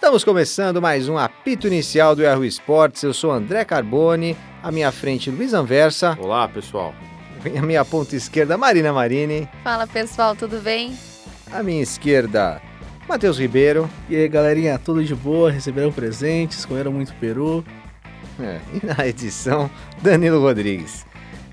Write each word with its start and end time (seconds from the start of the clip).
Estamos 0.00 0.22
começando 0.22 0.80
mais 0.80 1.08
um 1.08 1.18
apito 1.18 1.66
inicial 1.66 2.14
do 2.14 2.22
Yahoo 2.22 2.44
Esportes. 2.44 3.02
Eu 3.02 3.12
sou 3.12 3.32
André 3.32 3.64
Carbone, 3.64 4.36
à 4.62 4.70
minha 4.70 4.92
frente 4.92 5.28
Luiz 5.28 5.52
Anversa, 5.52 6.16
Olá, 6.20 6.46
pessoal. 6.46 6.94
à 7.44 7.62
minha 7.66 7.84
ponta 7.84 8.14
esquerda 8.14 8.56
Marina 8.56 8.92
Marini, 8.92 9.48
Fala 9.64 9.88
pessoal, 9.88 10.36
tudo 10.36 10.60
bem? 10.60 10.96
à 11.52 11.64
minha 11.64 11.82
esquerda 11.82 12.62
Matheus 13.08 13.40
Ribeiro 13.40 13.90
E 14.08 14.14
aí, 14.14 14.28
galerinha, 14.28 14.78
tudo 14.78 15.04
de 15.04 15.16
boa? 15.16 15.50
Receberam 15.50 15.90
presentes, 15.90 16.64
comeram 16.64 16.92
muito 16.92 17.12
peru. 17.14 17.64
é, 18.40 18.60
e 18.72 18.86
na 18.86 19.04
edição 19.04 19.68
Danilo 20.00 20.40
Rodrigues. 20.40 21.04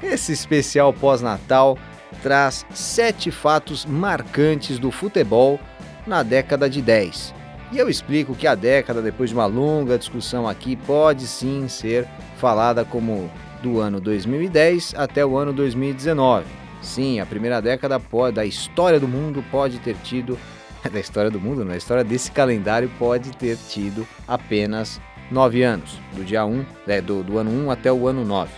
Esse 0.04 0.32
especial 0.34 0.93
pós-natal 0.93 1.80
traz 2.21 2.64
sete 2.75 3.32
fatos 3.32 3.88
marcantes 3.88 4.77
do 4.77 4.91
futebol 4.91 5.59
na 6.05 6.21
década 6.21 6.70
de 6.70 6.80
10. 6.80 7.34
E 7.71 7.77
eu 7.77 7.89
explico 7.89 8.35
que 8.35 8.48
a 8.48 8.55
década, 8.55 9.02
depois 9.02 9.30
de 9.30 9.35
uma 9.35 9.45
longa 9.45 9.98
discussão 9.98 10.48
aqui, 10.48 10.76
pode 10.76 11.26
sim 11.26 11.67
ser 11.67 12.08
falada 12.38 12.85
como 12.85 13.30
do 13.62 13.80
ano 13.80 13.99
2010 13.99 14.94
até 14.95 15.26
o 15.26 15.35
ano 15.35 15.52
2019. 15.52 16.45
Sim, 16.81 17.20
a 17.20 17.25
primeira 17.25 17.62
década 17.62 17.99
da 18.34 18.45
história 18.45 18.99
do 18.99 19.08
mundo 19.08 19.44
pode 19.49 19.80
ter 19.80 19.95
tido, 20.03 20.38
da 20.91 20.99
história 20.99 21.31
do 21.31 21.39
mundo, 21.39 21.66
não, 21.66 21.73
a 21.73 21.77
história 21.77 22.03
desse 22.03 22.31
calendário 22.31 22.89
pode 22.99 23.31
ter 23.36 23.58
tido 23.58 24.08
apenas 24.27 25.02
nove 25.31 25.63
anos, 25.63 26.00
do 26.16 26.23
dia 26.23 26.45
1, 26.45 26.66
né, 26.86 27.02
do, 27.02 27.23
do 27.23 27.39
ano 27.39 27.50
1 27.50 27.72
até 27.72 27.91
o 27.91 28.08
ano 28.08 28.23
9. 28.23 28.52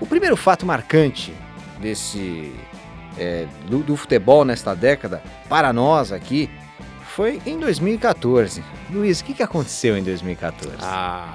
O 0.00 0.06
primeiro 0.06 0.36
fato 0.36 0.66
marcante 0.66 1.32
desse 1.80 2.52
é, 3.16 3.46
do, 3.68 3.78
do 3.78 3.96
futebol 3.96 4.44
nesta 4.44 4.74
década, 4.74 5.22
para 5.48 5.72
nós 5.72 6.12
aqui, 6.12 6.50
foi 7.16 7.40
em 7.46 7.58
2014. 7.58 8.62
Luiz, 8.90 9.20
o 9.20 9.24
que, 9.24 9.32
que 9.32 9.42
aconteceu 9.42 9.96
em 9.96 10.04
2014? 10.04 10.76
Ah, 10.82 11.34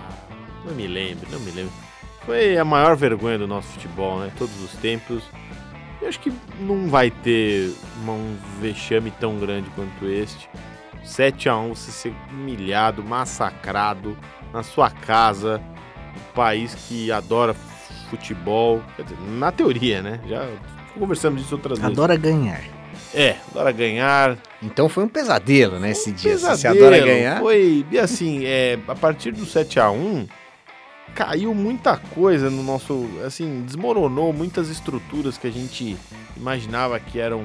não 0.64 0.76
me 0.76 0.86
lembro, 0.86 1.28
não 1.32 1.40
me 1.40 1.50
lembro. 1.50 1.74
Foi 2.24 2.56
a 2.56 2.64
maior 2.64 2.96
vergonha 2.96 3.40
do 3.40 3.48
nosso 3.48 3.68
futebol, 3.70 4.20
né? 4.20 4.32
Todos 4.38 4.62
os 4.62 4.74
tempos. 4.74 5.24
Eu 6.00 6.08
acho 6.08 6.20
que 6.20 6.32
não 6.60 6.88
vai 6.88 7.10
ter 7.10 7.74
um 8.08 8.38
vexame 8.62 9.10
tão 9.20 9.40
grande 9.40 9.72
quanto 9.72 10.06
este. 10.06 10.48
7 11.04 11.50
a 11.50 11.58
1 11.58 11.70
você 11.74 11.92
ser 11.92 12.14
humilhado, 12.30 13.04
massacrado 13.04 14.16
na 14.54 14.62
sua 14.62 14.92
casa, 14.92 15.60
um 16.16 16.34
país 16.36 16.76
que 16.76 17.12
adora 17.12 17.56
futebol, 18.08 18.84
dizer, 19.00 19.20
na 19.20 19.52
teoria, 19.52 20.04
né? 20.04 20.20
Já 20.28 20.48
conversamos 20.94 21.42
disso 21.42 21.56
outras 21.56 21.80
vezes. 21.80 21.92
Adora 21.92 22.16
ganhar. 22.16 22.81
É, 23.14 23.36
adora 23.50 23.72
ganhar, 23.74 24.38
Então 24.64 24.88
foi 24.88 25.04
um 25.04 25.08
pesadelo, 25.08 25.80
né, 25.80 25.92
esse 25.92 26.12
dia. 26.14 26.38
Se 26.38 26.44
você 26.46 26.48
pesadelo. 26.68 26.86
adora 26.86 27.06
ganhar. 27.06 27.40
Foi, 27.40 27.86
e 27.92 28.00
assim, 28.00 28.46
é, 28.46 28.80
a 28.88 28.96
partir 28.96 29.32
do 29.32 29.46
7 29.46 29.80
a 29.80 29.90
1 29.92 30.28
caiu 31.14 31.54
muita 31.54 31.98
coisa 31.98 32.50
no 32.50 32.64
nosso, 32.64 33.06
assim, 33.26 33.64
desmoronou 33.66 34.32
muitas 34.32 34.70
estruturas 34.70 35.38
que 35.38 35.46
a 35.46 35.52
gente 35.52 35.98
imaginava 36.38 36.98
que 37.02 37.20
eram 37.20 37.44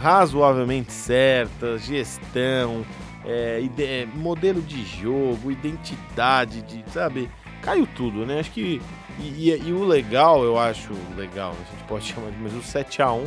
razoavelmente 0.00 0.92
certas, 0.92 1.82
gestão, 1.82 2.84
é, 3.24 3.60
ide- 3.60 3.82
é, 3.84 4.06
modelo 4.14 4.62
de 4.62 4.84
jogo, 4.84 5.50
identidade, 5.50 6.62
de, 6.62 6.84
sabe? 6.92 7.28
Caiu 7.62 7.86
tudo, 7.96 8.24
né? 8.24 8.38
Acho 8.38 8.52
que 8.52 8.80
e, 9.18 9.50
e- 9.50 9.62
e 9.66 9.72
o 9.72 9.82
legal, 9.84 10.44
eu 10.44 10.56
acho 10.56 10.92
legal, 11.16 11.50
a 11.50 11.74
gente 11.74 11.84
pode 11.88 12.04
chamar 12.04 12.30
de, 12.30 12.38
mas 12.40 12.54
o 12.54 12.62
7 12.62 13.02
a 13.02 13.10
1 13.12 13.24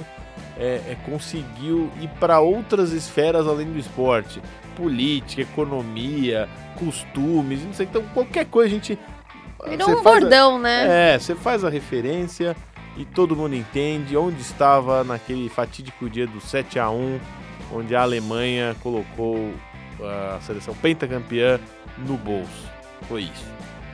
é, 0.61 0.91
é, 0.91 0.97
conseguiu 1.05 1.89
ir 1.99 2.07
para 2.19 2.39
outras 2.39 2.91
esferas 2.91 3.47
além 3.47 3.65
do 3.71 3.79
esporte, 3.79 4.39
política, 4.75 5.41
economia, 5.41 6.47
costumes, 6.77 7.63
não 7.65 7.73
sei, 7.73 7.87
então 7.87 8.03
qualquer 8.13 8.45
coisa 8.45 8.67
a 8.67 8.71
gente 8.71 8.97
Virou 9.67 9.89
um 9.89 10.03
faz 10.03 10.17
a- 10.17 10.19
bordão, 10.21 10.59
né? 10.59 11.13
é, 11.15 11.19
você 11.19 11.35
faz 11.35 11.63
a 11.65 11.69
referência 11.69 12.55
e 12.95 13.03
todo 13.05 13.35
mundo 13.35 13.55
entende 13.55 14.15
onde 14.15 14.41
estava 14.41 15.03
naquele 15.03 15.49
fatídico 15.49 16.09
dia 16.09 16.27
do 16.27 16.39
7 16.39 16.77
a 16.79 16.89
1 16.89 17.19
onde 17.73 17.95
a 17.95 18.01
Alemanha 18.01 18.75
colocou 18.83 19.53
a 19.99 20.39
seleção 20.41 20.73
pentacampeã 20.75 21.59
no 21.97 22.17
bolso. 22.17 22.69
Foi 23.07 23.21
isso. 23.23 23.45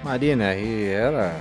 Marina, 0.03 0.56
e 0.56 0.85
era, 0.88 1.35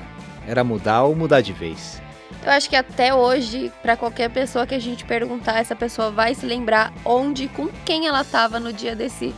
era 0.47 0.63
mudar 0.65 1.03
ou 1.05 1.15
mudar 1.17 1.41
de 1.41 1.53
vez. 1.53 2.01
Eu 2.45 2.53
acho 2.53 2.69
que 2.69 2.77
até 2.77 3.15
hoje, 3.15 3.73
pra 3.83 3.97
qualquer 3.97 4.31
pessoa 4.31 4.67
que 4.67 4.75
a 4.75 4.79
gente 4.79 5.05
perguntar, 5.05 5.59
essa 5.59 5.75
pessoa 5.75 6.11
vai 6.11 6.35
se 6.35 6.47
lembrar 6.47 6.93
onde 7.05 7.45
e 7.45 7.49
com 7.49 7.69
quem 7.85 8.07
ela 8.07 8.25
tava 8.25 8.61
no 8.61 8.73
dia 8.73 8.95
desse 8.95 9.35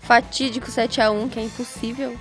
fatídico 0.00 0.70
7 0.70 1.00
a 1.00 1.10
1 1.10 1.28
que 1.28 1.40
é 1.40 1.44
impossível 1.44 2.16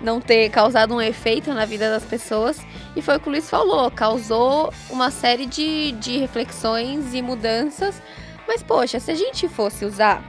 não 0.00 0.20
ter 0.20 0.50
causado 0.50 0.94
um 0.94 1.00
efeito 1.00 1.52
na 1.54 1.64
vida 1.64 1.90
das 1.90 2.04
pessoas. 2.04 2.60
E 2.94 3.02
foi 3.02 3.16
o 3.16 3.20
que 3.20 3.28
o 3.28 3.32
Luiz 3.32 3.48
falou, 3.48 3.90
causou 3.90 4.72
uma 4.90 5.10
série 5.10 5.46
de, 5.46 5.92
de 5.92 6.18
reflexões 6.18 7.14
e 7.14 7.22
mudanças. 7.22 8.00
Mas, 8.46 8.62
poxa, 8.62 9.00
se 9.00 9.10
a 9.10 9.14
gente 9.14 9.48
fosse 9.48 9.84
usar 9.84 10.22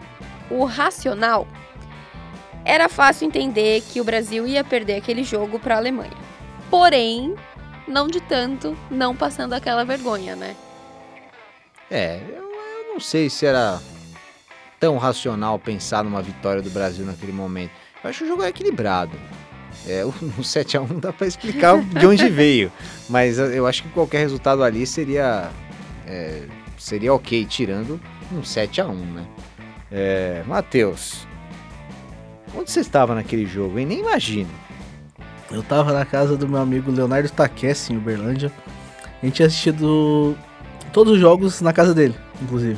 o 0.50 0.64
racional, 0.64 1.47
era 2.64 2.88
fácil 2.88 3.28
entender 3.28 3.81
que 3.81 4.00
o 4.00 4.03
Brasil 4.03 4.47
ia 4.47 4.64
perder 4.64 4.96
aquele 4.96 5.24
jogo 5.24 5.59
para 5.59 5.75
a 5.75 5.78
Alemanha. 5.78 6.14
Porém, 6.69 7.35
não 7.88 8.07
de 8.07 8.19
tanto, 8.22 8.75
não 8.90 9.16
passando 9.16 9.53
aquela 9.53 9.84
vergonha, 9.84 10.35
né? 10.35 10.56
É, 11.90 12.19
eu, 12.29 12.44
eu 12.44 12.94
não 12.94 13.00
sei 13.00 13.29
se 13.29 13.46
era 13.46 13.79
tão 14.79 14.97
racional 14.97 15.57
pensar 15.59 16.03
numa 16.03 16.22
vitória 16.22 16.62
do 16.62 16.69
Brasil 16.69 17.06
naquele 17.06 17.31
momento. 17.31 17.72
Eu 18.03 18.09
acho 18.09 18.19
que 18.19 18.25
o 18.25 18.28
jogo 18.28 18.44
é 18.44 18.50
equilibrado. 18.50 19.18
É, 19.88 20.03
o, 20.03 20.09
o 20.38 20.41
7x1 20.41 20.90
não 20.90 21.00
dá 21.00 21.13
pra 21.13 21.28
explicar 21.28 21.78
de 21.81 22.06
onde 22.07 22.28
veio. 22.29 22.72
Mas 23.09 23.38
eu- 23.38 23.51
eu 23.53 23.68
acho 23.68 23.84
que 23.84 23.90
qualquer 23.90 24.19
resultado 24.19 24.63
ali 24.63 24.85
seria. 24.88 25.50
é, 26.07 26.44
seria 26.78 27.13
ok, 27.13 27.46
tirando 27.46 28.00
um 28.31 28.41
7x1, 28.41 28.94
né? 29.13 29.25
É, 29.91 30.44
Matheus, 30.47 31.28
onde 32.56 32.72
você 32.72 32.79
estava 32.79 33.13
naquele 33.16 33.46
jogo, 33.46 33.78
hein? 33.79 33.85
Nem 33.85 34.00
imagino. 34.00 34.50
Eu 35.56 35.64
tava 35.64 35.94
na 35.94 36.04
casa 36.04 36.36
do 36.36 36.48
meu 36.50 36.60
amigo 36.60 36.92
Leonardo 36.92 37.30
Taquesse, 37.30 37.94
em 37.94 37.98
Uberlândia. 37.98 38.52
A 39.22 39.26
gente 39.26 39.36
tinha 39.36 39.48
assistido 39.48 40.36
todos 40.92 41.14
os 41.14 41.20
jogos 41.20 41.62
na 41.62 41.72
casa 41.72 41.94
dele, 41.94 42.14
inclusive. 42.42 42.78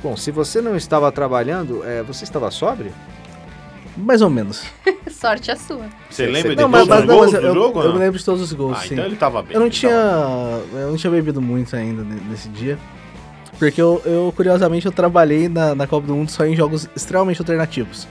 Bom, 0.00 0.16
se 0.16 0.30
você 0.30 0.60
não 0.60 0.76
estava 0.76 1.10
trabalhando, 1.10 1.82
é, 1.84 2.00
você 2.02 2.22
estava 2.22 2.48
sóbrio? 2.52 2.92
Mais 3.96 4.22
ou 4.22 4.30
menos. 4.30 4.62
Sorte 5.10 5.50
a 5.50 5.56
sua. 5.56 5.86
Você 6.08 6.26
lembra 6.26 6.54
de 6.54 6.62
Não, 6.62 6.70
todos 6.70 6.88
mas 6.88 7.00
os 7.00 7.06
não, 7.06 7.14
gols 7.16 7.32
mas 7.32 7.40
do 7.40 7.46
eu, 7.48 7.54
jogo? 7.54 7.80
eu 7.80 7.86
não? 7.88 7.92
me 7.94 7.98
lembro 7.98 8.18
de 8.18 8.24
todos 8.24 8.40
os 8.40 8.52
gols, 8.52 8.78
Ah, 8.78 8.82
sim. 8.82 8.94
então 8.94 9.04
ele 9.04 9.16
tava 9.16 9.42
bem. 9.42 9.54
Eu 9.54 9.60
não 9.60 9.68
tinha. 9.68 9.90
tava 9.90 10.62
Eu 10.80 10.88
não 10.90 10.96
tinha 10.96 11.10
bebido 11.10 11.42
muito 11.42 11.74
ainda 11.74 12.02
ne- 12.04 12.20
nesse 12.30 12.48
dia. 12.48 12.78
Porque 13.58 13.82
eu, 13.82 14.00
eu, 14.04 14.32
curiosamente, 14.34 14.86
eu 14.86 14.92
trabalhei 14.92 15.48
na, 15.48 15.74
na 15.74 15.86
Copa 15.88 16.06
do 16.06 16.14
Mundo 16.14 16.30
só 16.30 16.44
em 16.46 16.54
jogos 16.56 16.88
extremamente 16.96 17.40
alternativos. 17.40 18.06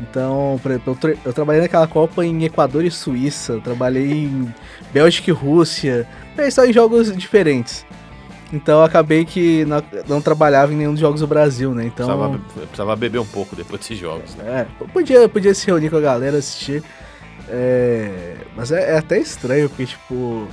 Então, 0.00 0.58
por 0.62 0.70
exemplo, 0.72 0.92
eu, 0.92 0.96
tra- 0.96 1.14
eu 1.24 1.32
trabalhei 1.32 1.62
naquela 1.62 1.86
Copa 1.86 2.24
em 2.24 2.44
Equador 2.44 2.84
e 2.84 2.90
Suíça, 2.90 3.60
trabalhei 3.62 4.24
em 4.24 4.52
Bélgica 4.92 5.30
e 5.30 5.32
Rússia, 5.32 6.06
só 6.50 6.64
em 6.64 6.72
jogos 6.72 7.16
diferentes. 7.16 7.86
Então, 8.52 8.80
eu 8.80 8.84
acabei 8.84 9.24
que 9.24 9.64
não, 9.64 9.82
não 10.08 10.20
trabalhava 10.20 10.72
em 10.72 10.76
nenhum 10.76 10.92
dos 10.92 11.00
jogos 11.00 11.20
do 11.20 11.26
Brasil, 11.26 11.72
né? 11.74 11.84
Então, 11.86 12.06
Precisava, 12.06 12.38
precisava 12.66 12.96
beber 12.96 13.18
um 13.20 13.26
pouco 13.26 13.54
depois 13.56 13.80
desses 13.80 13.98
jogos. 13.98 14.34
Né? 14.36 14.66
é, 14.80 14.84
podia, 14.92 15.28
podia 15.28 15.54
se 15.54 15.66
reunir 15.66 15.90
com 15.90 15.96
a 15.96 16.00
galera, 16.00 16.36
assistir. 16.38 16.82
É, 17.48 18.34
mas 18.56 18.70
é, 18.72 18.92
é 18.94 18.98
até 18.98 19.18
estranho, 19.18 19.68
porque, 19.68 19.86
tipo. 19.86 20.46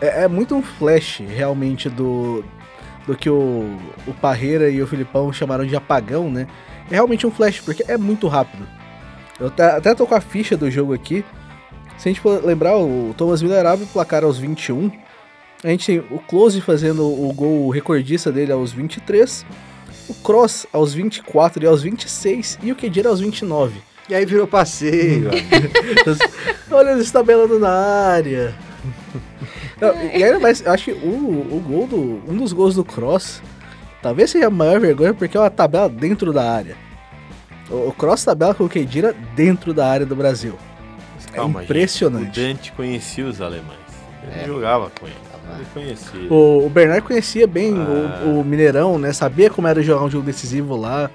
É, 0.00 0.24
é 0.24 0.28
muito 0.28 0.54
um 0.54 0.62
flash, 0.62 1.20
realmente, 1.28 1.88
do, 1.88 2.44
do 3.06 3.16
que 3.16 3.28
o, 3.28 3.76
o 4.06 4.14
Parreira 4.14 4.68
e 4.70 4.80
o 4.80 4.86
Filipão 4.86 5.32
chamaram 5.32 5.66
de 5.66 5.74
apagão, 5.74 6.30
né? 6.30 6.46
É 6.90 6.94
realmente 6.94 7.26
um 7.26 7.30
flash, 7.30 7.60
porque 7.60 7.84
é 7.86 7.96
muito 7.96 8.28
rápido. 8.28 8.66
Eu 9.38 9.48
até, 9.48 9.64
até 9.64 9.94
tô 9.94 10.06
com 10.06 10.14
a 10.14 10.20
ficha 10.20 10.56
do 10.56 10.70
jogo 10.70 10.92
aqui. 10.92 11.24
Se 11.96 12.08
a 12.08 12.12
gente 12.12 12.20
for 12.20 12.44
lembrar, 12.44 12.76
o 12.76 13.14
Thomas 13.16 13.42
Miller 13.42 13.66
abre 13.66 13.84
o 13.84 13.88
placar 13.88 14.24
aos 14.24 14.38
21. 14.38 14.90
A 15.62 15.68
gente 15.68 15.86
tem 15.86 15.98
o 15.98 16.18
Close 16.20 16.60
fazendo 16.60 17.04
o 17.04 17.32
gol 17.32 17.68
recordista 17.70 18.30
dele 18.30 18.52
aos 18.52 18.72
23. 18.72 19.44
O 20.08 20.14
Cross 20.14 20.66
aos 20.72 20.94
24 20.94 21.62
e 21.62 21.66
aos 21.66 21.82
26. 21.82 22.58
E 22.62 22.72
o 22.72 22.76
Kedira 22.76 23.08
aos 23.08 23.20
29. 23.20 23.80
E 24.08 24.14
aí 24.14 24.24
virou 24.24 24.46
passeio. 24.46 25.30
Olha 26.70 26.92
eles 26.92 27.10
tabelando 27.10 27.58
na 27.58 27.70
área. 27.70 28.54
Não, 29.80 29.94
e 30.12 30.24
ainda 30.24 30.40
mais, 30.40 30.60
eu 30.64 30.72
acho 30.72 30.86
que 30.86 30.92
o, 30.92 31.06
o 31.06 31.62
gol 31.66 31.86
do. 31.86 32.22
Um 32.26 32.36
dos 32.36 32.52
gols 32.52 32.74
do 32.74 32.84
Cross 32.84 33.42
talvez 34.02 34.30
seja 34.30 34.46
a 34.46 34.50
maior 34.50 34.80
vergonha 34.80 35.12
porque 35.14 35.36
é 35.36 35.40
uma 35.40 35.50
tabela 35.50 35.88
dentro 35.88 36.32
da 36.32 36.50
área. 36.50 36.76
O, 37.70 37.88
o 37.88 37.92
Cross 37.92 38.24
tabela 38.24 38.54
com 38.54 38.64
o 38.64 38.68
Kedira 38.68 39.14
dentro 39.34 39.72
da 39.74 39.86
área 39.88 40.06
do 40.06 40.16
Brasil. 40.16 40.56
É 41.32 41.36
Calma, 41.36 41.62
impressionante. 41.62 42.24
gente. 42.26 42.40
O 42.40 42.54
Dante 42.54 42.72
conhecia 42.72 43.26
os 43.26 43.40
alemães. 43.40 43.78
Ele 44.32 44.40
É. 44.42 44.46
jogava 44.46 44.90
com 44.98 45.06
ele. 45.06 45.16
Ele 45.56 45.66
conhecia. 45.72 46.32
O, 46.32 46.66
o 46.66 46.70
Bernard 46.70 47.02
conhecia 47.06 47.46
bem 47.46 47.74
Ah. 47.74 48.24
o, 48.24 48.40
o 48.40 48.44
Mineirão, 48.44 48.98
né? 48.98 49.12
Sabia 49.12 49.48
como 49.50 49.66
era 49.68 49.82
jogar 49.82 50.04
um 50.04 50.10
jogo 50.10 50.24
decisivo 50.26 50.76
lá. 50.76 51.10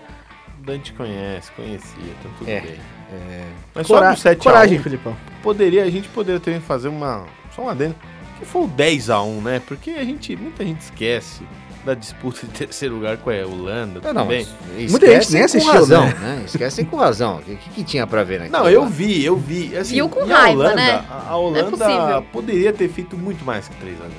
O 0.59 0.65
Dante 0.65 0.93
conhece, 0.93 1.51
conhecia, 1.51 2.13
então 2.19 2.31
tudo 2.37 2.49
É, 2.49 2.61
bem. 2.61 2.75
É, 3.11 3.43
Mas 3.75 3.85
Cora- 3.87 4.07
só 4.09 4.13
do 4.13 4.19
7 4.19 4.43
Coragem, 4.43 4.77
a 4.77 4.79
1, 4.79 4.83
Filipão. 4.83 5.15
poderia, 5.43 5.83
a 5.83 5.89
gente 5.89 6.07
poderia 6.09 6.39
também 6.39 6.59
fazer 6.61 6.87
uma. 6.87 7.25
Só 7.55 7.63
um 7.63 7.69
adendo. 7.69 7.95
Que 8.39 8.45
foi 8.45 8.63
o 8.63 8.67
10 8.67 9.09
a 9.11 9.21
1 9.21 9.41
né? 9.41 9.61
Porque 9.67 9.91
a 9.91 10.03
gente, 10.03 10.35
muita 10.35 10.63
gente 10.65 10.81
esquece 10.81 11.43
da 11.85 11.93
disputa 11.93 12.45
de 12.45 12.53
terceiro 12.53 12.95
lugar 12.95 13.17
com 13.17 13.29
a 13.29 13.33
Holanda 13.45 13.99
não, 14.01 14.13
não, 14.13 14.21
também. 14.23 14.47
mas 14.75 14.91
Muita 14.91 15.07
gente 15.07 15.21
esquecem 15.21 15.59
nem 15.61 15.69
com 15.69 15.71
assistiu, 15.71 15.73
razão, 15.73 16.05
né? 16.05 16.13
né? 16.37 16.43
Esquecem 16.45 16.85
com 16.85 16.95
razão. 16.97 17.37
O 17.37 17.41
que, 17.41 17.55
que 17.55 17.83
tinha 17.83 18.07
pra 18.07 18.23
ver 18.23 18.39
naquilo 18.39 18.57
Não, 18.57 18.69
eu 18.69 18.85
vi, 18.87 19.23
eu 19.23 19.35
vi. 19.35 19.75
Assim, 19.75 19.95
Viu 19.95 20.09
com 20.09 20.25
e 20.25 20.31
a 20.31 20.37
raiva, 20.37 20.59
Holanda, 20.59 20.75
né? 20.75 21.05
A 21.09 21.29
a 21.29 21.35
Holanda 21.37 21.71
possível. 21.71 22.25
poderia 22.31 22.71
ter 22.73 22.87
feito 22.89 23.17
muito 23.17 23.43
mais 23.43 23.67
que 23.67 23.75
3 23.75 23.97
a 23.99 24.03
0 24.03 24.13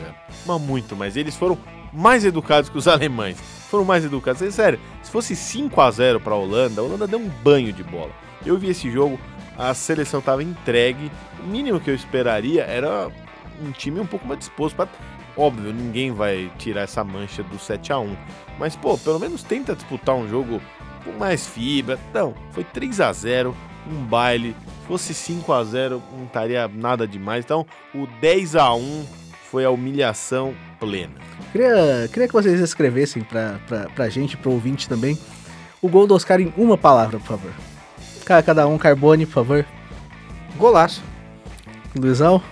Mas 0.46 0.60
muito 0.60 0.94
mais. 0.94 1.16
Eles 1.16 1.34
foram 1.36 1.56
mais 1.92 2.24
educados 2.24 2.68
que 2.68 2.76
os 2.76 2.86
alemães. 2.88 3.38
Foram 3.70 3.84
mais 3.84 4.04
educados. 4.04 4.42
É 4.42 4.50
sério, 4.50 4.78
se 5.02 5.10
fosse 5.10 5.34
5 5.34 5.80
a 5.80 5.90
0 5.90 6.20
pra 6.20 6.34
Holanda, 6.34 6.80
a 6.80 6.84
Holanda 6.84 7.06
deu 7.06 7.18
um 7.18 7.28
banho 7.42 7.72
de 7.72 7.82
bola. 7.82 8.10
Eu 8.44 8.58
vi 8.58 8.68
esse 8.68 8.90
jogo, 8.90 9.18
a 9.56 9.72
seleção 9.72 10.20
tava 10.20 10.42
entregue. 10.42 11.10
O 11.42 11.46
mínimo 11.46 11.80
que 11.80 11.90
eu 11.90 11.94
esperaria 11.94 12.62
era 12.64 13.08
um 13.64 13.70
time 13.70 14.00
um 14.00 14.06
pouco 14.06 14.26
mais 14.26 14.38
disposto 14.40 14.74
para 14.76 14.88
Óbvio, 15.36 15.72
ninguém 15.72 16.12
vai 16.12 16.50
tirar 16.58 16.82
essa 16.82 17.02
mancha 17.02 17.42
do 17.42 17.58
7 17.58 17.92
a 17.92 17.98
1 17.98 18.16
Mas, 18.58 18.76
pô, 18.76 18.96
pelo 18.96 19.18
menos 19.18 19.42
tenta 19.42 19.74
disputar 19.74 20.14
um 20.14 20.28
jogo 20.28 20.60
com 21.04 21.12
mais 21.12 21.46
fibra. 21.46 21.98
Não, 22.12 22.34
foi 22.52 22.62
3 22.64 23.00
a 23.00 23.12
0 23.12 23.54
um 23.90 24.04
baile. 24.04 24.54
Se 24.82 24.86
fosse 24.86 25.14
5 25.14 25.52
a 25.52 25.64
0 25.64 26.00
não 26.16 26.24
estaria 26.24 26.68
nada 26.68 27.06
demais. 27.06 27.44
Então, 27.44 27.66
o 27.94 28.06
10 28.20 28.54
a 28.56 28.72
1 28.74 29.04
foi 29.50 29.64
a 29.64 29.70
humilhação 29.70 30.54
plena. 30.78 31.14
Queria, 31.52 32.08
queria 32.12 32.28
que 32.28 32.32
vocês 32.34 32.60
escrevessem 32.60 33.22
pra, 33.24 33.58
pra, 33.66 33.88
pra 33.90 34.08
gente, 34.08 34.36
pro 34.36 34.52
ouvinte 34.52 34.88
também, 34.88 35.18
o 35.82 35.88
gol 35.88 36.06
do 36.06 36.14
Oscar 36.14 36.40
em 36.40 36.52
uma 36.56 36.78
palavra, 36.78 37.18
por 37.18 37.26
favor. 37.26 37.52
Ca- 38.24 38.42
Cada 38.42 38.66
um, 38.68 38.78
Carbone, 38.78 39.26
por 39.26 39.32
favor. 39.32 39.66
Golaço. 40.56 41.02
Luizão, 41.96 42.42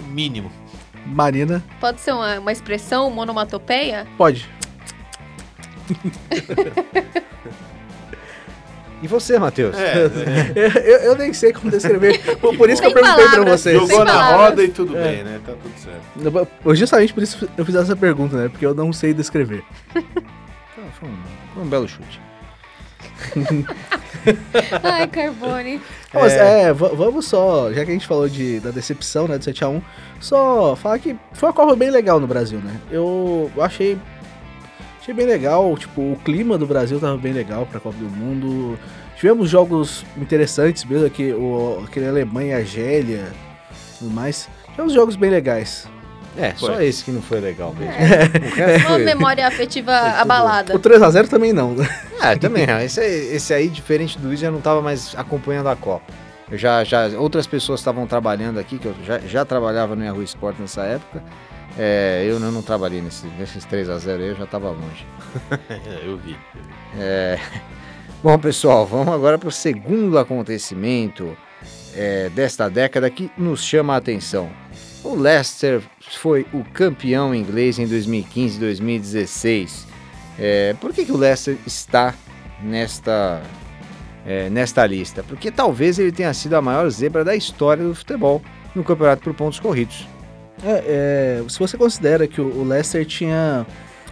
O 0.00 0.02
mínimo. 0.12 0.50
Marina, 1.06 1.62
Pode 1.80 2.00
ser 2.00 2.12
uma, 2.12 2.38
uma 2.38 2.52
expressão, 2.52 3.08
uma 3.08 3.22
onomatopeia? 3.22 4.06
pode. 4.16 4.48
E 9.02 9.08
você, 9.08 9.36
Matheus? 9.36 9.76
É, 9.76 10.04
Eu, 10.54 10.68
eu- 10.70 10.98
eu 11.00 11.16
nem 11.16 11.32
sei 11.32 11.52
como 11.52 11.70
descrever, 11.70 12.20
por, 12.36 12.56
por 12.56 12.70
isso 12.70 12.80
que 12.80 12.86
eu 12.86 12.92
perguntei 12.92 13.24
pra 13.24 13.32
palavras. 13.32 13.60
vocês. 13.60 13.80
Jogou 13.80 14.04
na 14.04 14.12
palavras. 14.12 14.40
roda 14.50 14.62
e 14.64 14.68
tudo 14.68 14.96
É. 14.96 15.02
bem, 15.02 15.24
né? 15.24 15.40
Tá 15.44 15.52
tudo 15.60 15.72
certo. 15.76 16.48
Eu- 16.64 16.74
Justamente 16.76 17.12
por 17.12 17.22
isso 17.22 17.48
eu 17.58 17.64
fiz 17.66 17.74
essa 17.74 17.96
pergunta, 17.96 18.36
né? 18.36 18.48
Porque 18.48 18.64
eu 18.64 18.74
não 18.74 18.92
sei 18.92 19.12
descrever. 19.12 19.64
Então, 19.96 20.04
foi, 21.00 21.08
um, 21.08 21.16
foi 21.54 21.62
um 21.64 21.66
belo 21.66 21.88
chute. 21.88 22.20
Ai, 24.82 25.06
Carbone. 25.08 25.80
Mas 26.12 26.32
é, 26.32 26.72
va- 26.72 26.88
vamos 26.88 27.26
só, 27.26 27.72
já 27.72 27.84
que 27.84 27.90
a 27.90 27.94
gente 27.94 28.06
falou 28.06 28.28
de, 28.28 28.60
da 28.60 28.70
decepção, 28.70 29.26
né, 29.26 29.38
do 29.38 29.44
7x1, 29.44 29.82
só 30.20 30.76
falar 30.76 30.98
que 30.98 31.16
foi 31.32 31.48
uma 31.48 31.52
Copa 31.54 31.74
bem 31.74 31.90
legal 31.90 32.20
no 32.20 32.26
Brasil, 32.26 32.58
né? 32.58 32.74
Eu 32.90 33.50
achei, 33.58 33.98
achei 35.00 35.14
bem 35.14 35.26
legal, 35.26 35.76
tipo, 35.76 36.00
o 36.00 36.18
clima 36.24 36.56
do 36.58 36.66
Brasil 36.66 37.00
tava 37.00 37.16
bem 37.16 37.32
legal 37.32 37.66
pra 37.66 37.80
Copa 37.80 37.96
do 37.98 38.10
Mundo. 38.10 38.78
Tivemos 39.16 39.48
jogos 39.48 40.04
interessantes 40.16 40.84
mesmo, 40.84 41.06
aqui, 41.06 41.32
o, 41.32 41.82
aquele 41.86 42.08
Alemanha, 42.08 42.56
Argélia 42.56 43.26
e 43.94 43.98
tudo 43.98 44.10
mais. 44.10 44.48
Tivemos 44.70 44.92
jogos 44.92 45.16
bem 45.16 45.30
legais. 45.30 45.88
É, 46.36 46.54
só 46.54 46.74
Foi. 46.74 46.86
esse 46.86 47.04
que 47.04 47.10
não 47.10 47.20
foi 47.20 47.40
legal 47.40 47.74
mesmo. 47.78 47.92
É. 47.92 48.76
Uma 48.88 48.98
memória 48.98 49.46
afetiva 49.46 49.92
tudo. 50.00 50.20
abalada. 50.20 50.74
O 50.74 50.78
3x0 50.80 51.28
também 51.28 51.52
não? 51.52 51.76
Ah, 52.20 52.36
também. 52.36 52.64
Esse, 52.84 53.00
aí- 53.00 53.34
esse 53.36 53.52
aí, 53.52 53.68
diferente 53.68 54.18
do 54.18 54.28
Luiz, 54.28 54.40
já 54.40 54.50
não 54.50 54.60
tava 54.60 54.80
mais 54.80 55.14
acompanhando 55.16 55.68
a 55.68 55.76
Copa. 55.76 56.12
Eu 56.50 56.56
já, 56.58 56.84
já, 56.84 57.06
outras 57.18 57.46
pessoas 57.46 57.80
estavam 57.80 58.06
trabalhando 58.06 58.58
aqui, 58.58 58.78
que 58.78 58.86
eu 58.86 58.94
já, 59.04 59.18
já 59.20 59.44
trabalhava 59.44 59.94
no 59.94 60.04
Yahoo 60.04 60.22
Sport 60.22 60.56
nessa 60.58 60.82
época. 60.84 61.22
É, 61.78 62.24
eu 62.26 62.38
não, 62.38 62.52
não 62.52 62.60
trabalhei 62.62 63.00
nesse, 63.00 63.26
nesses 63.38 63.64
3x0 63.66 64.16
aí, 64.20 64.28
eu 64.28 64.36
já 64.36 64.46
tava 64.46 64.68
longe. 64.70 65.06
É, 65.70 66.06
eu 66.06 66.16
vi. 66.18 66.36
É, 66.98 67.38
Bom, 68.22 68.38
pessoal, 68.38 68.86
vamos 68.86 69.12
agora 69.12 69.36
para 69.38 69.48
o 69.48 69.52
segundo 69.52 70.18
acontecimento 70.18 71.36
é, 71.94 72.28
desta 72.30 72.68
década 72.70 73.08
que 73.10 73.30
nos 73.36 73.64
chama 73.64 73.94
a 73.94 73.96
atenção. 73.96 74.48
O 75.02 75.16
Leicester 75.16 75.80
foi 76.18 76.46
o 76.52 76.62
campeão 76.64 77.34
inglês 77.34 77.78
em 77.78 77.86
2015 77.86 78.56
e 78.56 78.60
2016. 78.60 79.86
É, 80.38 80.74
por 80.80 80.92
que, 80.92 81.04
que 81.04 81.12
o 81.12 81.16
Leicester 81.16 81.56
está 81.66 82.14
nesta, 82.62 83.42
é, 84.26 84.48
nesta 84.50 84.86
lista? 84.86 85.22
Porque 85.22 85.50
talvez 85.50 85.98
ele 85.98 86.12
tenha 86.12 86.32
sido 86.32 86.54
a 86.54 86.62
maior 86.62 86.88
zebra 86.90 87.24
da 87.24 87.34
história 87.36 87.84
do 87.84 87.94
futebol 87.94 88.42
no 88.74 88.82
campeonato 88.82 89.22
por 89.22 89.34
pontos 89.34 89.60
corridos. 89.60 90.06
É, 90.64 91.40
é, 91.42 91.48
se 91.48 91.58
você 91.58 91.76
considera 91.76 92.26
que 92.26 92.40
o 92.40 92.62
Leicester 92.64 93.04
tinha 93.04 93.66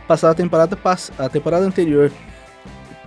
passado 0.07 0.33
a 0.33 0.35
temporada, 0.35 0.79
a 1.19 1.29
temporada 1.29 1.65
anterior 1.65 2.11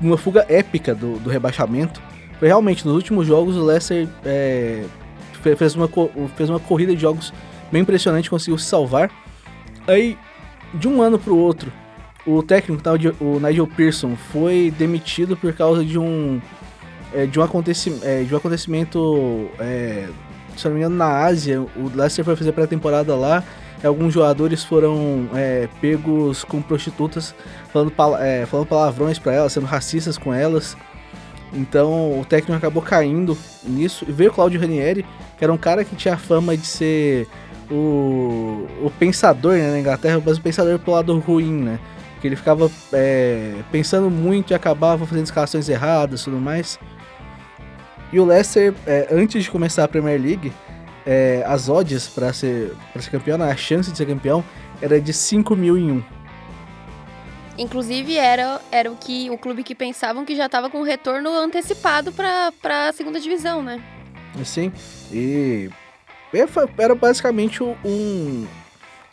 uma 0.02 0.18
fuga 0.18 0.46
épica 0.50 0.94
do, 0.96 1.18
do 1.20 1.30
rebaixamento, 1.30 2.02
foi 2.40 2.48
realmente 2.48 2.86
nos 2.86 2.96
últimos 2.96 3.28
jogos 3.28 3.56
o 3.56 3.64
Leicester 3.64 4.08
é, 4.26 4.84
fe- 5.42 5.56
fez, 5.56 5.76
uma, 5.76 5.90
fez 6.36 6.50
uma 6.50 6.60
corrida 6.60 6.94
de 6.96 7.02
jogos 7.02 7.34
bem 7.74 7.82
impressionante, 7.82 8.30
conseguiu 8.30 8.58
se 8.58 8.66
salvar. 8.66 9.12
Aí, 9.88 10.18
de 10.74 10.88
um 10.88 11.02
ano 11.02 11.20
para 11.20 11.34
o 11.34 11.38
outro, 11.38 11.74
o 12.26 12.42
técnico, 12.42 12.82
o 13.20 13.40
Nigel 13.40 13.68
Pearson, 13.68 14.16
foi 14.32 14.74
demitido 14.78 15.36
por 15.36 15.52
causa 15.54 15.84
de 15.84 16.00
um, 16.00 16.40
é, 17.14 17.26
de 17.26 17.40
um, 17.40 17.44
aconteci, 17.44 18.00
é, 18.04 18.24
de 18.24 18.34
um 18.34 18.38
acontecimento 18.38 19.50
é, 19.60 20.08
se 20.56 20.66
não 20.66 20.74
me 20.74 20.80
engano, 20.80 20.96
na 20.96 21.26
Ásia, 21.26 21.62
o 21.62 21.92
Leicester 21.94 22.24
foi 22.24 22.36
fazer 22.36 22.52
pré-temporada 22.52 23.16
lá, 23.16 23.44
alguns 23.84 24.14
jogadores 24.14 24.64
foram 24.64 25.28
é, 25.34 25.68
pegos 25.82 26.44
com 26.44 26.62
prostitutas, 26.62 27.36
falando, 27.72 27.92
é, 28.20 28.46
falando 28.46 28.68
palavrões 28.68 29.20
pra 29.20 29.34
elas, 29.34 29.52
sendo 29.52 29.66
racistas 29.66 30.18
com 30.18 30.34
elas. 30.34 30.78
Então 31.52 32.20
o 32.20 32.26
técnico 32.26 32.56
acabou 32.56 32.82
caindo 32.82 33.38
nisso. 33.64 34.06
E 34.08 34.12
veio 34.12 34.32
o 34.32 34.34
Claudio 34.34 34.60
Ranieri, 34.60 35.06
que 35.38 35.44
era 35.44 35.54
um 35.54 35.58
cara 35.58 35.84
que 35.84 35.96
tinha 35.96 36.16
a 36.16 36.18
fama 36.18 36.56
de 36.58 36.66
ser 36.66 37.28
o, 37.70 38.68
o 38.82 38.92
pensador 39.00 39.56
né, 39.56 39.72
na 39.72 39.80
Inglaterra, 39.80 40.22
mas 40.24 40.38
o 40.38 40.42
pensador 40.42 40.80
pro 40.80 40.92
lado 40.92 41.18
ruim, 41.20 41.62
né? 41.64 41.80
Que 42.22 42.28
ele 42.28 42.36
ficava 42.36 42.72
é, 42.94 43.56
pensando 43.72 44.10
muito 44.10 44.52
e 44.52 44.54
acabava 44.54 45.06
fazendo 45.06 45.26
escalações 45.26 45.68
erradas 45.68 46.22
e 46.22 46.24
tudo 46.26 46.38
mais. 46.38 46.80
E 48.12 48.20
o 48.20 48.26
Leicester, 48.26 48.74
é, 48.86 49.08
antes 49.12 49.44
de 49.44 49.52
começar 49.52 49.84
a 49.84 49.88
Premier 49.88 50.22
League, 50.22 50.54
é, 51.06 51.44
as 51.46 51.68
odds 51.68 52.08
para 52.08 52.32
ser, 52.32 52.74
pra 52.92 53.02
ser 53.02 53.10
campeão, 53.10 53.38
né, 53.38 53.52
a 53.52 53.56
chance 53.56 53.92
de 53.92 53.98
ser 53.98 54.06
campeão, 54.06 54.44
era 54.82 55.02
de 55.02 55.12
5 55.12 55.56
mil 55.56 55.78
em 55.78 55.92
1. 55.92 56.04
Inclusive, 57.58 58.18
era, 58.18 58.60
era 58.72 58.92
o 58.92 58.96
que 58.96 59.30
o 59.30 59.38
clube 59.38 59.64
que 59.64 59.76
pensavam 59.76 60.26
que 60.26 60.36
já 60.36 60.50
tava 60.50 60.70
com 60.70 60.82
retorno 60.82 61.30
antecipado 61.30 62.12
pra, 62.12 62.52
pra 62.62 62.92
segunda 62.94 63.20
divisão, 63.20 63.62
né? 63.62 63.82
Assim, 64.40 64.72
e 65.12 65.70
era 66.78 66.96
basicamente 66.96 67.62
um. 67.64 68.46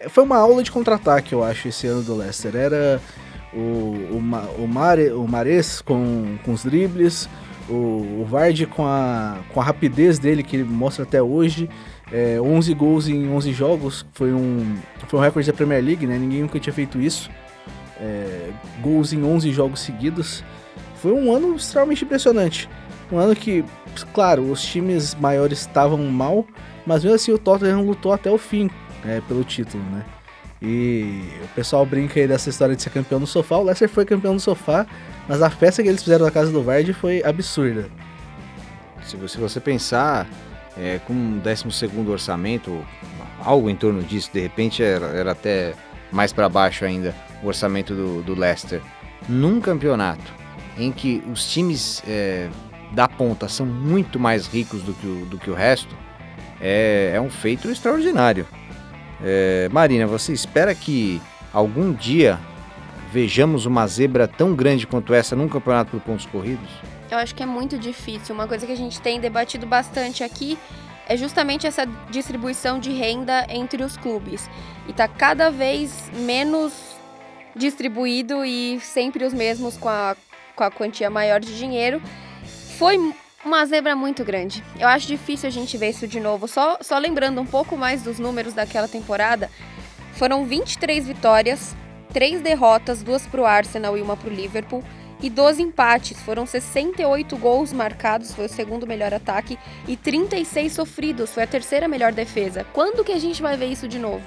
Foi 0.08 0.24
uma 0.24 0.36
aula 0.36 0.62
de 0.62 0.72
contra-ataque, 0.72 1.34
eu 1.34 1.44
acho, 1.44 1.68
esse 1.68 1.86
ano 1.86 2.02
do 2.02 2.16
Leicester. 2.16 2.56
Era 2.56 3.00
o, 3.52 3.58
o, 3.58 4.22
o, 4.58 4.68
Mare, 4.68 5.10
o 5.12 5.26
Mares 5.26 5.80
com, 5.80 6.38
com 6.44 6.52
os 6.52 6.64
dribles, 6.64 7.28
o, 7.68 8.22
o 8.22 8.26
Vardy 8.28 8.66
com 8.66 8.86
a, 8.86 9.38
com 9.52 9.60
a 9.60 9.64
rapidez 9.64 10.18
dele 10.18 10.42
que 10.42 10.56
ele 10.56 10.64
mostra 10.64 11.04
até 11.04 11.22
hoje. 11.22 11.68
É, 12.12 12.40
11 12.40 12.74
gols 12.74 13.08
em 13.08 13.30
11 13.30 13.52
jogos, 13.52 14.04
foi 14.12 14.32
um, 14.32 14.76
foi 15.06 15.18
um 15.18 15.22
recorde 15.22 15.50
da 15.50 15.56
Premier 15.56 15.84
League, 15.84 16.06
né? 16.06 16.18
Ninguém 16.18 16.42
nunca 16.42 16.58
tinha 16.58 16.72
feito 16.72 17.00
isso. 17.00 17.30
É, 18.00 18.50
gols 18.80 19.12
em 19.12 19.22
11 19.22 19.52
jogos 19.52 19.80
seguidos. 19.80 20.42
Foi 20.96 21.12
um 21.12 21.32
ano 21.32 21.54
extremamente 21.54 22.04
impressionante. 22.04 22.68
Um 23.12 23.18
ano 23.18 23.34
que, 23.34 23.64
claro, 24.12 24.50
os 24.50 24.62
times 24.62 25.14
maiores 25.14 25.60
estavam 25.60 25.98
mal, 26.06 26.46
mas 26.86 27.02
mesmo 27.02 27.16
assim 27.16 27.32
o 27.32 27.38
Tottenham 27.38 27.82
lutou 27.82 28.12
até 28.12 28.30
o 28.30 28.38
fim 28.38 28.70
é, 29.04 29.20
pelo 29.22 29.44
título, 29.44 29.82
né? 29.84 30.04
E 30.62 31.22
o 31.42 31.48
pessoal 31.54 31.86
brinca 31.86 32.20
aí 32.20 32.28
dessa 32.28 32.50
história 32.50 32.76
de 32.76 32.82
ser 32.82 32.90
campeão 32.90 33.18
no 33.18 33.26
sofá. 33.26 33.56
O 33.56 33.62
Leicester 33.62 33.88
foi 33.88 34.04
campeão 34.04 34.34
no 34.34 34.40
sofá, 34.40 34.86
mas 35.26 35.40
a 35.40 35.48
festa 35.48 35.82
que 35.82 35.88
eles 35.88 36.02
fizeram 36.02 36.26
na 36.26 36.30
casa 36.30 36.52
do 36.52 36.62
Vardy 36.62 36.92
foi 36.92 37.24
absurda. 37.24 37.88
Se 39.02 39.16
você, 39.16 39.34
se 39.34 39.40
você 39.40 39.58
pensar 39.58 40.28
é, 40.76 41.00
com 41.06 41.14
um 41.14 41.38
12 41.38 41.64
orçamento, 42.08 42.84
algo 43.42 43.70
em 43.70 43.76
torno 43.76 44.02
disso, 44.02 44.30
de 44.32 44.40
repente 44.40 44.82
era, 44.82 45.06
era 45.06 45.32
até 45.32 45.74
mais 46.12 46.32
para 46.32 46.48
baixo 46.48 46.84
ainda 46.84 47.14
o 47.42 47.46
orçamento 47.46 47.94
do, 47.94 48.22
do 48.22 48.34
Leicester, 48.34 48.82
num 49.28 49.60
campeonato 49.60 50.32
em 50.76 50.92
que 50.92 51.22
os 51.30 51.50
times 51.50 52.02
é, 52.06 52.48
da 52.92 53.08
ponta 53.08 53.48
são 53.48 53.64
muito 53.64 54.18
mais 54.18 54.46
ricos 54.46 54.82
do 54.82 54.92
que 54.92 55.06
o, 55.06 55.26
do 55.26 55.38
que 55.38 55.50
o 55.50 55.54
resto, 55.54 55.94
é, 56.60 57.12
é 57.14 57.20
um 57.20 57.30
feito 57.30 57.70
extraordinário. 57.70 58.46
É, 59.22 59.68
Marina, 59.70 60.06
você 60.06 60.32
espera 60.32 60.74
que 60.74 61.20
algum 61.52 61.92
dia 61.92 62.38
vejamos 63.12 63.66
uma 63.66 63.86
zebra 63.86 64.28
tão 64.28 64.54
grande 64.54 64.86
quanto 64.86 65.12
essa 65.12 65.34
num 65.34 65.48
campeonato 65.48 65.90
por 65.90 66.00
pontos 66.00 66.26
corridos? 66.26 66.68
Eu 67.10 67.18
acho 67.18 67.34
que 67.34 67.42
é 67.42 67.46
muito 67.46 67.78
difícil. 67.78 68.34
Uma 68.34 68.46
coisa 68.46 68.64
que 68.64 68.72
a 68.72 68.76
gente 68.76 69.00
tem 69.00 69.20
debatido 69.20 69.66
bastante 69.66 70.22
aqui 70.22 70.56
é 71.08 71.16
justamente 71.16 71.66
essa 71.66 71.84
distribuição 72.08 72.78
de 72.78 72.92
renda 72.92 73.44
entre 73.48 73.82
os 73.82 73.96
clubes. 73.96 74.48
E 74.86 74.92
tá 74.92 75.08
cada 75.08 75.50
vez 75.50 76.10
menos 76.14 76.72
distribuído 77.56 78.44
e 78.44 78.78
sempre 78.80 79.24
os 79.24 79.34
mesmos 79.34 79.76
com 79.76 79.88
a, 79.88 80.16
com 80.54 80.62
a 80.62 80.70
quantia 80.70 81.10
maior 81.10 81.40
de 81.40 81.58
dinheiro. 81.58 82.00
Foi 82.78 82.96
uma 83.44 83.64
zebra 83.64 83.96
muito 83.96 84.24
grande. 84.24 84.62
Eu 84.78 84.88
acho 84.88 85.06
difícil 85.06 85.48
a 85.48 85.52
gente 85.52 85.76
ver 85.76 85.90
isso 85.90 86.06
de 86.06 86.20
novo. 86.20 86.46
Só, 86.46 86.78
só 86.80 86.98
lembrando 86.98 87.40
um 87.40 87.46
pouco 87.46 87.76
mais 87.76 88.02
dos 88.02 88.18
números 88.18 88.54
daquela 88.54 88.88
temporada, 88.88 89.50
foram 90.14 90.44
23 90.44 91.06
vitórias, 91.06 91.74
3 92.12 92.40
derrotas, 92.40 93.02
duas 93.02 93.26
para 93.26 93.40
o 93.40 93.46
Arsenal 93.46 93.96
e 93.96 94.02
uma 94.02 94.16
para 94.16 94.28
o 94.28 94.32
Liverpool, 94.32 94.84
e 95.22 95.28
12 95.28 95.62
empates. 95.62 96.20
Foram 96.20 96.46
68 96.46 97.36
gols 97.36 97.72
marcados, 97.72 98.32
foi 98.32 98.46
o 98.46 98.48
segundo 98.48 98.86
melhor 98.86 99.12
ataque, 99.14 99.58
e 99.86 99.96
36 99.96 100.72
sofridos, 100.72 101.32
foi 101.32 101.42
a 101.42 101.46
terceira 101.46 101.88
melhor 101.88 102.12
defesa. 102.12 102.66
Quando 102.72 103.04
que 103.04 103.12
a 103.12 103.18
gente 103.18 103.40
vai 103.40 103.56
ver 103.56 103.66
isso 103.66 103.88
de 103.88 103.98
novo? 103.98 104.22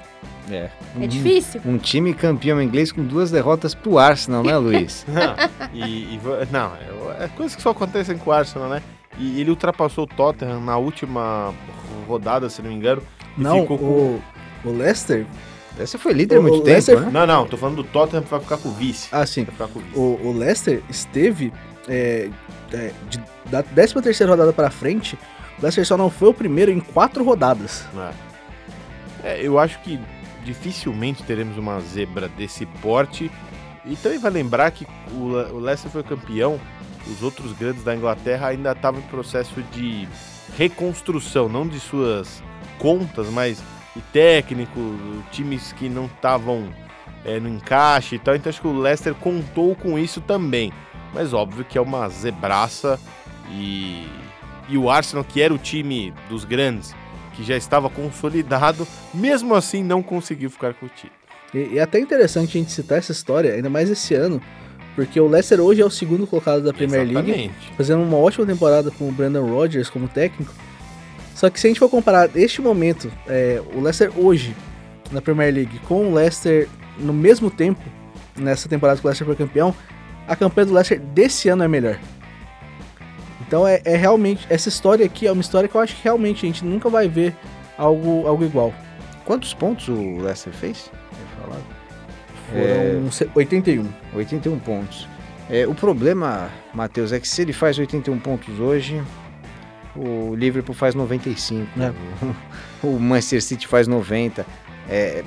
É. 0.50 0.68
É 1.00 1.06
difícil? 1.06 1.60
Um 1.64 1.78
time 1.78 2.12
campeão 2.12 2.60
inglês 2.60 2.92
com 2.92 3.02
duas 3.02 3.30
derrotas 3.30 3.74
pro 3.74 3.98
Arsenal, 3.98 4.42
né, 4.42 4.56
Luiz? 4.56 5.06
Não, 5.08 5.34
e, 5.72 6.14
e 6.14 6.20
não, 6.50 6.72
é, 6.74 7.24
é 7.24 7.28
coisa 7.28 7.56
que 7.56 7.62
só 7.62 7.70
acontecem 7.70 8.18
com 8.18 8.30
o 8.30 8.32
Arsenal, 8.32 8.68
né? 8.68 8.82
E 9.18 9.40
ele 9.40 9.50
ultrapassou 9.50 10.04
o 10.04 10.06
Tottenham 10.06 10.60
na 10.60 10.76
última 10.76 11.54
rodada, 12.08 12.48
se 12.50 12.60
não 12.62 12.68
me 12.70 12.74
engano. 12.76 13.02
Não, 13.36 13.60
ficou 13.62 13.78
com- 13.78 13.84
o, 13.84 14.22
o 14.64 14.72
Leicester. 14.72 15.26
Essa 15.78 15.98
foi 15.98 16.12
líder 16.12 16.36
há 16.36 16.38
O- 16.40 16.42
muito 16.42 16.54
o 16.54 16.58
tempo, 16.58 16.70
Leicester- 16.70 17.00
né? 17.00 17.10
Não, 17.12 17.26
não, 17.26 17.46
tô 17.46 17.56
falando 17.56 17.76
do 17.76 17.84
Tottenham 17.84 18.22
que 18.22 18.30
vai 18.30 18.40
ficar 18.40 18.58
com 18.58 18.68
o 18.68 18.72
vice. 18.72 19.08
Ah, 19.12 19.24
sim. 19.26 19.44
Vai 19.44 19.52
ficar 19.52 19.68
com 19.68 19.78
o 19.78 19.82
vice. 19.82 19.98
O, 19.98 20.28
o 20.28 20.32
Leicester 20.36 20.82
esteve 20.88 21.52
é, 21.88 22.28
é, 22.72 22.92
de, 23.08 23.20
da 23.46 23.62
13 23.62 23.94
terceira 24.02 24.32
rodada 24.32 24.52
pra 24.52 24.70
frente. 24.70 25.16
O 25.58 25.62
Leicester 25.62 25.86
só 25.86 25.96
não 25.96 26.10
foi 26.10 26.28
o 26.28 26.34
primeiro 26.34 26.70
em 26.70 26.80
quatro 26.80 27.24
rodadas. 27.24 27.84
É. 29.22 29.34
É, 29.34 29.40
eu 29.46 29.58
acho 29.58 29.78
que 29.80 29.98
dificilmente 30.44 31.22
teremos 31.22 31.56
uma 31.56 31.80
zebra 31.80 32.28
desse 32.28 32.66
porte. 32.66 33.30
E 33.84 33.96
também 33.96 34.18
vai 34.18 34.30
lembrar 34.30 34.70
que 34.70 34.86
o, 35.12 35.28
Le- 35.28 35.52
o 35.52 35.58
Leicester 35.58 35.90
foi 35.90 36.02
campeão, 36.02 36.58
os 37.10 37.22
outros 37.22 37.52
grandes 37.52 37.84
da 37.84 37.94
Inglaterra 37.94 38.48
ainda 38.48 38.72
estavam 38.72 39.00
em 39.00 39.04
processo 39.04 39.62
de 39.72 40.08
reconstrução, 40.56 41.48
não 41.48 41.66
de 41.66 41.80
suas 41.80 42.42
contas, 42.78 43.28
mas 43.28 43.62
de 43.94 44.02
técnico, 44.12 44.80
times 45.30 45.72
que 45.72 45.88
não 45.88 46.06
estavam 46.06 46.68
é, 47.24 47.38
no 47.38 47.48
encaixe 47.48 48.16
e 48.16 48.18
tal. 48.18 48.34
Então 48.34 48.50
acho 48.50 48.60
que 48.60 48.66
o 48.66 48.78
Leicester 48.78 49.14
contou 49.14 49.74
com 49.74 49.98
isso 49.98 50.20
também. 50.20 50.72
Mas 51.12 51.32
óbvio 51.32 51.64
que 51.64 51.78
é 51.78 51.80
uma 51.80 52.08
zebraça 52.08 52.98
e, 53.50 54.06
e 54.68 54.76
o 54.76 54.90
Arsenal, 54.90 55.24
que 55.24 55.40
era 55.40 55.54
o 55.54 55.58
time 55.58 56.12
dos 56.28 56.44
grandes, 56.44 56.94
que 57.34 57.44
já 57.44 57.56
estava 57.56 57.88
consolidado, 57.88 58.86
mesmo 59.12 59.54
assim 59.54 59.82
não 59.82 60.02
conseguiu 60.02 60.50
ficar 60.50 60.74
com 60.74 60.86
o 60.86 60.88
título. 60.88 61.12
E, 61.52 61.74
e 61.74 61.78
é 61.78 61.82
até 61.82 62.00
interessante 62.00 62.58
a 62.58 62.60
gente 62.60 62.72
citar 62.72 62.98
essa 62.98 63.12
história, 63.12 63.54
ainda 63.54 63.70
mais 63.70 63.88
esse 63.88 64.14
ano, 64.14 64.40
porque 64.94 65.20
o 65.20 65.26
Leicester 65.26 65.60
hoje 65.60 65.80
é 65.80 65.84
o 65.84 65.90
segundo 65.90 66.26
colocado 66.26 66.62
da 66.62 66.72
Premier 66.72 67.02
League, 67.02 67.30
Exatamente. 67.30 67.72
fazendo 67.76 68.02
uma 68.02 68.16
ótima 68.16 68.46
temporada 68.46 68.90
com 68.90 69.08
o 69.08 69.12
Brandon 69.12 69.46
Rodgers 69.46 69.90
como 69.90 70.08
técnico. 70.08 70.52
Só 71.34 71.50
que 71.50 71.58
se 71.58 71.66
a 71.66 71.70
gente 71.70 71.80
for 71.80 71.88
comparar 71.88 72.30
este 72.36 72.62
momento, 72.62 73.10
é, 73.26 73.60
o 73.74 73.80
Leicester 73.80 74.12
hoje 74.16 74.54
na 75.10 75.20
Premier 75.20 75.52
League 75.52 75.78
com 75.80 76.06
o 76.06 76.14
Leicester 76.14 76.68
no 76.98 77.12
mesmo 77.12 77.50
tempo, 77.50 77.82
nessa 78.36 78.68
temporada 78.68 79.00
que 79.00 79.06
o 79.06 79.08
Leicester 79.08 79.26
foi 79.26 79.36
campeão, 79.36 79.74
a 80.28 80.36
campanha 80.36 80.66
do 80.66 80.72
Leicester 80.72 81.00
desse 81.00 81.48
ano 81.48 81.64
é 81.64 81.68
melhor. 81.68 81.98
Então 83.46 83.66
é, 83.66 83.82
é 83.84 83.96
realmente, 83.96 84.46
essa 84.48 84.68
história 84.68 85.04
aqui 85.04 85.26
é 85.26 85.32
uma 85.32 85.42
história 85.42 85.68
que 85.68 85.74
eu 85.74 85.80
acho 85.80 85.96
que 85.96 86.04
realmente 86.04 86.46
a 86.46 86.48
gente 86.48 86.64
nunca 86.64 86.88
vai 86.88 87.08
ver 87.08 87.34
algo, 87.76 88.26
algo 88.26 88.44
igual. 88.44 88.72
Quantos 89.24 89.52
pontos 89.52 89.88
o 89.88 90.18
Leicester 90.18 90.52
fez? 90.52 90.90
Eu. 91.42 91.73
Foram 92.54 93.10
se- 93.12 93.30
81. 93.34 93.86
81 94.14 94.58
pontos. 94.58 95.08
É, 95.50 95.66
o 95.66 95.74
problema, 95.74 96.48
Matheus, 96.72 97.12
é 97.12 97.20
que 97.20 97.28
se 97.28 97.42
ele 97.42 97.52
faz 97.52 97.78
81 97.78 98.18
pontos 98.18 98.58
hoje, 98.58 99.02
o 99.94 100.34
Liverpool 100.34 100.74
faz 100.74 100.94
95. 100.94 101.66
É. 101.80 101.92
O 102.82 102.98
Manchester 102.98 103.42
City 103.42 103.66
faz 103.66 103.86
90. 103.88 104.44
É, 104.90 105.24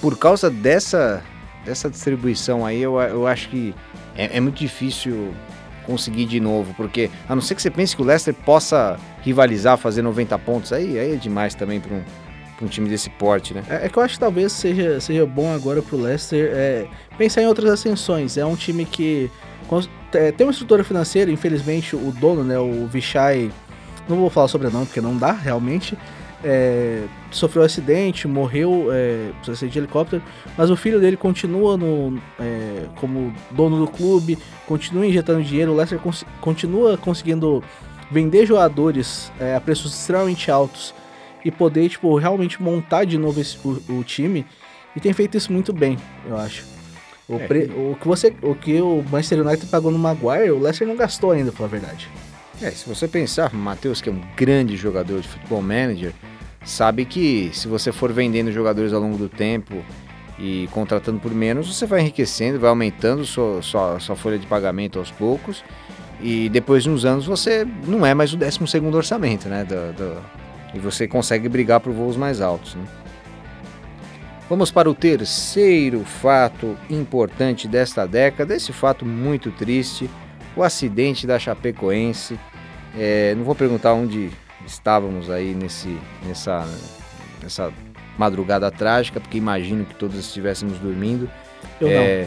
por 0.00 0.18
causa 0.18 0.50
dessa, 0.50 1.22
dessa 1.64 1.88
distribuição 1.88 2.66
aí, 2.66 2.82
eu, 2.82 3.00
eu 3.00 3.26
acho 3.26 3.48
que 3.48 3.74
é, 4.14 4.36
é 4.36 4.40
muito 4.40 4.58
difícil 4.58 5.32
conseguir 5.86 6.26
de 6.26 6.38
novo, 6.38 6.74
porque 6.74 7.08
a 7.26 7.34
não 7.34 7.40
ser 7.40 7.54
que 7.54 7.62
você 7.62 7.70
pense 7.70 7.96
que 7.96 8.02
o 8.02 8.04
Leicester 8.04 8.34
possa 8.34 8.98
rivalizar, 9.22 9.78
fazer 9.78 10.02
90 10.02 10.38
pontos, 10.40 10.70
aí, 10.70 10.98
aí 10.98 11.14
é 11.14 11.16
demais 11.16 11.54
também 11.54 11.80
para 11.80 11.94
um, 11.94 12.02
pra 12.58 12.66
um 12.66 12.68
time 12.68 12.88
desse 12.90 13.08
porte, 13.08 13.54
né? 13.54 13.62
É, 13.70 13.86
é 13.86 13.88
que 13.88 13.96
eu 13.96 14.02
acho 14.02 14.14
que 14.14 14.20
talvez 14.20 14.52
seja, 14.52 15.00
seja 15.00 15.24
bom 15.24 15.50
agora 15.54 15.80
pro 15.80 15.96
Leicester 15.96 16.50
é, 16.52 16.86
pensar 17.16 17.40
em 17.40 17.46
outras 17.46 17.70
ascensões. 17.70 18.36
É 18.36 18.44
um 18.44 18.56
time 18.56 18.84
que 18.84 19.30
é, 20.12 20.32
tem 20.32 20.46
uma 20.46 20.50
estrutura 20.52 20.82
financeira, 20.84 21.30
infelizmente 21.30 21.94
o 21.96 22.12
dono, 22.20 22.42
né, 22.44 22.58
o 22.58 22.86
Vichai, 22.86 23.50
não 24.08 24.16
vou 24.16 24.28
falar 24.28 24.48
sobre 24.48 24.68
não, 24.68 24.84
porque 24.84 25.00
não 25.00 25.16
dá 25.16 25.32
realmente. 25.32 25.96
é, 26.44 27.02
sofreu 27.30 27.62
um 27.62 27.66
acidente, 27.66 28.26
morreu, 28.28 28.88
é, 28.92 29.30
precisa 29.42 29.68
de 29.68 29.78
helicóptero, 29.78 30.22
mas 30.56 30.70
o 30.70 30.76
filho 30.76 31.00
dele 31.00 31.16
continua 31.16 31.76
no, 31.76 32.16
é, 32.40 32.84
como 32.96 33.34
dono 33.50 33.78
do 33.84 33.88
clube, 33.90 34.38
continua 34.66 35.04
injetando 35.06 35.42
dinheiro, 35.42 35.72
o 35.72 35.76
Leicester 35.76 35.98
cons- 35.98 36.24
continua 36.40 36.96
conseguindo 36.96 37.62
vender 38.10 38.46
jogadores 38.46 39.30
é, 39.40 39.54
a 39.56 39.60
preços 39.60 39.92
extremamente 39.92 40.50
altos 40.50 40.94
e 41.44 41.50
poder, 41.50 41.88
tipo, 41.88 42.16
realmente 42.16 42.62
montar 42.62 43.04
de 43.04 43.16
novo 43.18 43.40
esse- 43.40 43.56
o, 43.64 43.80
o 43.98 44.04
time. 44.04 44.44
E 44.96 45.00
tem 45.00 45.12
feito 45.12 45.36
isso 45.36 45.52
muito 45.52 45.72
bem, 45.72 45.96
eu 46.26 46.36
acho. 46.36 46.64
O, 47.28 47.34
É, 47.36 47.46
pre- 47.46 47.64
o 47.76 47.96
que 48.00 48.08
você, 48.08 48.34
o 48.42 48.54
que 48.54 48.80
o 48.80 49.04
Manchester 49.10 49.46
United 49.46 49.66
pagou 49.66 49.90
no 49.90 49.98
Maguire, 49.98 50.50
o 50.50 50.58
Leicester 50.58 50.88
não 50.88 50.96
gastou 50.96 51.30
ainda, 51.32 51.50
pra 51.52 51.58
falar 51.58 51.68
a 51.68 51.70
verdade. 51.70 52.08
É, 52.60 52.70
se 52.70 52.88
você 52.88 53.06
pensar, 53.06 53.52
Matheus, 53.54 54.00
que 54.00 54.08
é 54.08 54.12
um 54.12 54.20
grande 54.36 54.76
jogador 54.76 55.20
de 55.20 55.28
futebol 55.28 55.60
manager, 55.62 56.12
sabe 56.64 57.04
que 57.04 57.50
se 57.52 57.68
você 57.68 57.92
for 57.92 58.12
vendendo 58.12 58.50
jogadores 58.50 58.92
ao 58.92 59.00
longo 59.00 59.16
do 59.16 59.28
tempo 59.28 59.74
e 60.38 60.68
contratando 60.72 61.20
por 61.20 61.32
menos, 61.32 61.72
você 61.76 61.86
vai 61.86 62.00
enriquecendo, 62.00 62.58
vai 62.58 62.70
aumentando 62.70 63.24
sua, 63.24 63.60
sua, 63.62 64.00
sua 64.00 64.16
folha 64.16 64.38
de 64.38 64.46
pagamento 64.46 64.98
aos 64.98 65.10
poucos. 65.10 65.62
E 66.20 66.48
depois 66.48 66.82
de 66.82 66.90
uns 66.90 67.04
anos 67.04 67.26
você 67.26 67.64
não 67.86 68.04
é 68.04 68.12
mais 68.14 68.32
o 68.32 68.36
12 68.36 68.58
orçamento, 68.92 69.48
né? 69.48 69.64
do- 69.64 69.92
do- 69.92 70.37
e 70.74 70.78
você 70.78 71.06
consegue 71.08 71.48
brigar 71.48 71.80
por 71.80 71.92
voos 71.92 72.16
mais 72.16 72.40
altos. 72.40 72.74
Né? 72.74 72.84
Vamos 74.48 74.70
para 74.70 74.88
o 74.88 74.94
terceiro 74.94 76.04
fato 76.04 76.76
importante 76.88 77.68
desta 77.68 78.06
década, 78.06 78.54
esse 78.54 78.72
fato 78.72 79.04
muito 79.04 79.50
triste, 79.50 80.08
o 80.56 80.62
acidente 80.62 81.26
da 81.26 81.38
Chapecoense. 81.38 82.38
É, 82.96 83.34
não 83.34 83.44
vou 83.44 83.54
perguntar 83.54 83.92
onde 83.92 84.30
estávamos 84.66 85.28
aí 85.30 85.54
nesse, 85.54 85.96
nessa, 86.26 86.66
nessa 87.42 87.70
madrugada 88.16 88.70
trágica, 88.70 89.20
porque 89.20 89.36
imagino 89.36 89.84
que 89.84 89.94
todos 89.94 90.18
estivéssemos 90.18 90.78
dormindo. 90.78 91.30
Eu 91.78 91.88
é, 91.88 92.26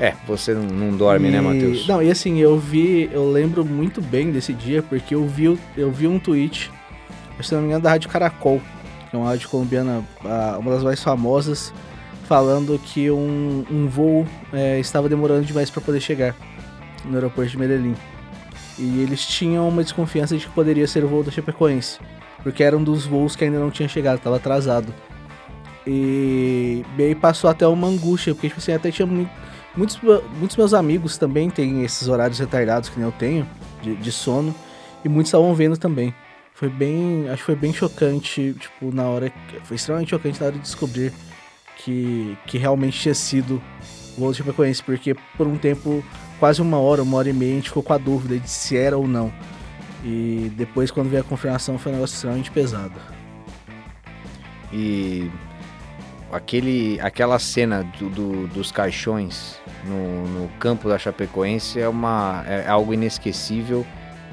é, 0.00 0.14
você 0.26 0.52
não, 0.54 0.64
não 0.64 0.96
dorme, 0.96 1.30
né, 1.30 1.38
E- 1.38 1.40
Matheus? 1.40 1.86
Não, 1.86 2.02
e 2.02 2.10
assim, 2.10 2.40
eu 2.40 2.58
vi, 2.58 3.08
eu 3.12 3.30
lembro 3.30 3.64
muito 3.64 4.00
bem 4.00 4.32
desse 4.32 4.52
dia, 4.52 4.82
porque 4.82 5.14
eu 5.14 5.24
vi, 5.26 5.56
eu 5.76 5.92
vi 5.92 6.08
um 6.08 6.18
tweet, 6.18 6.70
se 7.42 7.54
não 7.54 7.60
me 7.60 7.68
engano, 7.68 7.82
da 7.82 7.90
Rádio 7.90 8.10
Caracol, 8.10 8.60
que 9.10 9.16
é 9.16 9.18
uma 9.18 9.28
rádio 9.28 9.48
colombiana, 9.48 10.04
uma 10.58 10.70
das 10.70 10.82
mais 10.82 11.02
famosas, 11.02 11.72
falando 12.24 12.78
que 12.78 13.10
um, 13.10 13.64
um 13.70 13.88
voo 13.88 14.26
é, 14.52 14.78
estava 14.80 15.08
demorando 15.08 15.44
demais 15.44 15.70
para 15.70 15.80
poder 15.80 16.00
chegar 16.00 16.34
no 17.04 17.14
aeroporto 17.14 17.50
de 17.50 17.58
Medellín. 17.58 17.94
E 18.78 19.02
eles 19.02 19.26
tinham 19.26 19.68
uma 19.68 19.82
desconfiança 19.82 20.36
de 20.36 20.46
que 20.46 20.52
poderia 20.52 20.86
ser 20.86 21.04
o 21.04 21.08
voo 21.08 21.22
da 21.22 21.30
Chapecoense, 21.30 21.98
porque 22.42 22.62
era 22.62 22.76
um 22.76 22.82
dos 22.82 23.04
voos 23.04 23.36
que 23.36 23.44
ainda 23.44 23.58
não 23.58 23.70
tinha 23.70 23.88
chegado, 23.88 24.16
estava 24.18 24.36
atrasado. 24.36 24.92
E, 25.86 26.84
e 26.96 27.02
aí 27.02 27.14
passou 27.14 27.50
até 27.50 27.66
uma 27.66 27.88
angústia, 27.88 28.34
porque 28.34 28.48
tipo 28.48 28.60
assim, 28.60 28.72
até 28.72 28.90
tinha 28.90 29.06
muito 29.06 29.30
Muitos, 29.74 29.98
muitos 30.38 30.56
meus 30.56 30.74
amigos 30.74 31.16
também 31.16 31.48
têm 31.48 31.82
esses 31.82 32.06
horários 32.06 32.38
retardados 32.38 32.90
que 32.90 32.98
nem 32.98 33.08
eu 33.08 33.12
tenho, 33.12 33.46
de, 33.80 33.96
de 33.96 34.12
sono, 34.12 34.54
e 35.02 35.08
muitos 35.08 35.28
estavam 35.28 35.54
vendo 35.54 35.78
também. 35.78 36.14
Foi 36.54 36.68
bem. 36.68 37.26
Acho 37.28 37.38
que 37.38 37.44
foi 37.46 37.56
bem 37.56 37.72
chocante, 37.72 38.54
tipo, 38.58 38.94
na 38.94 39.04
hora. 39.04 39.32
Foi 39.64 39.76
extremamente 39.76 40.10
chocante 40.10 40.40
na 40.40 40.46
hora 40.46 40.56
de 40.56 40.62
descobrir 40.62 41.12
que, 41.76 42.36
que 42.46 42.58
realmente 42.58 42.98
tinha 43.00 43.14
sido 43.14 43.60
o 44.16 44.20
voo 44.20 44.30
do 44.30 44.34
Chapecoense, 44.36 44.82
porque 44.82 45.14
por 45.36 45.46
um 45.46 45.56
tempo, 45.56 46.04
quase 46.38 46.60
uma 46.62 46.78
hora, 46.78 47.02
uma 47.02 47.16
hora 47.16 47.30
e 47.30 47.32
meia, 47.32 47.52
a 47.52 47.54
gente 47.56 47.68
ficou 47.68 47.82
com 47.82 47.92
a 47.94 47.98
dúvida 47.98 48.38
de 48.38 48.48
se 48.48 48.76
era 48.76 48.96
ou 48.96 49.08
não. 49.08 49.32
E 50.04 50.52
depois, 50.56 50.90
quando 50.90 51.08
veio 51.08 51.22
a 51.22 51.24
confirmação, 51.24 51.78
foi 51.78 51.92
um 51.92 51.94
negócio 51.96 52.14
extremamente 52.14 52.50
pesado. 52.50 52.94
E 54.72 55.30
aquele, 56.32 56.98
aquela 57.00 57.38
cena 57.38 57.84
do, 57.98 58.08
do- 58.08 58.48
dos 58.48 58.72
caixões 58.72 59.58
no, 59.84 60.26
no 60.42 60.48
campo 60.58 60.88
da 60.88 60.98
Chapecoense 60.98 61.80
é, 61.80 61.88
uma, 61.88 62.42
é 62.46 62.66
algo 62.68 62.92
inesquecível, 62.94 63.86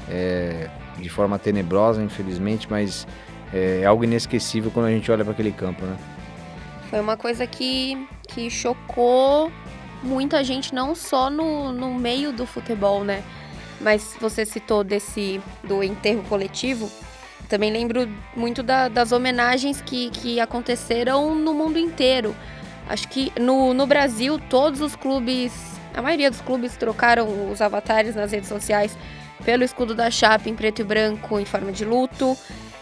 é, 0.09 0.69
de 0.99 1.09
forma 1.09 1.39
tenebrosa, 1.39 2.01
infelizmente, 2.03 2.67
mas 2.69 3.07
é, 3.53 3.83
algo 3.85 4.03
inesquecível 4.03 4.69
quando 4.71 4.87
a 4.87 4.91
gente 4.91 5.11
olha 5.11 5.23
para 5.23 5.33
aquele 5.33 5.51
campo, 5.51 5.85
né? 5.85 5.97
Foi 6.89 6.99
uma 6.99 7.17
coisa 7.17 7.45
que, 7.47 8.07
que 8.27 8.49
chocou 8.49 9.51
muita 10.03 10.43
gente, 10.43 10.73
não 10.73 10.95
só 10.95 11.29
no, 11.29 11.71
no 11.71 11.93
meio 11.93 12.31
do 12.31 12.45
futebol, 12.45 13.03
né? 13.03 13.23
Mas 13.81 14.15
você 14.19 14.45
citou 14.45 14.83
desse 14.83 15.39
do 15.63 15.83
enterro 15.83 16.23
coletivo. 16.27 16.89
Também 17.47 17.71
lembro 17.71 18.07
muito 18.35 18.61
da- 18.61 18.87
das 18.89 19.11
homenagens 19.11 19.81
que, 19.81 20.09
que 20.09 20.39
aconteceram 20.39 21.33
no 21.35 21.53
mundo 21.53 21.79
inteiro. 21.79 22.35
Acho 22.87 23.07
que 23.07 23.31
no, 23.39 23.73
no 23.73 23.85
Brasil, 23.87 24.39
todos 24.49 24.81
os 24.81 24.95
clubes, 24.95 25.53
a 25.93 26.01
maioria 26.01 26.29
dos 26.29 26.41
clubes 26.41 26.75
trocaram 26.75 27.51
os 27.51 27.61
avatares 27.61 28.15
nas 28.15 28.31
redes 28.31 28.49
sociais 28.49 28.97
pelo 29.43 29.63
escudo 29.63 29.95
da 29.95 30.09
Chape 30.11 30.49
em 30.49 30.55
preto 30.55 30.79
e 30.79 30.83
branco 30.83 31.39
em 31.39 31.45
forma 31.45 31.71
de 31.71 31.85
luto. 31.85 32.37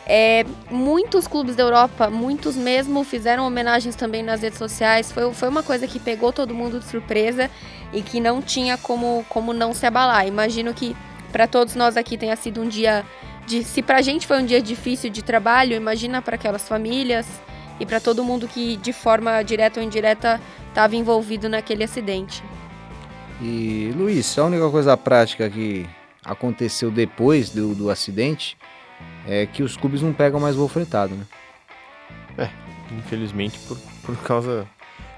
É, 0.09 0.45
muitos 0.71 1.27
clubes 1.27 1.55
da 1.55 1.63
Europa, 1.63 2.09
muitos 2.09 2.55
mesmo, 2.55 3.03
fizeram 3.03 3.45
homenagens 3.45 3.95
também 3.95 4.23
nas 4.23 4.41
redes 4.41 4.57
sociais. 4.57 5.11
Foi, 5.11 5.33
foi 5.33 5.49
uma 5.49 5.61
coisa 5.61 5.85
que 5.85 5.99
pegou 5.99 6.31
todo 6.31 6.53
mundo 6.53 6.79
de 6.79 6.85
surpresa 6.85 7.51
e 7.91 8.01
que 8.01 8.21
não 8.21 8.41
tinha 8.41 8.77
como, 8.77 9.25
como 9.27 9.51
não 9.51 9.73
se 9.73 9.85
abalar. 9.85 10.25
Imagino 10.25 10.73
que 10.73 10.95
para 11.31 11.45
todos 11.45 11.75
nós 11.75 11.97
aqui 11.97 12.17
tenha 12.17 12.35
sido 12.37 12.61
um 12.61 12.67
dia 12.69 13.05
de. 13.45 13.65
Se 13.65 13.81
pra 13.81 14.01
gente 14.01 14.25
foi 14.25 14.41
um 14.41 14.45
dia 14.45 14.61
difícil 14.61 15.09
de 15.09 15.21
trabalho, 15.21 15.75
imagina 15.75 16.21
para 16.21 16.35
aquelas 16.35 16.67
famílias 16.67 17.27
e 17.77 17.85
para 17.85 17.99
todo 17.99 18.23
mundo 18.23 18.47
que 18.47 18.77
de 18.77 18.93
forma 18.93 19.41
direta 19.43 19.79
ou 19.79 19.85
indireta 19.85 20.39
estava 20.69 20.95
envolvido 20.95 21.49
naquele 21.49 21.83
acidente. 21.83 22.41
E 23.41 23.91
Luiz, 23.95 24.37
a 24.37 24.45
única 24.45 24.69
coisa 24.69 24.95
prática 24.95 25.49
que 25.49 25.85
aconteceu 26.27 26.91
depois 26.91 27.49
do, 27.49 27.73
do 27.73 27.89
acidente 27.89 28.57
é 29.25 29.45
que 29.45 29.63
os 29.63 29.77
clubes 29.77 30.01
não 30.01 30.13
pegam 30.13 30.39
mais 30.39 30.55
voo 30.55 30.67
fretado, 30.67 31.15
né? 31.15 32.49
Infelizmente, 32.91 33.57
por, 33.67 33.77
por 34.03 34.17
causa, 34.23 34.67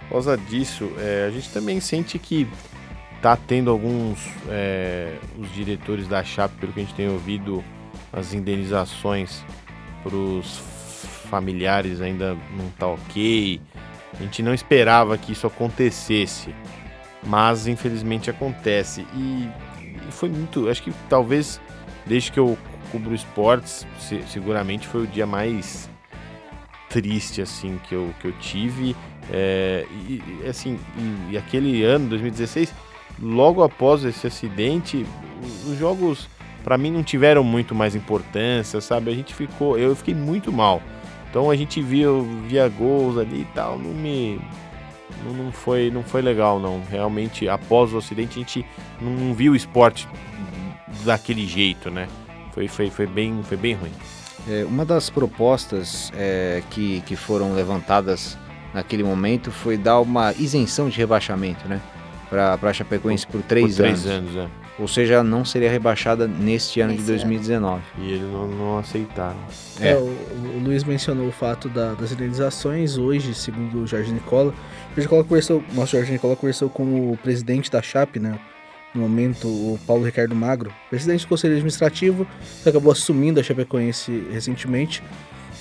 por 0.01 0.10
causa 0.10 0.38
disso, 0.38 0.92
é, 0.98 1.25
a 1.28 1.32
gente 1.32 1.50
também 1.50 1.80
sente 1.80 2.18
que 2.18 2.48
tá 3.22 3.36
tendo 3.38 3.70
alguns. 3.70 4.20
é, 4.48 5.18
os 5.38 5.51
diretores 5.54 6.08
da 6.08 6.24
Chape, 6.24 6.56
pelo 6.56 6.74
que 6.74 6.80
a 6.80 6.84
gente 6.84 6.96
tem 6.96 7.10
ouvido, 7.10 7.63
as 8.12 8.34
indenizações 8.34 9.44
para 10.04 10.16
os 10.16 10.58
familiares 11.30 12.01
ainda 12.01 12.36
não 12.58 12.70
tá 12.78 12.88
ok. 12.88 13.62
A 14.20 14.24
gente 14.24 14.42
não 14.42 14.54
esperava 14.54 15.18
que 15.18 15.32
isso 15.32 15.46
acontecesse, 15.46 16.54
mas 17.24 17.68
infelizmente 17.68 18.30
acontece. 18.30 19.06
E 19.13 19.48
foi 20.12 20.30
muito. 20.30 20.70
Acho 20.70 20.84
que 20.84 20.94
talvez, 21.10 21.60
desde 22.06 22.32
que 22.32 22.39
eu 22.39 22.58
cubro 22.92 23.13
esportes, 23.13 23.86
se- 24.00 24.24
seguramente 24.28 24.88
foi 24.88 25.04
o 25.04 25.08
dia 25.08 25.25
mais 25.25 25.89
triste 26.89 27.42
assim 27.42 27.80
que 27.88 27.94
eu, 27.96 28.13
que 28.20 28.28
eu 28.28 28.32
tive. 28.39 28.96
É, 29.32 29.86
e, 30.08 30.22
assim, 30.48 30.80
e, 30.98 31.34
e 31.34 31.38
aquele 31.38 31.84
ano, 31.84 32.10
2016, 32.10 32.74
logo 33.22 33.63
após 33.63 34.04
esse 34.04 34.25
acidente, 34.25 35.06
os 35.68 35.78
jogos 35.78 36.28
para 36.63 36.78
mim 36.78 36.92
não 36.92 37.04
tiveram 37.04 37.44
muito 37.44 37.74
mais 37.75 37.96
importância, 37.96 38.82
sabe? 38.82 39.12
A 39.12 39.13
gente 39.13 39.34
ficou, 39.34 39.78
eu 39.78 39.96
fiquei 39.96 40.16
muito 40.16 40.51
mal. 40.51 40.82
Então 41.30 41.50
a 41.51 41.56
gente 41.56 41.80
via, 41.82 42.08
via 42.48 42.68
gols 42.68 43.18
ali 43.18 43.42
e 43.42 43.48
tal, 43.54 43.78
não 43.78 43.92
me 43.94 44.42
não, 45.26 45.52
foi 45.52 45.90
não 45.92 46.04
foi 46.04 46.22
legal 46.22 46.60
não. 46.60 46.82
Realmente 46.90 47.48
após 47.48 47.94
o 47.94 47.98
acidente 47.98 48.38
a 48.38 48.42
gente 48.42 48.66
não, 49.02 49.12
não 49.12 49.34
viu 49.34 49.54
o 49.54 49.56
esporte 49.56 50.08
daquele 51.04 51.46
jeito, 51.46 51.90
né? 51.90 52.08
Foi, 52.54 52.68
foi, 52.68 52.90
foi 52.90 53.08
bem 53.08 53.42
foi 53.44 53.58
bem 53.58 53.74
ruim. 53.74 53.92
É, 54.48 54.66
uma 54.66 54.86
das 54.86 55.10
propostas 55.10 56.12
é, 56.16 56.64
que, 56.70 57.01
que 57.01 57.16
foram 57.16 57.53
levantadas 57.53 58.38
naquele 58.74 59.03
momento 59.03 59.51
foi 59.51 59.77
dar 59.77 60.00
uma 60.00 60.34
isenção 60.34 60.90
de 60.90 60.98
rebaixamento, 60.98 61.68
né? 61.68 61.82
Para 62.29 62.58
a 62.62 62.74
Chapecoense 62.74 63.25
por 63.25 63.42
três, 63.42 63.75
Por 63.75 63.84
três 63.84 64.05
anos. 64.05 64.36
anos, 64.36 64.50
é. 64.66 64.69
Ou 64.79 64.87
seja, 64.87 65.22
não 65.22 65.44
seria 65.44 65.70
rebaixada 65.70 66.25
neste 66.25 66.79
ano 66.79 66.94
de 66.94 67.01
Esse 67.01 67.11
ano. 67.11 67.20
2019. 67.20 67.81
E 68.00 68.11
eles 68.13 68.22
não, 68.31 68.48
não 68.48 68.77
aceitaram. 68.79 69.37
É. 69.81 69.89
É, 69.89 69.96
o, 69.96 70.05
o 70.55 70.59
Luiz 70.63 70.83
mencionou 70.85 71.27
o 71.27 71.31
fato 71.31 71.68
da- 71.68 71.94
das 71.96 72.11
indenizações. 72.13 72.98
Hoje, 72.98 73.33
segundo 73.33 73.83
o 73.83 73.87
Jorge 73.87 74.11
Nicola, 74.11 74.51
o 74.51 74.96
Jorge 74.96 75.01
Nicola 75.01 75.24
conversou, 75.25 75.61
nosso 75.74 75.92
Jorge 75.98 76.11
Nicola 76.13 76.35
conversou 76.35 76.70
com 76.70 77.11
o 77.11 77.18
presidente 77.18 77.70
da 77.70 77.81
Chape, 77.81 78.20
né? 78.20 78.39
No 78.96 79.01
momento, 79.01 79.48
o 79.48 79.77
Paulo 79.85 80.03
Ricardo 80.05 80.33
Magro, 80.33 80.72
presidente 80.89 81.25
do 81.25 81.27
Conselho 81.27 81.53
Administrativo, 81.53 82.25
que 82.63 82.70
acabou 82.70 82.92
assumindo 82.92 83.39
a 83.39 83.44
Chapecoense 83.44 84.24
recentemente. 84.31 85.03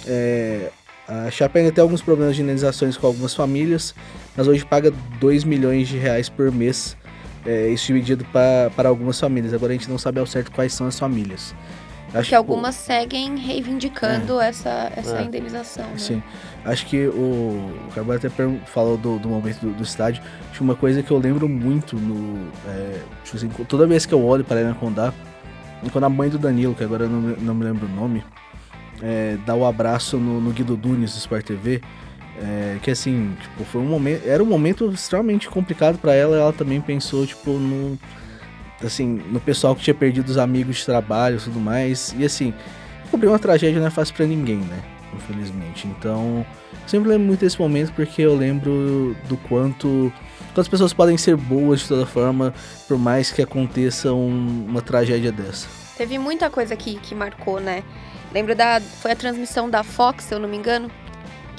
É, 0.06 0.70
a 1.06 1.30
Chape 1.30 1.58
ainda 1.58 1.72
tem 1.72 1.82
alguns 1.82 2.00
problemas 2.02 2.36
de 2.36 2.42
indenizações 2.42 2.96
com 2.96 3.06
algumas 3.06 3.34
famílias, 3.34 3.94
mas 4.36 4.46
hoje 4.46 4.64
paga 4.64 4.92
2 5.20 5.44
milhões 5.44 5.88
de 5.88 5.96
reais 5.98 6.28
por 6.28 6.50
mês, 6.52 6.96
é, 7.46 7.68
isso 7.68 7.86
dividido 7.86 8.24
pa- 8.26 8.70
para 8.76 8.88
algumas 8.88 9.18
famílias. 9.18 9.52
Agora 9.54 9.72
a 9.72 9.76
gente 9.76 9.88
não 9.90 9.98
sabe 9.98 10.20
ao 10.20 10.26
certo 10.26 10.50
quais 10.52 10.72
são 10.72 10.86
as 10.86 10.98
famílias. 10.98 11.54
Acho 12.14 12.30
Que 12.30 12.34
algumas 12.34 12.74
seguem 12.74 13.36
reivindicando 13.36 14.40
essa, 14.40 14.90
essa 14.96 15.18
É. 15.18 15.24
indenização. 15.24 15.84
Né? 15.88 15.98
Sim. 15.98 16.22
Acho 16.64 16.86
que 16.86 17.06
o, 17.06 17.70
o 17.86 17.90
Carvalho 17.94 18.18
até 18.18 18.30
falou 18.66 18.96
do, 18.96 19.18
do 19.18 19.28
momento 19.28 19.60
do, 19.60 19.72
do 19.74 19.82
estádio. 19.82 20.22
Acho 20.48 20.54
que 20.54 20.60
uma 20.62 20.74
coisa 20.74 21.02
que 21.02 21.10
eu 21.10 21.18
lembro 21.18 21.46
muito 21.48 21.96
no. 21.96 22.48
é, 22.66 23.00
tipo 23.24 23.36
assim, 23.36 23.48
toda 23.68 23.86
vez 23.86 24.06
que 24.06 24.14
eu 24.14 24.24
olho 24.24 24.42
para 24.42 24.56
a 24.56 24.60
Arena 24.60 24.74
Condá, 24.74 25.12
quando 25.92 26.04
a 26.04 26.08
mãe 26.08 26.30
do 26.30 26.38
Danilo, 26.38 26.74
que 26.74 26.82
agora 26.82 27.04
eu 27.04 27.10
não, 27.10 27.20
me- 27.20 27.36
não 27.40 27.54
me 27.54 27.64
lembro 27.64 27.86
o 27.86 27.90
nome, 27.90 28.24
é, 29.02 29.36
dá 29.44 29.54
o 29.54 29.66
abraço 29.66 30.16
no, 30.16 30.40
no 30.40 30.50
Guido 30.50 30.76
Nunes 30.82 31.12
do 31.12 31.18
Sport 31.18 31.44
TV. 31.44 31.82
É, 32.42 32.78
que 32.82 32.90
assim, 32.90 33.36
tipo, 33.40 33.64
foi 33.64 33.80
um 33.80 33.86
momento. 33.86 34.26
Era 34.26 34.42
um 34.42 34.46
momento 34.46 34.90
extremamente 34.90 35.48
complicado 35.48 35.98
para 35.98 36.14
ela. 36.14 36.36
Ela 36.36 36.52
também 36.52 36.80
pensou, 36.80 37.26
tipo, 37.26 37.50
no. 37.52 37.98
Assim, 38.84 39.20
no 39.30 39.40
pessoal 39.40 39.74
que 39.74 39.82
tinha 39.82 39.94
perdido 39.94 40.28
os 40.28 40.38
amigos 40.38 40.76
de 40.76 40.84
trabalho 40.86 41.36
e 41.36 41.40
tudo 41.40 41.58
mais. 41.58 42.14
E 42.16 42.24
assim, 42.24 42.54
cobrir 43.10 43.26
uma 43.28 43.38
tragédia 43.38 43.80
não 43.80 43.88
é 43.88 43.90
fácil 43.90 44.14
para 44.14 44.26
ninguém, 44.26 44.58
né? 44.58 44.78
Infelizmente. 45.16 45.88
Então, 45.88 46.46
sempre 46.86 47.08
lembro 47.08 47.26
muito 47.26 47.40
desse 47.40 47.58
momento 47.60 47.92
porque 47.92 48.22
eu 48.22 48.36
lembro 48.36 49.16
do 49.28 49.36
quanto. 49.36 50.12
Quantas 50.54 50.68
pessoas 50.68 50.92
podem 50.92 51.16
ser 51.16 51.36
boas 51.36 51.80
de 51.80 51.88
toda 51.88 52.06
forma, 52.06 52.54
por 52.86 52.98
mais 52.98 53.30
que 53.32 53.42
aconteça 53.42 54.12
um- 54.12 54.66
uma 54.68 54.80
tragédia 54.82 55.30
dessa. 55.32 55.66
Teve 55.96 56.18
muita 56.18 56.48
coisa 56.50 56.76
que, 56.76 56.94
que 57.00 57.14
marcou, 57.14 57.58
né? 57.60 57.82
Lembro 58.32 58.54
da. 58.54 58.80
Foi 58.80 59.10
a 59.12 59.16
transmissão 59.16 59.68
da 59.68 59.82
Fox, 59.82 60.24
se 60.24 60.34
eu 60.34 60.38
não 60.38 60.48
me 60.48 60.56
engano, 60.56 60.88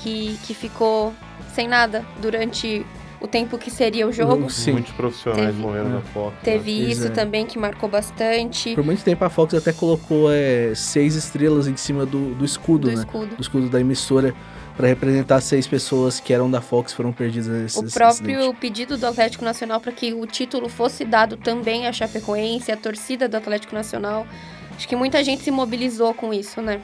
que, 0.03 0.37
que 0.45 0.53
ficou 0.53 1.13
sem 1.53 1.67
nada 1.67 2.05
durante 2.21 2.85
o 3.21 3.27
tempo 3.27 3.57
que 3.57 3.69
seria 3.69 4.07
o 4.07 4.13
jogo. 4.13 4.49
Sim. 4.49 4.73
Muitos 4.73 4.93
profissionais 4.93 5.47
Teve- 5.47 5.59
morreram 5.61 5.87
é. 5.87 5.93
na 5.95 6.01
foto. 6.01 6.33
Teve 6.41 6.83
Pois 6.85 6.97
isso 6.97 7.07
é. 7.07 7.09
também 7.09 7.45
que 7.45 7.59
marcou 7.59 7.89
bastante. 7.89 8.73
Por 8.75 8.83
muito 8.83 9.03
tempo 9.03 9.23
a 9.25 9.29
Fox 9.29 9.53
até 9.53 9.73
colocou 9.73 10.31
é, 10.31 10.73
seis 10.73 11.15
estrelas 11.15 11.67
em 11.67 11.75
cima 11.75 12.05
do, 12.05 12.33
do 12.35 12.45
escudo, 12.45 12.87
do 12.87 12.95
né? 12.95 12.99
escudo. 13.03 13.35
Do 13.35 13.41
escudo 13.41 13.69
da 13.69 13.79
emissora, 13.81 14.33
para 14.77 14.87
representar 14.87 15.41
seis 15.41 15.67
pessoas 15.67 16.21
que 16.21 16.31
eram 16.33 16.49
da 16.49 16.61
Fox 16.61 16.93
foram 16.93 17.11
perdidas 17.11 17.47
nesse 17.47 17.77
O 17.77 17.81
nesse 17.81 17.93
próprio 17.93 18.37
acidente. 18.37 18.59
pedido 18.61 18.97
do 18.97 19.05
Atlético 19.05 19.43
Nacional 19.43 19.81
para 19.81 19.91
que 19.91 20.13
o 20.13 20.25
título 20.25 20.69
fosse 20.69 21.03
dado 21.03 21.35
também 21.35 21.87
à 21.87 21.91
Chapecoense, 21.91 22.71
à 22.71 22.77
torcida 22.77 23.27
do 23.27 23.35
Atlético 23.35 23.75
Nacional. 23.75 24.25
Acho 24.77 24.87
que 24.87 24.95
muita 24.95 25.21
gente 25.25 25.43
se 25.43 25.51
mobilizou 25.51 26.13
com 26.13 26.33
isso, 26.33 26.61
né? 26.61 26.79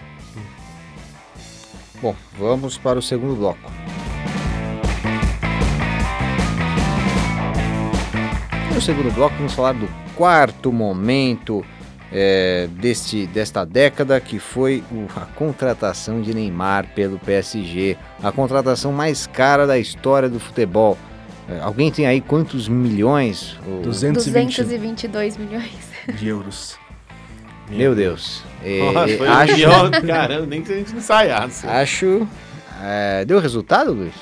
Bom, 2.06 2.16
vamos 2.38 2.78
para 2.78 3.00
o 3.00 3.02
segundo 3.02 3.36
bloco. 3.36 3.60
No 8.72 8.80
segundo 8.80 9.12
bloco, 9.12 9.36
vamos 9.38 9.54
falar 9.54 9.74
do 9.74 9.90
quarto 10.16 10.72
momento 10.72 11.66
é, 12.12 12.68
deste, 12.74 13.26
desta 13.26 13.66
década, 13.66 14.20
que 14.22 14.38
foi 14.38 14.84
a 15.16 15.22
contratação 15.22 16.22
de 16.22 16.32
Neymar 16.32 16.94
pelo 16.94 17.18
PSG. 17.18 17.98
A 18.22 18.32
contratação 18.32 18.92
mais 18.92 19.26
cara 19.26 19.66
da 19.66 19.80
história 19.80 20.30
do 20.30 20.40
futebol. 20.40 21.00
É, 21.50 21.60
alguém 21.60 21.92
tem 21.92 22.06
aí 22.06 22.22
quantos 22.22 22.68
milhões? 22.70 23.58
O- 23.66 23.82
220 23.82 24.58
222 24.62 25.38
milhões. 25.38 25.90
de 26.20 26.28
euros. 26.28 26.78
Meu 27.70 27.96
Deus. 27.96 28.44
É, 28.64 28.92
Nossa, 28.92 29.18
foi 29.18 29.28
um 29.28 29.34
acho, 29.34 29.54
milhão, 29.54 29.92
caramba, 30.06 30.46
nem 30.46 30.62
que 30.62 30.72
a 30.72 30.76
gente 30.76 30.96
ensaiasse. 30.96 31.68
acho 31.68 32.28
é, 32.82 33.26
deu 33.26 33.40
resultado, 33.40 33.92
Luiz? 33.94 34.14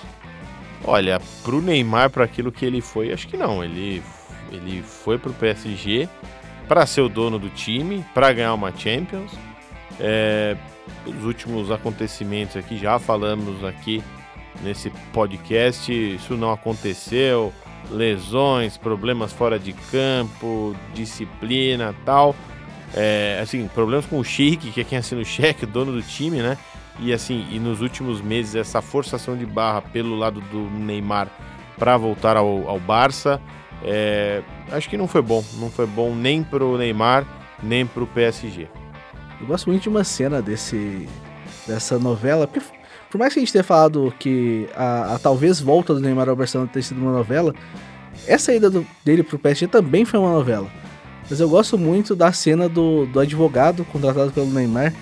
Olha, 0.84 1.22
pro 1.44 1.62
Neymar, 1.62 2.10
para 2.10 2.24
aquilo 2.24 2.52
que 2.52 2.66
ele 2.66 2.82
foi, 2.82 3.12
acho 3.12 3.28
que 3.28 3.38
não. 3.38 3.64
Ele, 3.64 4.04
ele 4.52 4.84
foi 4.84 5.18
pro 5.18 5.34
PSG 5.34 6.08
para 6.68 6.86
ser 6.86 7.02
o 7.02 7.10
dono 7.10 7.40
do 7.40 7.50
time, 7.50 8.06
para 8.14 8.32
ganhar 8.34 8.54
uma 8.54 8.76
Champions. 8.76 9.32
É, 10.00 10.56
os 11.06 11.24
últimos 11.24 11.72
acontecimentos 11.72 12.58
aqui, 12.58 12.78
já 12.78 13.00
falamos 13.00 13.64
aqui 13.64 14.04
nesse 14.62 14.90
podcast. 15.12 15.92
Isso 15.92 16.36
não 16.36 16.52
aconteceu. 16.52 17.54
Lesões, 17.92 18.78
problemas 18.78 19.34
fora 19.34 19.60
de 19.60 19.74
campo, 19.74 20.76
disciplina 20.94 21.94
tal. 22.06 22.36
É, 22.96 23.40
assim, 23.42 23.68
problemas 23.68 24.06
com 24.06 24.20
o 24.20 24.24
Sheik, 24.24 24.72
que 24.72 24.82
é 24.82 24.84
quem 24.84 24.98
assina 24.98 25.22
o 25.22 25.26
cheque, 25.26 25.66
dono 25.66 25.92
do 25.92 26.02
time, 26.02 26.38
né? 26.38 26.58
E 27.00 27.12
assim, 27.12 27.48
e 27.52 27.60
nos 27.60 27.82
últimos 27.82 28.22
meses 28.22 28.56
essa 28.56 28.82
forçação 28.82 29.36
de 29.36 29.46
barra 29.46 29.82
pelo 29.82 30.16
lado 30.16 30.42
do 30.42 30.70
Neymar 30.70 31.28
para 31.78 31.98
voltar 31.98 32.38
ao, 32.38 32.70
ao 32.70 32.80
Barça, 32.80 33.42
é, 33.84 34.44
acho 34.72 34.90
que 34.90 34.96
não 34.96 35.08
foi 35.08 35.22
bom. 35.22 35.44
Não 35.56 35.72
foi 35.72 35.88
bom 35.88 36.14
nem 36.14 36.44
pro 36.44 36.78
Neymar, 36.78 37.26
nem 37.62 37.86
pro 37.86 38.06
PSG. 38.06 38.68
Eu 39.42 39.48
gosto 39.48 39.70
muito 39.70 39.82
de 39.82 39.90
uma 39.90 40.04
cena 40.04 40.42
desse 40.42 41.08
dessa 41.68 41.98
novela, 41.98 42.46
porque 42.46 42.66
por 43.10 43.18
mais 43.18 43.34
que 43.34 43.40
a 43.40 43.42
gente 43.42 43.52
tenha 43.52 43.64
falado 43.64 44.14
que 44.20 44.68
a, 44.76 45.16
a 45.16 45.20
talvez 45.20 45.60
volta 45.60 45.94
do 45.94 46.00
Neymar 46.00 46.30
ao 46.30 46.36
Barcelona 46.36 46.70
tenha 46.72 46.84
sido 46.84 47.02
uma 47.02 47.12
novela, 47.12 47.54
essa 48.28 48.54
ida 48.54 48.70
do, 48.70 48.86
dele 49.04 49.24
pro 49.24 49.40
PSG 49.40 49.68
também 49.68 50.06
foi 50.06 50.20
uma 50.20 50.32
novela. 50.32 50.70
Mas 51.30 51.40
eu 51.40 51.50
gosto 51.50 51.78
muito 51.78 52.16
da 52.16 52.32
cena 52.32 52.68
do, 52.68 53.06
do 53.06 53.20
advogado 53.20 53.86
contratado 53.86 54.32
pelo 54.32 54.48
Neymar 54.48 54.94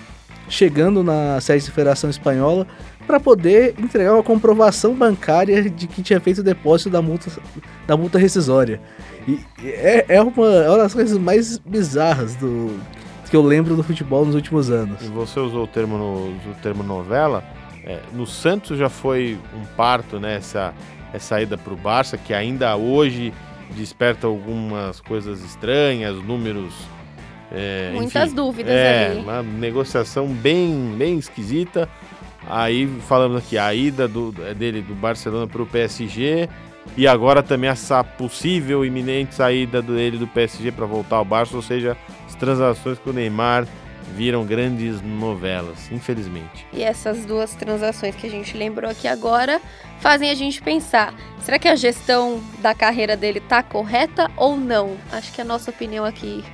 chegando 0.48 1.02
na 1.02 1.40
sede 1.40 1.66
da 1.66 1.72
Federação 1.72 2.10
Espanhola 2.10 2.66
para 3.06 3.18
poder 3.18 3.74
entregar 3.78 4.12
uma 4.12 4.22
comprovação 4.22 4.94
bancária 4.94 5.68
de 5.68 5.86
que 5.86 6.02
tinha 6.02 6.20
feito 6.20 6.38
o 6.38 6.44
depósito 6.44 6.90
da 6.90 7.00
multa, 7.00 7.30
da 7.86 7.96
multa 7.96 8.18
rescisória. 8.18 8.80
E 9.26 9.40
é, 9.64 10.04
é, 10.08 10.22
uma, 10.22 10.46
é 10.46 10.68
uma 10.68 10.78
das 10.78 10.92
coisas 10.92 11.16
mais 11.18 11.58
bizarras 11.58 12.36
do 12.36 12.78
que 13.30 13.36
eu 13.36 13.42
lembro 13.42 13.74
do 13.74 13.82
futebol 13.82 14.26
nos 14.26 14.34
últimos 14.34 14.70
anos. 14.70 15.00
E 15.00 15.06
você 15.06 15.40
usou 15.40 15.64
o 15.64 15.66
termo, 15.66 15.96
no, 15.96 16.50
o 16.50 16.54
termo 16.62 16.82
novela. 16.82 17.42
É, 17.82 17.98
no 18.12 18.26
Santos 18.26 18.78
já 18.78 18.90
foi 18.90 19.38
um 19.56 19.64
parto, 19.74 20.20
né? 20.20 20.36
Essa, 20.36 20.74
essa 21.14 21.40
ida 21.40 21.56
para 21.56 21.72
o 21.72 21.76
Barça, 21.76 22.18
que 22.18 22.34
ainda 22.34 22.76
hoje 22.76 23.32
desperta 23.72 24.26
algumas 24.26 25.00
coisas 25.00 25.42
estranhas, 25.42 26.16
números. 26.16 26.72
É, 27.50 27.90
Muitas 27.92 28.28
enfim, 28.28 28.36
dúvidas 28.36 28.72
é, 28.72 29.06
ali. 29.10 29.20
Uma 29.20 29.42
negociação 29.42 30.26
bem, 30.28 30.94
bem 30.96 31.18
esquisita. 31.18 31.88
Aí 32.48 32.86
falando 33.08 33.36
aqui, 33.36 33.58
a 33.58 33.72
ida 33.74 34.08
do, 34.08 34.34
é 34.46 34.54
dele 34.54 34.82
do 34.82 34.94
Barcelona 34.94 35.46
para 35.46 35.62
o 35.62 35.66
PSG. 35.66 36.48
E 36.96 37.06
agora 37.06 37.42
também 37.42 37.70
essa 37.70 38.02
possível 38.02 38.84
iminente 38.84 39.34
saída 39.34 39.80
dele 39.80 40.18
do 40.18 40.26
PSG 40.26 40.72
para 40.72 40.84
voltar 40.84 41.16
ao 41.16 41.24
Barça, 41.24 41.54
ou 41.54 41.62
seja, 41.62 41.96
as 42.26 42.34
transações 42.34 42.98
com 42.98 43.10
o 43.10 43.12
Neymar 43.12 43.66
viram 44.12 44.44
grandes 44.44 45.00
novelas, 45.00 45.90
infelizmente. 45.90 46.66
E 46.72 46.82
essas 46.82 47.24
duas 47.24 47.54
transações 47.54 48.14
que 48.14 48.26
a 48.26 48.30
gente 48.30 48.56
lembrou 48.56 48.90
aqui 48.90 49.08
agora 49.08 49.60
fazem 50.00 50.30
a 50.30 50.34
gente 50.34 50.60
pensar: 50.62 51.14
será 51.40 51.58
que 51.58 51.68
a 51.68 51.76
gestão 51.76 52.42
da 52.58 52.74
carreira 52.74 53.16
dele 53.16 53.40
tá 53.40 53.62
correta 53.62 54.30
ou 54.36 54.56
não? 54.56 54.96
Acho 55.10 55.32
que 55.32 55.40
a 55.40 55.44
nossa 55.44 55.70
opinião 55.70 56.04
aqui 56.04 56.44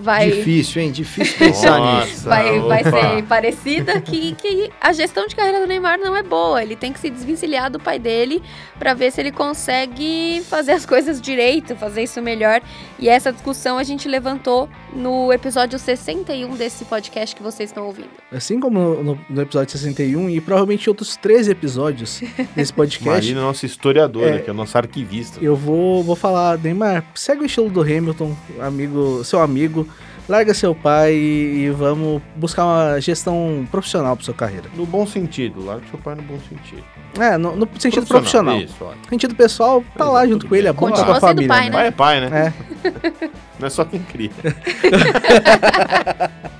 vai. 0.00 0.30
Difícil, 0.30 0.82
hein? 0.82 0.92
Difícil 0.92 1.36
pensar 1.38 1.78
Nossa. 1.78 2.06
nisso. 2.06 2.28
Vai, 2.28 2.60
vai 2.60 2.84
ser 2.84 3.22
parecida 3.24 4.00
que, 4.00 4.34
que 4.34 4.70
a 4.80 4.92
gestão 4.92 5.26
de 5.26 5.34
carreira 5.34 5.60
do 5.60 5.66
Neymar 5.66 5.98
não 5.98 6.16
é 6.16 6.22
boa. 6.22 6.62
Ele 6.62 6.76
tem 6.76 6.92
que 6.92 7.00
se 7.00 7.10
desvencilhar 7.10 7.70
do 7.70 7.78
pai 7.78 7.98
dele 7.98 8.42
para 8.78 8.94
ver 8.94 9.10
se 9.10 9.20
ele 9.20 9.32
consegue 9.32 10.42
fazer 10.48 10.72
as 10.72 10.86
coisas 10.86 11.20
direito, 11.20 11.76
fazer 11.76 12.02
isso 12.02 12.22
melhor. 12.22 12.62
E 12.98 13.08
essa 13.08 13.32
discussão 13.32 13.78
a 13.78 13.82
gente 13.82 14.08
levantou 14.08 14.68
no 14.98 15.32
episódio 15.32 15.78
61 15.78 16.56
desse 16.56 16.84
podcast 16.84 17.34
que 17.36 17.42
vocês 17.42 17.70
estão 17.70 17.86
ouvindo. 17.86 18.08
Assim 18.32 18.58
como 18.60 18.78
no, 19.02 19.16
no- 19.30 19.42
episódio 19.42 19.70
61 19.70 20.28
e 20.30 20.40
provavelmente 20.40 20.88
outros 20.90 21.16
13 21.16 21.52
episódios 21.52 22.20
desse 22.54 22.72
podcast, 22.72 23.08
Marina, 23.08 23.40
nossa 23.40 23.64
historiadora, 23.64 24.36
É. 24.36 24.38
que 24.40 24.50
é 24.50 24.52
a 24.52 24.54
nossa 24.54 24.78
arquivista. 24.78 25.38
eu 25.42 25.54
vou, 25.56 26.02
vou 26.02 26.16
falar, 26.16 26.58
Neymar, 26.58 27.04
segue 27.14 27.42
o 27.42 27.46
estilo 27.46 27.70
do 27.70 27.80
Hamilton, 27.80 28.36
amigo, 28.60 29.22
seu 29.24 29.40
amigo, 29.40 29.88
larga 30.28 30.52
seu 30.52 30.74
pai 30.74 31.14
e, 31.14 31.70
vamos 31.70 32.20
buscar 32.36 32.64
uma 32.64 33.00
gestão 33.00 33.66
profissional 33.70 34.14
para 34.16 34.24
sua 34.24 34.34
carreira. 34.34 34.68
No 34.74 34.84
bom 34.84 35.06
sentido, 35.06 35.64
larga 35.64 35.86
seu 35.88 35.98
pai 35.98 36.14
no 36.14 36.22
bom 36.22 36.38
sentido. 36.48 36.84
É, 37.18 37.38
no, 37.38 37.56
no 37.56 37.68
sentido 37.78 38.06
profissional. 38.06 38.58
Isso, 38.60 38.76
olha. 38.80 38.96
No 39.02 39.08
sentido 39.08 39.34
pessoal, 39.34 39.82
tá 39.96 40.04
lá 40.04 40.26
junto 40.26 40.46
com 40.46 40.54
ele, 40.54 40.68
é 40.68 40.72
bom 40.72 40.90
com 40.90 40.94
a 40.94 41.20
família. 41.20 41.48
pai, 41.48 41.70
né? 41.70 41.72
Pai 41.72 41.86
é 41.86 41.90
pai, 41.90 42.20
né? 42.20 42.54
É. 42.84 43.28
Não 43.58 43.66
é 43.66 43.70
só 43.70 43.84
quem 43.84 44.00
cria. 44.02 44.30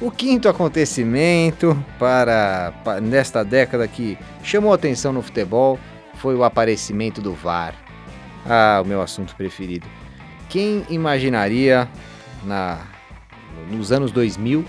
O 0.00 0.10
quinto 0.10 0.48
acontecimento 0.48 1.76
para, 1.98 2.72
pa- 2.84 3.00
nesta 3.00 3.44
década 3.44 3.86
que 3.86 4.18
chamou 4.42 4.72
atenção 4.72 5.12
no 5.12 5.22
futebol 5.22 5.78
foi 6.16 6.34
o 6.34 6.44
aparecimento 6.44 7.22
do 7.22 7.32
VAR. 7.32 7.74
Ah, 8.44 8.82
o 8.84 8.86
meu 8.86 9.00
assunto 9.00 9.34
preferido. 9.36 9.86
Quem 10.48 10.84
imaginaria 10.90 11.88
na, 12.44 12.80
nos 13.70 13.90
anos 13.92 14.12
2000 14.12 14.64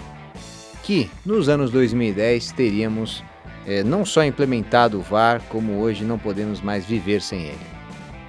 que 0.84 1.10
nos 1.26 1.50
anos 1.50 1.72
2010 1.72 2.52
teríamos 2.52 3.24
eh, 3.66 3.84
não 3.84 4.06
só 4.06 4.24
implementado 4.24 5.00
o 5.00 5.02
VAR, 5.02 5.42
como 5.50 5.80
hoje 5.80 6.04
não 6.04 6.20
podemos 6.20 6.62
mais 6.62 6.86
viver 6.86 7.22
sem 7.22 7.42
ele. 7.42 7.68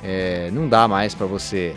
Eh, 0.03 0.49
não 0.53 0.67
dá 0.67 0.89
mais 0.89 1.15
para 1.15 1.27
você 1.27 1.75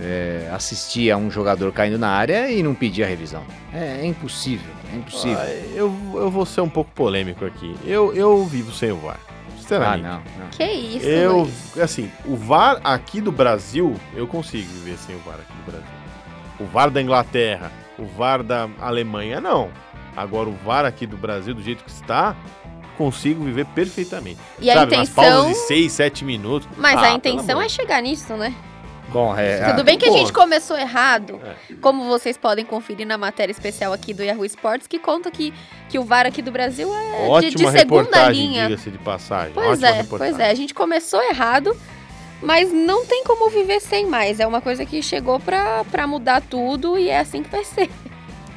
eh, 0.00 0.48
assistir 0.50 1.10
a 1.10 1.16
um 1.18 1.30
jogador 1.30 1.70
caindo 1.72 1.98
na 1.98 2.08
área 2.08 2.50
e 2.50 2.62
não 2.62 2.74
pedir 2.74 3.04
a 3.04 3.06
revisão. 3.06 3.42
É, 3.72 4.00
é 4.00 4.06
impossível, 4.06 4.72
é 4.92 4.96
impossível. 4.96 5.38
Ah, 5.38 5.50
eu, 5.74 5.94
eu 6.14 6.30
vou 6.30 6.46
ser 6.46 6.62
um 6.62 6.70
pouco 6.70 6.90
polêmico 6.92 7.44
aqui. 7.44 7.76
Eu, 7.84 8.14
eu 8.14 8.44
vivo 8.46 8.72
sem 8.72 8.92
o 8.92 8.96
VAR. 8.96 9.20
Ah, 9.26 9.56
Sinceramente. 9.58 10.02
não, 10.04 10.22
não. 10.38 10.48
Que 10.50 10.64
isso, 10.64 11.06
Eu, 11.06 11.40
Luiz? 11.42 11.78
assim, 11.78 12.10
o 12.24 12.34
VAR 12.34 12.80
aqui 12.82 13.20
do 13.20 13.30
Brasil, 13.32 13.94
eu 14.14 14.26
consigo 14.26 14.66
viver 14.72 14.96
sem 14.96 15.14
o 15.14 15.18
VAR 15.18 15.36
aqui 15.36 15.52
do 15.52 15.70
Brasil. 15.70 16.03
O 16.58 16.64
VAR 16.66 16.90
da 16.90 17.00
Inglaterra, 17.02 17.70
o 17.98 18.04
VAR 18.06 18.42
da 18.42 18.68
Alemanha, 18.80 19.40
não. 19.40 19.70
Agora, 20.16 20.48
o 20.48 20.52
VAR 20.64 20.84
aqui 20.84 21.06
do 21.06 21.16
Brasil, 21.16 21.54
do 21.54 21.62
jeito 21.62 21.82
que 21.84 21.90
está, 21.90 22.36
consigo 22.96 23.42
viver 23.44 23.66
perfeitamente. 23.66 24.38
E 24.60 24.70
a 24.70 24.74
Sabe, 24.74 24.94
umas 24.96 25.08
pausas 25.10 25.34
intenção. 25.46 25.62
de 25.62 25.68
6, 25.68 25.92
7 25.92 26.24
minutos. 26.24 26.68
Mas 26.76 26.96
Ah, 27.02 27.06
a 27.06 27.12
intenção 27.14 27.60
é 27.60 27.68
chegar 27.68 28.00
nisso, 28.00 28.34
né? 28.36 28.54
Bom, 29.08 29.36
é, 29.36 29.68
Tudo 29.70 29.80
ah, 29.80 29.84
bem 29.84 29.98
que 29.98 30.06
a 30.06 30.10
gente 30.10 30.32
começou 30.32 30.76
errado, 30.78 31.38
É. 31.44 31.74
como 31.80 32.04
vocês 32.04 32.36
podem 32.36 32.64
conferir 32.64 33.06
na 33.06 33.18
matéria 33.18 33.52
especial 33.52 33.92
aqui 33.92 34.14
do 34.14 34.22
Yahoo 34.24 34.44
Sports, 34.44 34.86
que 34.88 34.98
conta 34.98 35.30
que, 35.30 35.52
que 35.88 35.98
o 35.98 36.04
VAR 36.04 36.26
aqui 36.26 36.40
do 36.42 36.50
Brasil 36.50 36.92
é 36.92 37.24
de, 37.24 37.28
Ótima 37.30 37.50
de 37.50 37.58
segunda 37.58 37.70
reportagem, 37.78 38.46
linha. 38.48 38.66
diga-se 38.68 38.90
de 38.90 38.98
passagem. 38.98 39.52
Pois 39.54 39.68
Ótima 39.68 39.88
é, 39.88 39.92
reportagem. 39.92 40.34
pois 40.34 40.44
é. 40.46 40.50
A 40.50 40.54
gente 40.54 40.72
começou 40.74 41.22
errado, 41.22 41.76
mas 42.44 42.72
não 42.72 43.04
tem 43.06 43.24
como 43.24 43.50
viver 43.50 43.80
sem 43.80 44.06
mais. 44.06 44.38
É 44.40 44.46
uma 44.46 44.60
coisa 44.60 44.84
que 44.84 45.02
chegou 45.02 45.40
pra, 45.40 45.84
pra 45.90 46.06
mudar 46.06 46.40
tudo 46.42 46.98
e 46.98 47.08
é 47.08 47.18
assim 47.18 47.42
que 47.42 47.50
vai 47.50 47.64
ser. 47.64 47.88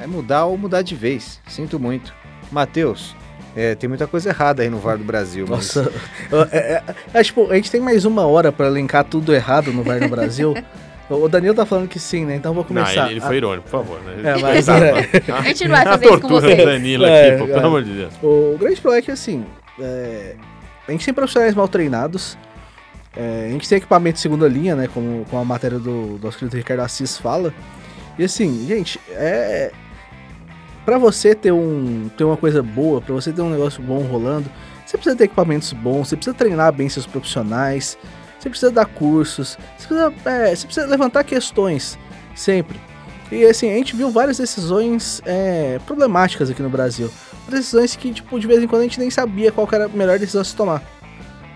é 0.01 0.05
mudar 0.05 0.45
ou 0.45 0.57
mudar 0.57 0.81
de 0.81 0.93
vez. 0.95 1.39
Sinto 1.47 1.79
muito. 1.79 2.13
Matheus, 2.51 3.15
é, 3.55 3.73
tem 3.75 3.87
muita 3.89 4.05
coisa 4.07 4.29
errada 4.29 4.61
aí 4.63 4.69
no 4.69 4.77
VAR 4.79 4.97
do 4.97 5.03
Brasil. 5.03 5.45
mas- 5.49 5.75
Nossa, 5.75 5.91
é, 6.51 6.57
é, 6.57 6.83
é, 7.13 7.23
tipo, 7.23 7.51
a 7.51 7.55
gente 7.55 7.71
tem 7.71 7.81
mais 7.81 8.05
uma 8.05 8.25
hora 8.27 8.51
pra 8.51 8.67
elencar 8.67 9.03
tudo 9.03 9.33
errado 9.33 9.71
no 9.73 9.83
VAR 9.83 9.99
no 9.99 10.09
Brasil. 10.09 10.53
O 11.09 11.29
Danilo 11.29 11.55
tá 11.55 11.65
falando 11.65 11.87
que 11.87 11.99
sim, 11.99 12.25
né? 12.25 12.35
Então 12.35 12.49
eu 12.51 12.53
vou 12.55 12.63
Não, 12.69 12.83
começar. 12.83 13.05
ele, 13.05 13.13
ele 13.13 13.21
foi 13.21 13.37
irônico, 13.37 13.63
por 13.69 13.71
favor. 13.81 13.97
Né? 14.01 14.29
É, 14.29 14.41
mas- 14.41 14.57
Exato. 14.57 14.83
A 15.37 15.41
gente 15.43 15.63
não 15.63 15.71
vai 15.71 15.81
A 15.85 15.91
fazer 15.91 16.03
isso 16.05 16.13
com 16.15 16.27
tortura 16.27 16.41
do 16.41 16.47
vocês. 16.57 16.65
Danilo 16.65 17.05
É, 17.05 17.27
aqui, 17.29 17.37
pô, 17.37 17.45
pelo 17.47 17.59
é. 17.59 17.63
amor 17.63 17.83
de 17.85 17.93
Deus. 17.93 18.13
O 18.21 18.57
grande 18.59 18.81
problema 18.81 18.99
é 18.99 19.01
que, 19.05 19.11
assim, 19.11 19.45
é, 19.79 20.35
a 20.85 20.91
gente 20.91 21.05
tem 21.05 21.13
profissionais 21.13 21.55
mal 21.55 21.65
treinados, 21.69 22.37
é, 23.17 23.47
a 23.47 23.51
gente 23.51 23.67
tem 23.67 23.79
equipamento 23.79 24.15
de 24.15 24.21
segunda 24.21 24.47
linha, 24.47 24.75
né? 24.75 24.87
Como, 24.93 25.25
como 25.25 25.41
a 25.41 25.45
matéria 25.45 25.79
do, 25.79 26.19
nosso 26.21 26.37
querido 26.37 26.55
Ricardo 26.55 26.81
Assis 26.81 27.17
fala. 27.17 27.51
E 28.17 28.23
assim, 28.23 28.65
gente, 28.67 28.99
é. 29.09 29.71
Pra 30.85 30.97
você 30.97 31.33
ter, 31.35 31.51
um, 31.51 32.09
ter 32.15 32.23
uma 32.23 32.37
coisa 32.37 32.61
boa, 32.61 33.01
pra 33.01 33.13
você 33.13 33.33
ter 33.33 33.41
um 33.41 33.49
negócio 33.49 33.81
bom 33.83 34.03
rolando, 34.03 34.49
você 34.85 34.95
precisa 34.95 35.17
ter 35.17 35.25
equipamentos 35.25 35.73
bons, 35.73 36.07
você 36.07 36.15
precisa 36.15 36.33
treinar 36.33 36.71
bem 36.71 36.87
seus 36.87 37.05
profissionais, 37.05 37.97
você 38.39 38.49
precisa 38.49 38.71
dar 38.71 38.85
cursos, 38.85 39.57
você 39.77 39.87
precisa, 39.87 40.13
é, 40.23 40.55
você 40.55 40.65
precisa 40.65 40.85
levantar 40.85 41.25
questões, 41.25 41.99
sempre. 42.33 42.79
E 43.29 43.43
assim, 43.43 43.69
a 43.69 43.75
gente 43.75 43.97
viu 43.97 44.09
várias 44.09 44.37
decisões 44.37 45.21
é, 45.25 45.77
problemáticas 45.85 46.49
aqui 46.49 46.61
no 46.61 46.69
Brasil 46.69 47.11
decisões 47.49 47.95
que, 47.95 48.11
tipo, 48.11 48.39
de 48.39 48.47
vez 48.47 48.61
em 48.61 48.67
quando 48.67 48.81
a 48.81 48.83
gente 48.83 48.99
nem 48.99 49.09
sabia 49.09 49.51
qual 49.51 49.67
era 49.71 49.85
a 49.85 49.89
melhor 49.89 50.19
decisão 50.19 50.41
a 50.41 50.45
se 50.45 50.55
tomar. 50.55 50.83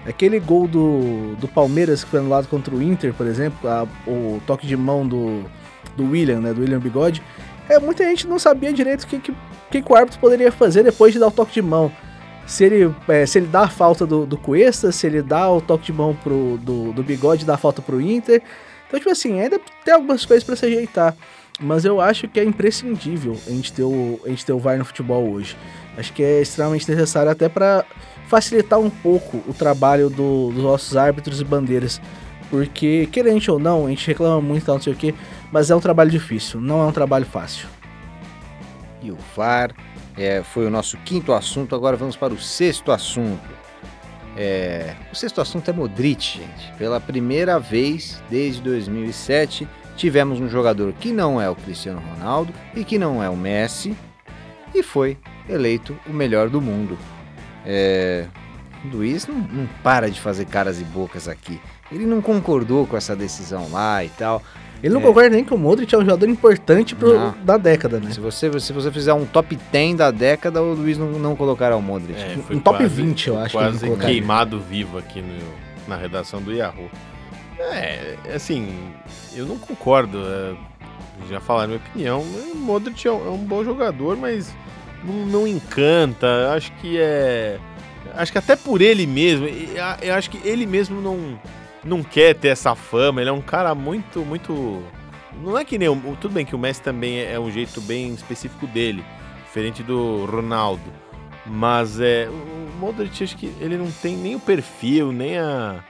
Aquele 0.05 0.39
gol 0.39 0.67
do, 0.67 1.35
do 1.35 1.47
Palmeiras 1.47 2.03
que 2.03 2.09
foi 2.09 2.19
anulado 2.19 2.47
contra 2.47 2.73
o 2.75 2.81
Inter, 2.81 3.13
por 3.13 3.27
exemplo, 3.27 3.69
a- 3.69 3.87
o 4.07 4.41
toque 4.47 4.65
de 4.65 4.75
mão 4.75 5.07
do, 5.07 5.43
do 5.95 6.09
William, 6.09 6.39
né, 6.39 6.53
do 6.53 6.61
William 6.61 6.79
Bigode, 6.79 7.21
é, 7.69 7.77
muita 7.79 8.03
gente 8.05 8.27
não 8.27 8.39
sabia 8.39 8.73
direito 8.73 9.03
o 9.03 9.07
que, 9.07 9.19
que, 9.19 9.81
que 9.81 9.91
o 9.91 9.95
árbitro 9.95 10.19
poderia 10.19 10.51
fazer 10.51 10.83
depois 10.83 11.13
de 11.13 11.19
dar 11.19 11.27
o 11.27 11.31
toque 11.31 11.53
de 11.53 11.61
mão. 11.61 11.91
Se 12.47 12.65
ele, 12.65 12.93
é, 13.07 13.25
se 13.25 13.37
ele 13.37 13.45
dá 13.47 13.61
a 13.61 13.69
falta 13.69 14.05
do, 14.05 14.25
do 14.25 14.35
Cuesta, 14.37 14.91
se 14.91 15.05
ele 15.05 15.21
dá 15.21 15.49
o 15.49 15.61
toque 15.61 15.85
de 15.85 15.93
mão 15.93 16.15
pro, 16.23 16.57
do, 16.57 16.91
do 16.91 17.03
Bigode, 17.03 17.45
dá 17.45 17.53
a 17.53 17.57
falta 17.57 17.81
pro 17.81 18.01
Inter. 18.01 18.41
Então, 18.87 18.99
tipo 18.99 19.11
assim, 19.11 19.39
ainda 19.39 19.59
tem 19.85 19.93
algumas 19.93 20.25
coisas 20.25 20.43
para 20.43 20.55
se 20.55 20.65
ajeitar. 20.65 21.15
Mas 21.61 21.85
eu 21.85 22.01
acho 22.01 22.27
que 22.27 22.39
é 22.39 22.43
imprescindível 22.43 23.37
a 23.47 23.49
gente 23.51 23.71
ter 23.71 23.83
o, 23.83 24.19
a 24.25 24.29
gente 24.29 24.45
ter 24.45 24.53
o 24.53 24.59
VAR 24.59 24.77
no 24.77 24.85
futebol 24.85 25.29
hoje. 25.29 25.55
Acho 25.97 26.11
que 26.13 26.23
é 26.23 26.41
extremamente 26.41 26.89
necessário 26.89 27.31
até 27.31 27.47
para 27.47 27.85
facilitar 28.27 28.79
um 28.79 28.89
pouco 28.89 29.43
o 29.47 29.53
trabalho 29.53 30.09
do, 30.09 30.51
dos 30.51 30.63
nossos 30.63 30.97
árbitros 30.97 31.39
e 31.39 31.43
bandeiras. 31.43 32.01
Porque, 32.49 33.07
querendo 33.11 33.47
ou 33.49 33.59
não, 33.59 33.85
a 33.85 33.89
gente 33.89 34.05
reclama 34.07 34.41
muito, 34.41 34.67
não 34.67 34.81
sei 34.81 34.91
o 34.91 34.95
que, 34.95 35.15
mas 35.51 35.69
é 35.69 35.75
um 35.75 35.79
trabalho 35.79 36.09
difícil, 36.09 36.59
não 36.59 36.81
é 36.81 36.85
um 36.85 36.91
trabalho 36.91 37.25
fácil. 37.25 37.67
E 39.01 39.11
o 39.11 39.17
VAR 39.35 39.73
é, 40.17 40.43
foi 40.43 40.65
o 40.65 40.69
nosso 40.69 40.97
quinto 40.97 41.33
assunto, 41.33 41.75
agora 41.75 41.95
vamos 41.95 42.15
para 42.15 42.33
o 42.33 42.39
sexto 42.39 42.91
assunto. 42.91 43.61
É, 44.35 44.95
o 45.11 45.15
sexto 45.15 45.41
assunto 45.41 45.69
é 45.69 45.73
Modric, 45.73 46.39
gente. 46.39 46.73
Pela 46.77 46.99
primeira 46.99 47.59
vez 47.59 48.21
desde 48.29 48.61
2007, 48.61 49.67
tivemos 50.01 50.39
um 50.39 50.49
jogador 50.49 50.91
que 50.99 51.11
não 51.11 51.39
é 51.39 51.47
o 51.47 51.53
Cristiano 51.55 52.01
Ronaldo 52.15 52.51
e 52.75 52.83
que 52.83 52.97
não 52.97 53.21
é 53.23 53.29
o 53.29 53.37
Messi, 53.37 53.95
e 54.73 54.81
foi 54.81 55.15
eleito 55.47 55.95
o 56.07 56.11
melhor 56.11 56.49
do 56.49 56.59
mundo. 56.59 56.97
É, 57.63 58.25
o 58.83 58.87
Luiz 58.95 59.27
não, 59.27 59.35
não 59.35 59.69
para 59.83 60.09
de 60.09 60.19
fazer 60.19 60.45
caras 60.45 60.81
e 60.81 60.83
bocas 60.83 61.27
aqui. 61.27 61.61
Ele 61.91 62.05
não 62.07 62.19
concordou 62.19 62.87
com 62.87 62.97
essa 62.97 63.15
decisão 63.15 63.69
lá 63.71 64.03
e 64.03 64.09
tal. 64.09 64.41
Ele 64.81 64.91
não 64.95 65.01
É. 65.01 65.03
concorda 65.03 65.29
nem 65.29 65.43
que 65.45 65.53
o 65.53 65.57
Modric 65.57 65.93
é 65.93 65.97
um 65.99 66.01
jogador 66.01 66.27
importante 66.27 66.95
pro, 66.95 67.13
Não. 67.19 67.35
da 67.43 67.57
década, 67.57 67.99
né? 67.99 68.09
Se 68.11 68.19
você, 68.19 68.59
se 68.59 68.73
você 68.73 68.89
fizer 68.91 69.13
um 69.13 69.25
top 69.25 69.55
10 69.71 69.95
da 69.97 70.09
década, 70.09 70.63
o 70.63 70.73
Luiz 70.73 70.97
não, 70.97 71.11
não 71.19 71.35
colocará 71.35 71.75
o 71.77 71.81
Modric. 71.81 72.19
É, 72.19 72.35
Um 72.49 72.59
top 72.59 72.79
quase- 72.79 72.95
20, 72.95 73.27
eu 73.27 73.37
acho 73.37 73.51
que 73.55 73.63
Quase 73.63 73.85
colocaria. 73.85 74.15
queimado 74.15 74.59
vivo 74.59 74.97
aqui 74.97 75.21
no, 75.21 75.37
na 75.87 75.95
redação 75.95 76.41
do 76.41 76.51
Yahoo. 76.51 76.89
É, 77.59 78.15
assim, 78.33 78.73
eu 79.35 79.45
não 79.45 79.57
concordo. 79.57 80.19
é, 80.25 80.55
já 81.29 81.39
falaram 81.39 81.69
minha 81.69 81.81
opinião. 81.81 82.21
O 82.21 82.55
Modric 82.55 83.07
é 83.07 83.11
um, 83.11 83.27
é 83.27 83.29
um 83.29 83.37
bom 83.37 83.63
jogador, 83.63 84.17
mas 84.17 84.53
não, 85.03 85.13
não 85.27 85.47
encanta. 85.47 86.53
Acho 86.55 86.71
que 86.73 86.97
é. 86.99 87.59
Acho 88.15 88.31
que 88.31 88.37
até 88.37 88.55
por 88.55 88.81
ele 88.81 89.05
mesmo. 89.05 89.47
Eu 90.01 90.15
acho 90.15 90.29
que 90.29 90.39
ele 90.47 90.65
mesmo 90.65 90.99
não, 91.01 91.39
não 91.83 92.03
quer 92.03 92.33
ter 92.35 92.49
essa 92.49 92.75
fama. 92.75 93.21
Ele 93.21 93.29
é 93.29 93.33
um 93.33 93.41
cara 93.41 93.73
muito, 93.75 94.21
muito. 94.21 94.81
Não 95.43 95.57
é 95.57 95.63
que 95.63 95.77
nem. 95.77 95.87
O- 95.89 96.17
tudo 96.19 96.33
bem 96.33 96.45
que 96.45 96.55
o 96.55 96.59
Messi 96.59 96.81
também 96.81 97.19
é, 97.19 97.33
é 97.33 97.39
um 97.39 97.51
jeito 97.51 97.79
bem 97.81 98.13
específico 98.13 98.65
dele, 98.67 99.03
diferente 99.45 99.81
do 99.83 100.25
Ronaldo. 100.25 100.81
Mas 101.45 101.99
é. 101.99 102.27
O 102.29 102.79
Modric, 102.79 103.23
acho 103.23 103.37
que 103.37 103.51
ele 103.59 103.77
não 103.77 103.91
tem 103.91 104.17
nem 104.17 104.35
o 104.35 104.39
perfil, 104.39 105.11
nem 105.11 105.37
a. 105.37 105.83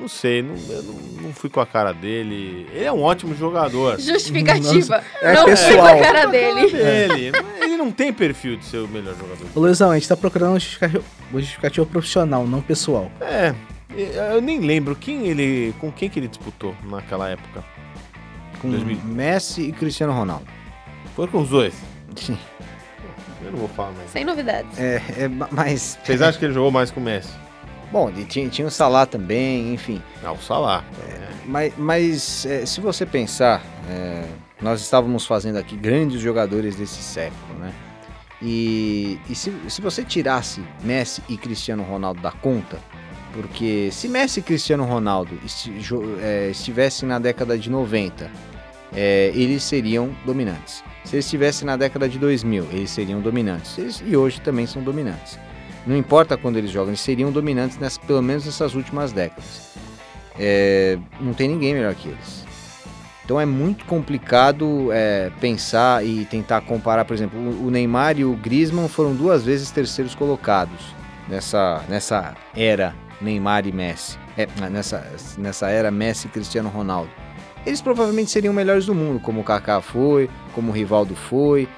Não 0.00 0.08
sei, 0.08 0.42
não, 0.42 0.56
eu 0.68 0.82
não, 0.82 0.94
não 1.22 1.32
fui 1.32 1.48
com 1.48 1.60
a 1.60 1.66
cara 1.66 1.92
dele. 1.92 2.66
Ele 2.72 2.84
é 2.84 2.92
um 2.92 3.00
ótimo 3.02 3.36
jogador. 3.36 4.00
Justificativa. 4.00 5.00
é 5.22 5.32
não 5.34 5.42
fui 5.44 5.54
com 5.54 5.62
pessoal. 5.62 5.86
a 5.86 6.00
cara 6.00 6.26
dele. 6.26 6.60
Ele, 6.76 7.32
ele 7.60 7.76
não 7.76 7.92
tem 7.92 8.12
perfil 8.12 8.56
de 8.56 8.64
ser 8.64 8.78
o 8.78 8.88
melhor 8.88 9.14
jogador. 9.14 9.46
Ô 9.54 9.60
Luizão, 9.60 9.92
a 9.92 9.94
gente 9.94 10.08
tá 10.08 10.16
procurando 10.16 10.50
uma 10.54 10.58
justificativa, 10.58 11.04
uma 11.30 11.40
justificativa 11.40 11.86
profissional, 11.86 12.46
não 12.48 12.60
pessoal. 12.60 13.12
É, 13.20 13.54
eu 14.34 14.40
nem 14.42 14.58
lembro 14.58 14.96
quem 14.96 15.28
ele, 15.28 15.72
com 15.78 15.92
quem 15.92 16.10
que 16.10 16.18
ele 16.18 16.26
disputou 16.26 16.74
naquela 16.84 17.28
época. 17.28 17.62
Com 18.60 18.70
2000. 18.70 18.96
Messi 19.04 19.62
e 19.62 19.72
Cristiano 19.72 20.12
Ronaldo. 20.12 20.46
Foi 21.14 21.28
com 21.28 21.42
os 21.42 21.48
dois. 21.48 21.74
Sim. 22.16 22.36
Eu 23.44 23.52
não 23.52 23.58
vou 23.58 23.68
falar 23.68 23.92
mais. 23.92 24.10
Sem 24.10 24.24
novidades. 24.24 24.78
É, 24.78 25.02
é, 25.16 25.28
ma- 25.28 25.48
mas. 25.50 25.98
Vocês 26.02 26.20
acham 26.22 26.38
que 26.38 26.44
ele 26.46 26.54
jogou 26.54 26.70
mais 26.70 26.90
com 26.90 26.98
o 27.00 27.02
Messi? 27.02 27.32
Bom, 27.92 28.10
e 28.16 28.24
tinha, 28.24 28.48
tinha 28.48 28.66
o 28.66 28.70
Salah 28.70 29.04
também, 29.04 29.74
enfim. 29.74 30.00
Ah, 30.24 30.32
o 30.32 30.38
Salah. 30.38 30.82
Mas, 31.44 31.74
mas 31.76 32.46
é, 32.46 32.64
se 32.64 32.80
você 32.80 33.04
pensar, 33.04 33.62
é, 33.90 34.24
nós 34.62 34.80
estávamos 34.80 35.26
fazendo 35.26 35.58
aqui 35.58 35.76
grandes 35.76 36.18
jogadores 36.18 36.74
desse 36.74 37.02
século, 37.02 37.58
né? 37.60 37.72
E, 38.40 39.20
e 39.28 39.34
se, 39.34 39.52
se 39.68 39.82
você 39.82 40.02
tirasse 40.02 40.62
Messi 40.82 41.22
e 41.28 41.36
Cristiano 41.36 41.82
Ronaldo 41.82 42.22
da 42.22 42.32
conta, 42.32 42.78
porque 43.34 43.90
se 43.92 44.08
Messi 44.08 44.40
e 44.40 44.42
Cristiano 44.42 44.84
Ronaldo 44.84 45.38
é, 46.20 46.48
estivessem 46.50 47.08
na 47.08 47.18
década 47.18 47.58
de 47.58 47.70
90, 47.70 48.30
é, 48.94 49.32
eles 49.34 49.62
seriam 49.62 50.10
dominantes. 50.24 50.82
Se 51.04 51.16
eles 51.16 51.26
estivessem 51.26 51.66
na 51.66 51.76
década 51.76 52.08
de 52.08 52.18
2000, 52.18 52.68
eles 52.72 52.90
seriam 52.90 53.20
dominantes. 53.20 54.02
E 54.04 54.16
hoje 54.16 54.40
também 54.40 54.66
são 54.66 54.82
dominantes. 54.82 55.38
Não 55.86 55.96
importa 55.96 56.36
quando 56.36 56.56
eles 56.56 56.70
jogam, 56.70 56.90
eles 56.90 57.00
seriam 57.00 57.32
dominantes, 57.32 57.78
nessa, 57.78 58.00
pelo 58.00 58.22
menos 58.22 58.46
nessas 58.46 58.74
últimas 58.74 59.12
décadas. 59.12 59.72
É, 60.38 60.98
não 61.20 61.34
tem 61.34 61.48
ninguém 61.48 61.74
melhor 61.74 61.94
que 61.94 62.08
eles. 62.08 62.44
Então 63.24 63.40
é 63.40 63.46
muito 63.46 63.84
complicado 63.84 64.88
é, 64.92 65.30
pensar 65.40 66.04
e 66.04 66.24
tentar 66.24 66.60
comparar, 66.62 67.04
por 67.04 67.14
exemplo, 67.14 67.38
o 67.38 67.70
Neymar 67.70 68.18
e 68.18 68.24
o 68.24 68.34
Griezmann 68.34 68.88
foram 68.88 69.14
duas 69.14 69.44
vezes 69.44 69.70
terceiros 69.70 70.14
colocados 70.14 70.94
nessa, 71.28 71.84
nessa 71.88 72.34
era 72.54 72.94
Neymar 73.20 73.66
e 73.66 73.72
Messi. 73.72 74.18
É, 74.36 74.48
nessa, 74.68 75.06
nessa 75.38 75.68
era 75.68 75.90
Messi 75.90 76.26
e 76.26 76.30
Cristiano 76.30 76.68
Ronaldo. 76.68 77.10
Eles 77.64 77.80
provavelmente 77.80 78.30
seriam 78.30 78.52
melhores 78.52 78.86
do 78.86 78.94
mundo, 78.94 79.20
como 79.20 79.40
o 79.40 79.44
Kaká 79.44 79.80
foi, 79.80 80.28
como 80.52 80.70
o 80.70 80.74
Rivaldo 80.74 81.14
foi, 81.14 81.68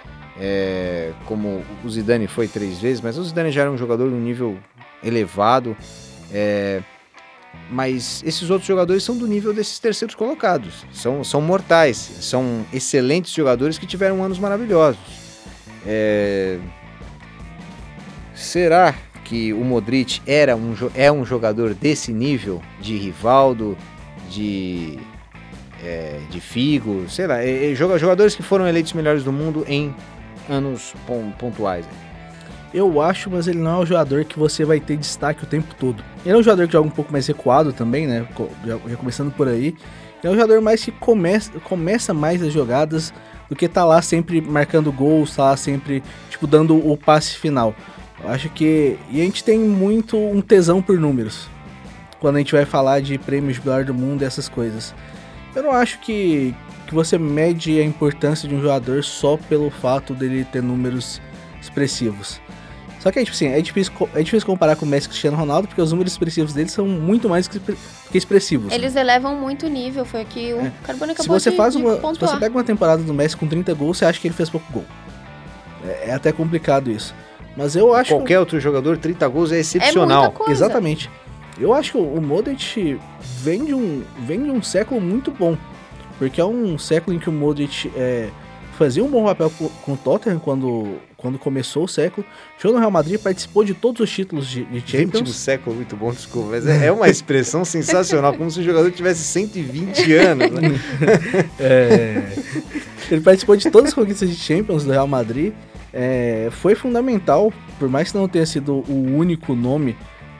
é, 0.41 1.13
como 1.27 1.63
o 1.85 1.89
Zidane 1.91 2.27
foi 2.27 2.49
três 2.49 2.79
vezes, 2.79 3.01
mas 3.01 3.17
o 3.19 3.25
Zidane 3.25 3.51
já 3.53 3.63
era 3.63 3.71
um 3.71 3.77
jogador 3.79 4.09
de 4.09 4.15
um 4.15 4.21
nível 4.21 4.59
elevado. 5.03 5.77
é, 6.33 6.83
mas 7.71 8.21
esses 8.27 8.51
outros 8.51 8.67
jogadores 8.67 9.03
são 9.05 9.17
do 9.17 9.27
nível 9.29 9.55
desses 9.55 9.79
terceiros 9.79 10.15
colocados. 10.17 10.85
São, 10.93 11.23
são 11.23 11.41
mortais, 11.41 11.97
são 11.97 12.67
excelentes 12.73 13.33
jogadores 13.33 13.79
que 13.79 13.87
tiveram 13.87 14.23
anos 14.25 14.39
maravilhosos. 14.41 14.99
É, 15.87 16.59
Será 18.35 18.95
que 19.25 19.53
o 19.53 19.65
Modric 19.65 20.21
era 20.27 20.57
um, 20.57 20.75
é 20.95 21.11
um 21.11 21.25
jogador 21.25 21.73
desse 21.75 22.13
nível 22.13 22.61
de 22.81 22.97
Rivaldo, 22.97 23.79
de, 24.29 24.99
é, 25.83 26.19
de 26.31 26.41
Figo, 26.41 27.09
sei 27.09 27.27
lá, 27.27 27.43
é, 27.43 27.71
é, 27.71 27.75
joga- 27.75 27.99
jogadores 27.99 28.35
que 28.35 28.43
foram 28.43 28.67
eleitos 28.67 28.93
melhores 28.93 29.23
do 29.23 29.33
mundo 29.33 29.65
em 29.69 29.95
anos 30.49 30.95
pon- 31.07 31.33
pontuais. 31.39 31.87
Eu 32.73 33.01
acho, 33.01 33.31
mas 33.31 33.47
ele 33.47 33.61
não 33.61 33.71
é 33.71 33.83
um 33.83 33.87
jogador 33.87 34.25
que 34.25 34.37
você 34.39 34.65
vai 34.65 34.81
ter 34.81 34.97
destaque 34.97 35.45
o 35.45 35.47
tempo 35.47 35.75
todo. 35.79 36.03
Ele 36.25 36.35
é 36.35 36.37
um 36.39 36.43
jogador 36.43 36.67
que 36.67 36.73
joga 36.73 36.89
um 36.89 36.91
pouco 36.91 37.13
mais 37.13 37.27
recuado 37.27 37.73
também, 37.73 38.07
né? 38.07 38.27
Já 38.67 38.97
começando 38.97 39.31
por 39.31 39.47
aí. 39.47 39.67
Ele 39.69 39.77
é 40.25 40.31
um 40.31 40.35
jogador 40.35 40.61
mais 40.61 40.85
que 40.85 40.91
começa, 40.91 41.53
começa 41.61 42.13
mais 42.13 42.43
as 42.43 42.53
jogadas 42.53 43.15
do 43.49 43.55
que 43.55 43.69
tá 43.69 43.85
lá 43.85 44.03
sempre 44.03 44.41
marcando 44.41 44.91
gols, 44.91 45.37
tá 45.37 45.45
lá 45.45 45.57
sempre, 45.57 46.03
tipo, 46.31 46.47
dando 46.49 46.77
o 46.77 46.97
passe 46.97 47.37
final. 47.37 47.75
Eu 48.23 48.31
acho 48.31 48.49
que. 48.49 48.99
E 49.11 49.21
a 49.21 49.25
gente 49.25 49.45
tem 49.45 49.59
muito 49.59 50.17
um 50.17 50.41
tesão 50.41 50.83
por 50.83 50.99
números. 50.99 51.49
Quando 52.19 52.37
a 52.37 52.39
gente 52.39 52.53
vai 52.53 52.65
falar 52.65 53.01
de 53.01 53.19
prêmios 53.19 53.57
de 53.57 53.61
melhor 53.69 53.85
do 53.85 53.95
mundo 53.95 54.23
e 54.23 54.25
essas 54.25 54.49
coisas. 54.49 54.93
Eu 55.55 55.63
não 55.63 55.71
acho 55.71 56.01
que, 56.01 56.53
que 56.95 56.97
você 56.97 57.19
mede 57.19 57.79
a 57.81 57.85
importância 57.85 58.49
de 58.49 58.55
um 58.55 58.61
jogador 58.63 59.03
só 59.03 59.37
pelo 59.37 59.69
fato 59.69 60.15
dele 60.15 60.45
ter 60.45 60.63
números 60.63 61.21
expressivos. 61.61 62.41
Só 63.01 63.11
que 63.11 63.19
é, 63.19 63.25
tipo 63.25 63.35
assim, 63.35 63.49
é 63.49 63.61
difícil, 63.61 63.93
é 64.15 64.23
difícil 64.23 64.47
comparar 64.47 64.77
com 64.77 64.87
o 64.87 64.89
Messi 64.89 65.07
e 65.07 65.11
Cristiano 65.11 65.37
Ronaldo, 65.37 65.69
porque 65.69 65.83
os 65.83 65.91
números 65.91 66.13
expressivos 66.13 66.55
deles 66.55 66.73
são 66.73 66.87
muito 66.87 67.29
mais 67.29 67.47
que, 67.47 67.57
expre- 67.59 67.77
que 68.11 68.17
expressivos. 68.17 68.69
né? 68.71 68.77
Eles 68.77 68.97
elevam 68.97 69.35
muito 69.37 69.67
o 69.67 69.69
nível, 69.69 70.05
foi 70.07 70.23
o 70.23 70.27
que 70.27 70.55
o 70.55 70.61
É. 70.61 70.73
Carbone 70.85 71.13
se 71.15 71.21
acabou 71.21 71.39
você 71.39 71.51
de, 71.51 71.57
faz 71.57 71.75
de 71.77 71.83
uma, 71.83 71.97
se 72.15 72.21
você 72.21 72.37
pega 72.39 72.57
uma 72.57 72.65
temporada 72.65 73.03
do 73.03 73.13
Messi 73.13 73.37
com 73.37 73.47
30 73.47 73.75
gols, 73.75 73.99
você 73.99 74.07
acha 74.07 74.19
que 74.19 74.27
ele 74.29 74.35
fez 74.35 74.49
pouco 74.49 74.73
gol. 74.73 74.85
É, 75.87 76.11
é 76.11 76.15
até 76.15 76.33
complicado 76.33 76.91
isso. 76.91 77.15
Mas 77.57 77.77
eu 77.77 77.93
acho 77.95 78.15
Qualquer 78.15 78.39
outro 78.41 78.59
jogador, 78.59 78.97
30 78.97 79.29
gols 79.29 79.53
é 79.53 79.57
É 79.57 79.61
excepcional. 79.61 80.23
muita 80.23 80.37
coisa. 80.39 80.53
Exatamente. 80.53 81.11
Eu 81.59 81.75
acho 81.75 81.93
que 81.93 81.99
o 81.99 82.21
Modric 82.23 82.99
vem 83.21 83.65
de 83.67 83.75
um, 83.75 84.03
vem 84.21 84.43
de 84.43 84.51
um 84.51 84.63
século 84.63 84.99
muito 85.01 85.31
bom. 85.31 85.57
Porque 86.19 86.41
é 86.41 86.45
um 86.45 86.79
século 86.79 87.17
em 87.17 87.19
que 87.21 87.29
o 87.29 87.33
Modric 87.33 87.91
é, 87.97 88.29
fazia 88.79 89.03
um 89.05 89.09
bom 89.11 89.25
papel 89.25 89.51
co- 89.51 89.71
com 89.85 89.93
o 89.93 89.97
Tottenham 89.97 90.39
quando, 90.39 90.97
quando 91.17 91.39
começou 91.39 91.85
o 91.85 91.89
século. 91.89 92.25
Jogou 92.59 92.75
no 92.75 92.79
Real 92.81 92.91
Madrid, 92.91 93.19
participou 93.21 93.65
de 93.65 93.75
todos 93.75 94.01
os 94.01 94.11
títulos 94.11 94.47
de, 94.49 94.65
de 94.65 94.81
Champions. 94.81 95.37
século, 95.37 95.77
muito 95.77 95.97
bom, 95.97 96.13
desculpa, 96.13 96.51
mas 96.51 96.67
é 96.67 96.87
é 96.87 96.93
uma 96.93 97.09
expressão 97.09 97.65
sensacional, 97.67 98.33
como 98.35 98.51
se 98.51 98.61
o 98.61 98.63
jogador 98.63 98.91
tivesse 98.93 99.23
120 99.25 100.13
anos, 100.15 100.51
né? 100.51 100.61
É, 101.59 102.23
ele 103.11 103.21
participou 103.21 103.57
de 103.57 103.71
todas 103.71 103.89
as 103.89 103.95
conquistas 103.95 104.29
de 104.31 104.37
Champions 104.37 104.85
do 104.85 104.93
Real 104.93 105.07
Madrid. 105.07 105.53
É, 105.93 106.49
foi 106.51 106.75
fundamental, 106.75 107.53
por 107.79 107.89
mais 107.89 108.11
que 108.11 108.19
não 108.19 108.27
tenha 108.29 108.47
sido 108.47 108.85
o 108.89 109.17
único 109.17 109.55
nome 109.55 109.97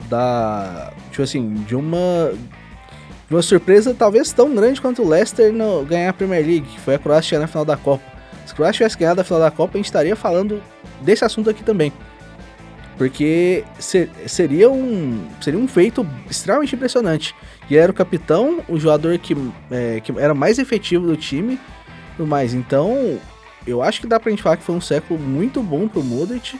da. 0.09 0.93
Tipo 1.11 1.23
assim, 1.23 1.53
de 1.65 1.75
uma. 1.75 2.33
Uma 3.29 3.41
surpresa 3.41 3.93
talvez 3.97 4.31
tão 4.31 4.53
grande 4.53 4.79
quanto 4.79 5.01
o 5.01 5.07
Leicester 5.07 5.51
no, 5.51 5.83
ganhar 5.83 6.09
a 6.09 6.13
Premier 6.13 6.45
League, 6.45 6.67
que 6.67 6.79
foi 6.79 6.95
a 6.95 6.99
Croácia 6.99 7.39
na 7.39 7.47
final 7.47 7.65
da 7.65 7.75
Copa. 7.75 8.03
Se 8.45 8.53
a 8.53 8.55
Croácia 8.55 8.77
tivesse 8.77 8.97
ganhado 8.97 9.21
a 9.21 9.23
final 9.23 9.39
da 9.39 9.49
Copa, 9.49 9.71
a 9.73 9.77
gente 9.77 9.87
estaria 9.87 10.15
falando 10.15 10.61
desse 11.01 11.25
assunto 11.25 11.49
aqui 11.49 11.63
também. 11.63 11.91
Porque 12.97 13.63
se- 13.79 14.09
seria, 14.27 14.69
um, 14.69 15.19
seria 15.41 15.59
um 15.59 15.67
feito 15.67 16.07
extremamente 16.29 16.75
impressionante. 16.75 17.35
E 17.69 17.75
era 17.75 17.91
o 17.91 17.95
capitão, 17.95 18.61
o 18.69 18.79
jogador 18.79 19.17
que, 19.17 19.35
é, 19.71 19.99
que 19.99 20.13
era 20.17 20.33
mais 20.33 20.59
efetivo 20.59 21.05
do 21.07 21.17
time, 21.17 21.59
tudo 22.15 22.27
mais. 22.27 22.53
Então, 22.53 23.19
eu 23.67 23.81
acho 23.81 23.99
que 23.99 24.07
dá 24.07 24.19
pra 24.19 24.29
gente 24.29 24.41
falar 24.43 24.57
que 24.57 24.63
foi 24.63 24.75
um 24.75 24.79
século 24.81 25.19
muito 25.19 25.61
bom 25.61 25.87
pro 25.87 26.03
Modric 26.03 26.57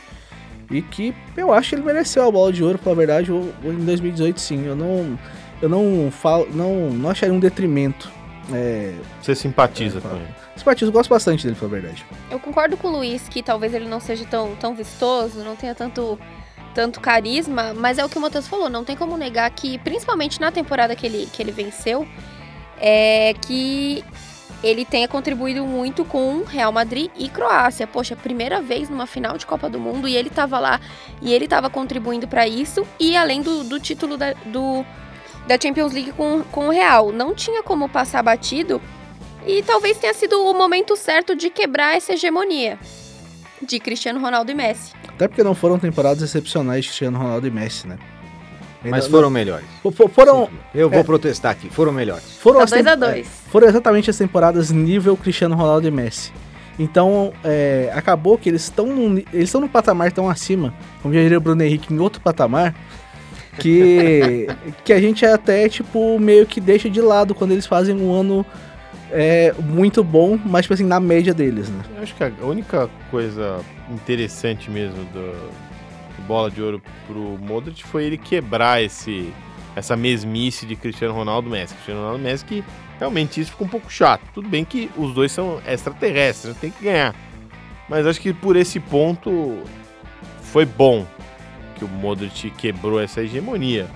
e 0.69 0.81
que 0.81 1.13
eu 1.37 1.53
acho 1.53 1.69
que 1.69 1.75
ele 1.75 1.83
mereceu 1.83 2.27
a 2.27 2.31
bola 2.31 2.51
de 2.51 2.63
ouro, 2.63 2.79
pela 2.79 2.95
verdade, 2.95 3.31
em 3.31 3.85
2018 3.85 4.41
sim. 4.41 4.65
Eu 4.65 4.75
não 4.75 5.17
eu 5.65 5.69
não 5.69 6.11
falo, 6.11 6.47
não, 6.53 6.91
não 6.91 7.09
acharia 7.09 7.33
um 7.33 7.39
detrimento. 7.39 8.11
É, 8.53 8.93
Você 9.19 9.33
simpatiza 9.33 9.97
é, 9.97 10.01
com 10.01 10.15
ele? 10.15 10.27
Simpatizo, 10.55 10.91
gosto 10.91 11.09
bastante 11.09 11.43
dele, 11.43 11.55
pela 11.55 11.71
verdade. 11.71 12.05
Eu 12.29 12.39
concordo 12.39 12.77
com 12.77 12.87
o 12.87 12.91
Luiz 12.91 13.27
que 13.27 13.41
talvez 13.41 13.73
ele 13.73 13.87
não 13.87 13.99
seja 13.99 14.23
tão, 14.25 14.55
tão 14.55 14.75
vistoso, 14.75 15.43
não 15.43 15.55
tenha 15.55 15.73
tanto 15.73 16.19
tanto 16.75 16.99
carisma, 16.99 17.73
mas 17.73 17.97
é 17.97 18.03
o 18.03 18.09
que 18.09 18.17
o 18.17 18.21
Matheus 18.21 18.49
falou, 18.49 18.69
não 18.69 18.83
tem 18.83 18.97
como 18.97 19.15
negar 19.15 19.49
que, 19.49 19.79
principalmente 19.79 20.41
na 20.41 20.51
temporada 20.51 20.93
que 20.93 21.05
ele, 21.05 21.25
que 21.31 21.41
ele 21.41 21.53
venceu, 21.53 22.05
é 22.77 23.33
que 23.33 24.03
ele 24.61 24.83
tenha 24.83 25.07
contribuído 25.07 25.65
muito 25.65 26.03
com 26.03 26.43
Real 26.43 26.73
Madrid 26.73 27.09
e 27.15 27.29
Croácia. 27.29 27.87
Poxa, 27.87 28.13
primeira 28.13 28.61
vez 28.61 28.89
numa 28.89 29.07
final 29.07 29.37
de 29.37 29.45
Copa 29.45 29.69
do 29.69 29.79
Mundo 29.79 30.05
e 30.05 30.17
ele 30.17 30.29
tava 30.29 30.59
lá 30.59 30.81
e 31.21 31.33
ele 31.33 31.47
tava 31.47 31.69
contribuindo 31.69 32.27
para 32.27 32.45
isso 32.45 32.85
e 32.99 33.15
além 33.15 33.41
do, 33.41 33.63
do 33.63 33.79
título 33.79 34.17
da, 34.17 34.33
do, 34.45 34.85
da 35.47 35.59
Champions 35.59 35.93
League 35.93 36.11
com, 36.11 36.43
com 36.51 36.67
o 36.67 36.71
Real. 36.71 37.11
Não 37.11 37.33
tinha 37.33 37.63
como 37.63 37.87
passar 37.89 38.23
batido 38.23 38.81
e 39.45 39.61
talvez 39.63 39.97
tenha 39.97 40.13
sido 40.13 40.41
o 40.43 40.53
momento 40.53 40.95
certo 40.95 41.35
de 41.35 41.49
quebrar 41.49 41.95
essa 41.95 42.13
hegemonia 42.13 42.79
de 43.61 43.79
Cristiano 43.79 44.19
Ronaldo 44.19 44.51
e 44.51 44.55
Messi. 44.55 44.93
Até 45.07 45.27
porque 45.27 45.43
não 45.43 45.55
foram 45.55 45.79
temporadas 45.79 46.21
excepcionais 46.21 46.83
de 46.83 46.89
Cristiano 46.89 47.17
Ronaldo 47.17 47.47
e 47.47 47.51
Messi, 47.51 47.87
né? 47.87 47.97
Mas 48.83 49.07
foram 49.07 49.29
melhores. 49.29 49.65
Foram. 50.13 50.49
Eu 50.73 50.89
vou 50.89 50.99
é, 50.99 51.03
protestar 51.03 51.51
aqui, 51.51 51.69
foram 51.69 51.91
melhores. 51.91 52.23
Foram 52.39 52.59
tá 52.59 52.65
2 52.65 52.87
a 52.87 52.95
2 52.95 53.17
é, 53.17 53.23
Foram 53.49 53.67
exatamente 53.67 54.09
as 54.09 54.17
temporadas 54.17 54.69
nível 54.69 55.17
Cristiano 55.17 55.55
Ronaldo 55.55 55.87
e 55.87 55.91
Messi. 55.91 56.31
Então, 56.77 57.33
é, 57.43 57.89
acabou 57.95 58.37
que 58.37 58.49
eles 58.49 58.63
estão 58.63 58.87
eles 59.33 59.45
estão 59.45 59.61
no 59.61 59.69
patamar 59.69 60.11
tão 60.11 60.29
acima, 60.29 60.73
como 61.01 61.13
já 61.13 61.21
diria 61.21 61.37
o 61.37 61.41
Bruno 61.41 61.63
Henrique, 61.63 61.93
em 61.93 61.99
outro 61.99 62.21
patamar, 62.21 62.75
que, 63.59 64.47
que 64.83 64.93
a 64.93 64.99
gente 64.99 65.25
até, 65.25 65.67
tipo, 65.69 66.19
meio 66.19 66.45
que 66.45 66.59
deixa 66.59 66.89
de 66.89 67.01
lado 67.01 67.35
quando 67.35 67.51
eles 67.51 67.65
fazem 67.65 67.95
um 67.95 68.13
ano 68.13 68.45
é, 69.11 69.53
muito 69.59 70.03
bom, 70.03 70.39
mas, 70.45 70.63
tipo 70.63 70.73
assim, 70.73 70.85
na 70.85 70.99
média 70.99 71.33
deles, 71.33 71.69
né? 71.69 71.83
Eu 71.95 72.03
acho 72.03 72.15
que 72.15 72.23
a 72.23 72.31
única 72.45 72.89
coisa 73.09 73.59
interessante 73.89 74.69
mesmo 74.69 75.03
do, 75.05 75.49
bola 76.25 76.49
de 76.49 76.61
ouro 76.61 76.81
pro 77.07 77.37
Modric 77.39 77.83
foi 77.83 78.05
ele 78.05 78.17
quebrar 78.17 78.83
esse 78.83 79.33
essa 79.75 79.95
mesmice 79.95 80.65
de 80.65 80.75
Cristiano 80.75 81.13
Ronaldo 81.13 81.49
Messi. 81.49 81.73
Cristiano 81.73 81.99
Ronaldo 81.99 82.23
Messi 82.23 82.45
que 82.45 82.63
realmente 82.97 83.41
isso 83.41 83.51
ficou 83.51 83.67
um 83.67 83.69
pouco 83.69 83.91
chato. 83.91 84.21
Tudo 84.33 84.47
bem 84.47 84.63
que 84.63 84.89
os 84.95 85.13
dois 85.13 85.31
são 85.31 85.61
extraterrestres, 85.67 86.53
né? 86.53 86.59
tem 86.59 86.71
que 86.71 86.83
ganhar. 86.83 87.13
Mas 87.89 88.07
acho 88.07 88.21
que 88.21 88.33
por 88.33 88.55
esse 88.55 88.79
ponto 88.79 89.59
foi 90.41 90.65
bom 90.65 91.05
que 91.75 91.85
o 91.85 91.87
Modric 91.87 92.49
quebrou 92.51 92.99
essa 92.99 93.21
hegemonia. 93.21 93.87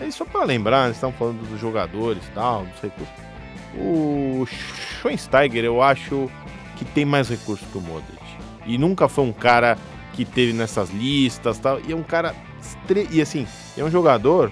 Mas 0.00 0.14
só 0.14 0.24
para 0.24 0.44
lembrar, 0.44 0.90
estamos 0.90 1.16
falando 1.16 1.46
dos 1.48 1.60
jogadores 1.60 2.24
e 2.26 2.30
tal, 2.30 2.64
não 2.64 2.72
sei 2.80 2.90
o 3.76 4.40
O 4.42 4.46
Schoensteiger 4.46 5.64
eu 5.64 5.82
acho 5.82 6.30
que 6.76 6.84
tem 6.84 7.04
mais 7.04 7.28
recursos 7.28 7.66
que 7.70 7.78
o 7.78 7.80
Modric. 7.80 8.22
E 8.66 8.78
nunca 8.78 9.08
foi 9.08 9.24
um 9.24 9.32
cara 9.32 9.76
que 10.14 10.24
teve 10.24 10.52
nessas 10.52 10.90
listas 10.90 11.58
tal. 11.58 11.80
E 11.86 11.92
é 11.92 11.96
um 11.96 12.02
cara. 12.02 12.34
E 13.10 13.20
assim, 13.20 13.46
é 13.76 13.84
um 13.84 13.90
jogador, 13.90 14.50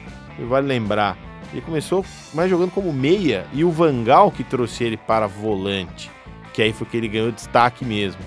vale 0.48 0.66
lembrar, 0.66 1.16
ele 1.52 1.60
começou 1.60 2.04
mais 2.32 2.48
jogando 2.48 2.70
como 2.70 2.92
meia 2.92 3.46
e 3.52 3.62
o 3.64 3.70
Vangal 3.70 4.30
que 4.30 4.42
trouxe 4.42 4.84
ele 4.84 4.96
para 4.96 5.26
volante. 5.26 6.10
Que 6.52 6.62
aí 6.62 6.72
foi 6.72 6.86
que 6.86 6.96
ele 6.96 7.08
ganhou 7.08 7.30
destaque 7.30 7.84
mesmo. 7.84 8.20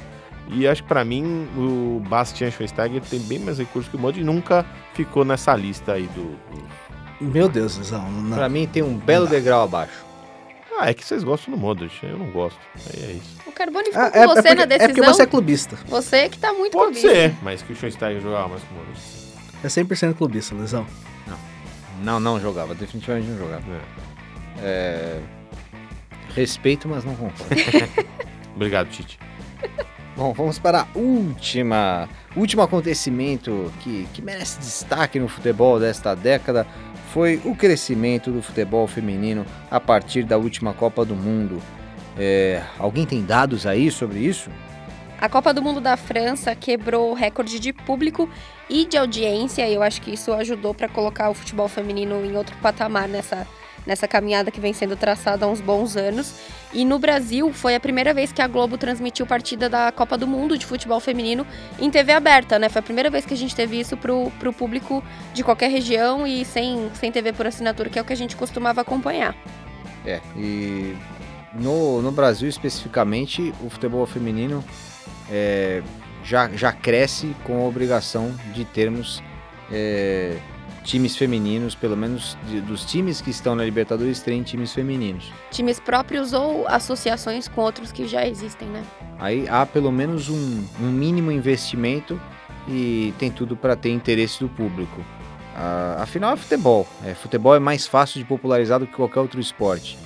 E 0.49 0.67
acho 0.67 0.83
que 0.83 0.87
para 0.87 1.03
mim 1.03 1.47
o 1.57 2.01
Bastian 2.07 2.51
Schweinsteiger 2.51 3.01
tem 3.01 3.19
bem 3.19 3.39
mais 3.39 3.57
recursos 3.57 3.89
que 3.89 3.97
o 3.97 3.99
Modric 3.99 4.21
e 4.21 4.23
nunca 4.23 4.65
ficou 4.93 5.25
nessa 5.25 5.55
lista 5.55 5.93
aí 5.93 6.07
do. 6.07 6.23
do... 6.23 6.85
Meu 7.19 7.49
Deus, 7.49 7.91
não, 7.91 8.11
não. 8.11 8.37
Pra 8.37 8.49
mim 8.49 8.67
tem 8.67 8.83
um 8.83 8.97
belo 8.97 9.27
degrau 9.27 9.63
abaixo. 9.63 10.05
Ah, 10.77 10.89
é 10.89 10.93
que 10.93 11.05
vocês 11.05 11.23
gostam 11.23 11.53
do 11.53 11.59
Modric, 11.59 12.03
eu 12.03 12.17
não 12.17 12.29
gosto. 12.31 12.59
Aí 12.75 13.03
é 13.03 13.11
isso. 13.13 13.37
O 13.47 13.51
Carbone 13.51 13.85
ficou 13.85 14.01
ah, 14.01 14.11
com 14.11 14.17
é, 14.17 14.27
você 14.27 14.39
é 14.39 14.41
porque, 14.41 14.55
na 14.55 14.65
decisão. 14.65 14.85
É 14.85 14.87
porque 14.89 15.01
você 15.01 15.21
é 15.21 15.25
clubista. 15.25 15.77
Você 15.87 16.29
que 16.29 16.37
tá 16.37 16.53
muito 16.53 16.73
Pode 16.73 16.99
clubista. 16.99 17.07
Pode 17.07 17.19
ser, 17.19 17.35
mas 17.43 17.61
que 17.61 17.71
o 17.71 17.75
Schoensteiger 17.75 18.21
jogava 18.21 18.49
mais 18.49 18.63
com 18.63 18.75
o 18.75 18.77
Modric. 18.77 18.99
É 19.63 19.67
100% 19.67 20.13
clubista, 20.15 20.53
Lesão. 20.53 20.85
Não. 21.25 21.39
Não, 22.03 22.19
não 22.19 22.39
jogava. 22.39 22.75
Definitivamente 22.75 23.29
não 23.29 23.37
jogava. 23.37 23.63
É. 23.71 23.95
É... 24.61 25.21
Respeito, 26.35 26.89
mas 26.89 27.05
não 27.05 27.15
concordo. 27.15 27.55
Obrigado, 28.55 28.89
Tite. 28.89 29.17
Bom, 30.15 30.31
vamos 30.31 30.57
para 30.57 30.81
a 30.83 30.87
última, 30.97 32.07
último 32.37 32.61
acontecimento 32.61 33.69
que, 33.81 34.07
que 34.13 34.21
merece 34.21 34.59
destaque 34.59 35.19
no 35.19 35.27
futebol 35.27 35.77
desta 35.77 36.15
década 36.15 36.65
foi 37.11 37.41
o 37.43 37.53
crescimento 37.53 38.31
do 38.31 38.41
futebol 38.41 38.87
feminino 38.87 39.45
a 39.69 39.77
partir 39.77 40.23
da 40.23 40.37
última 40.37 40.73
Copa 40.73 41.03
do 41.03 41.15
Mundo. 41.15 41.61
É, 42.17 42.63
alguém 42.79 43.05
tem 43.05 43.25
dados 43.25 43.65
aí 43.65 43.91
sobre 43.91 44.19
isso? 44.19 44.49
A 45.19 45.27
Copa 45.27 45.53
do 45.53 45.61
Mundo 45.61 45.81
da 45.81 45.97
França 45.97 46.55
quebrou 46.55 47.11
o 47.11 47.13
recorde 47.13 47.59
de 47.59 47.73
público 47.73 48.29
e 48.69 48.85
de 48.85 48.97
audiência, 48.97 49.67
e 49.67 49.73
eu 49.73 49.83
acho 49.83 50.01
que 50.01 50.13
isso 50.13 50.31
ajudou 50.33 50.73
para 50.73 50.87
colocar 50.87 51.29
o 51.29 51.33
futebol 51.33 51.67
feminino 51.67 52.25
em 52.25 52.37
outro 52.37 52.55
patamar 52.61 53.09
nessa 53.09 53.45
nessa 53.85 54.07
caminhada 54.07 54.51
que 54.51 54.59
vem 54.59 54.73
sendo 54.73 54.95
traçada 54.95 55.45
há 55.45 55.49
uns 55.49 55.61
bons 55.61 55.95
anos. 55.95 56.35
E 56.73 56.83
no 56.83 56.99
Brasil 56.99 57.53
foi 57.53 57.75
a 57.75 57.79
primeira 57.79 58.13
vez 58.13 58.31
que 58.31 58.41
a 58.41 58.47
Globo 58.47 58.77
transmitiu 58.77 59.25
partida 59.25 59.69
da 59.69 59.91
Copa 59.91 60.17
do 60.17 60.27
Mundo 60.27 60.57
de 60.57 60.65
futebol 60.65 60.99
feminino 60.99 61.45
em 61.79 61.89
TV 61.89 62.11
aberta, 62.11 62.59
né? 62.59 62.69
Foi 62.69 62.79
a 62.79 62.83
primeira 62.83 63.09
vez 63.09 63.25
que 63.25 63.33
a 63.33 63.37
gente 63.37 63.55
teve 63.55 63.79
isso 63.79 63.95
pro, 63.95 64.31
pro 64.39 64.51
público 64.51 65.03
de 65.33 65.43
qualquer 65.43 65.69
região 65.69 66.25
e 66.25 66.43
sem, 66.43 66.89
sem 66.93 67.11
TV 67.11 67.33
por 67.33 67.47
assinatura, 67.47 67.89
que 67.89 67.99
é 67.99 68.01
o 68.01 68.05
que 68.05 68.13
a 68.13 68.17
gente 68.17 68.35
costumava 68.35 68.81
acompanhar. 68.81 69.35
É, 70.05 70.19
e 70.35 70.95
no, 71.53 72.01
no 72.01 72.11
Brasil 72.11 72.49
especificamente, 72.49 73.53
o 73.63 73.69
futebol 73.69 74.05
feminino 74.05 74.63
é, 75.31 75.81
já, 76.23 76.49
já 76.49 76.71
cresce 76.71 77.35
com 77.43 77.63
a 77.63 77.67
obrigação 77.67 78.35
de 78.53 78.65
termos. 78.65 79.23
É, 79.71 80.37
times 80.83 81.17
femininos, 81.17 81.75
pelo 81.75 81.97
menos 81.97 82.37
de, 82.47 82.61
dos 82.61 82.85
times 82.85 83.19
que 83.19 83.29
estão 83.29 83.55
na 83.55 83.65
Libertadores, 83.65 84.21
tem 84.21 84.43
times 84.43 84.73
femininos. 84.73 85.31
Times 85.51 85.79
próprios 85.79 86.31
ou 86.31 86.67
associações 86.67 87.47
com 87.47 87.61
outros 87.61 87.91
que 87.91 88.07
já 88.07 88.25
existem, 88.27 88.67
né? 88.67 88.83
Aí 89.19 89.47
há 89.49 89.65
pelo 89.65 89.91
menos 89.91 90.29
um, 90.29 90.65
um 90.79 90.91
mínimo 90.91 91.31
investimento 91.31 92.19
e 92.67 93.13
tem 93.17 93.31
tudo 93.31 93.55
para 93.55 93.75
ter 93.75 93.89
interesse 93.89 94.39
do 94.39 94.49
público. 94.49 95.03
Ah, 95.55 95.97
afinal 96.01 96.33
é 96.33 96.37
futebol. 96.37 96.87
É, 97.03 97.13
futebol 97.13 97.55
é 97.55 97.59
mais 97.59 97.87
fácil 97.87 98.19
de 98.19 98.25
popularizar 98.25 98.79
do 98.79 98.87
que 98.87 98.93
qualquer 98.93 99.21
outro 99.21 99.39
esporte. 99.39 99.97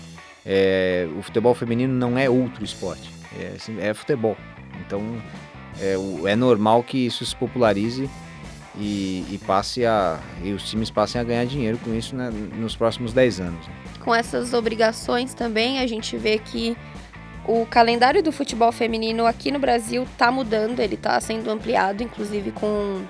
É, 0.45 1.08
o 1.17 1.22
futebol 1.22 1.54
feminino 1.54 1.93
não 1.93 2.17
é 2.17 2.30
outro 2.30 2.63
esporte, 2.63 3.10
é, 3.38 3.54
assim, 3.56 3.78
é 3.80 3.93
futebol. 3.93 4.38
Então 4.86 5.02
é, 5.80 5.95
é 6.32 6.36
normal 6.36 6.84
que 6.84 7.06
isso 7.06 7.26
se 7.26 7.36
popularize 7.36 8.10
e, 8.75 9.25
e, 9.32 9.39
passe 9.45 9.86
a 9.86 10.19
e 10.43 10.51
os 10.51 10.69
times 10.69 10.89
passem 10.89 11.19
a 11.19 11.23
ganhar 11.23 11.45
dinheiro 11.45 11.77
com 11.79 11.93
isso 11.93 12.15
né, 12.15 12.29
nos 12.29 12.75
próximos 12.75 13.13
10 13.13 13.39
anos. 13.39 13.65
Com 13.99 14.13
essas 14.13 14.53
obrigações 14.53 15.34
também, 15.34 15.79
a 15.79 15.88
gente 15.88 16.15
vê 16.17 16.38
que 16.38 16.77
o 17.47 17.65
calendário 17.65 18.21
do 18.21 18.32
futebol 18.32 18.71
feminino 18.71 19.25
aqui 19.25 19.51
no 19.51 19.60
Brasil 19.60 20.03
está 20.03 20.32
mudando, 20.32 20.79
ele 20.79 20.95
está 20.95 21.19
sendo 21.19 21.49
ampliado, 21.49 22.03
inclusive 22.03 22.51
com, 22.51 23.03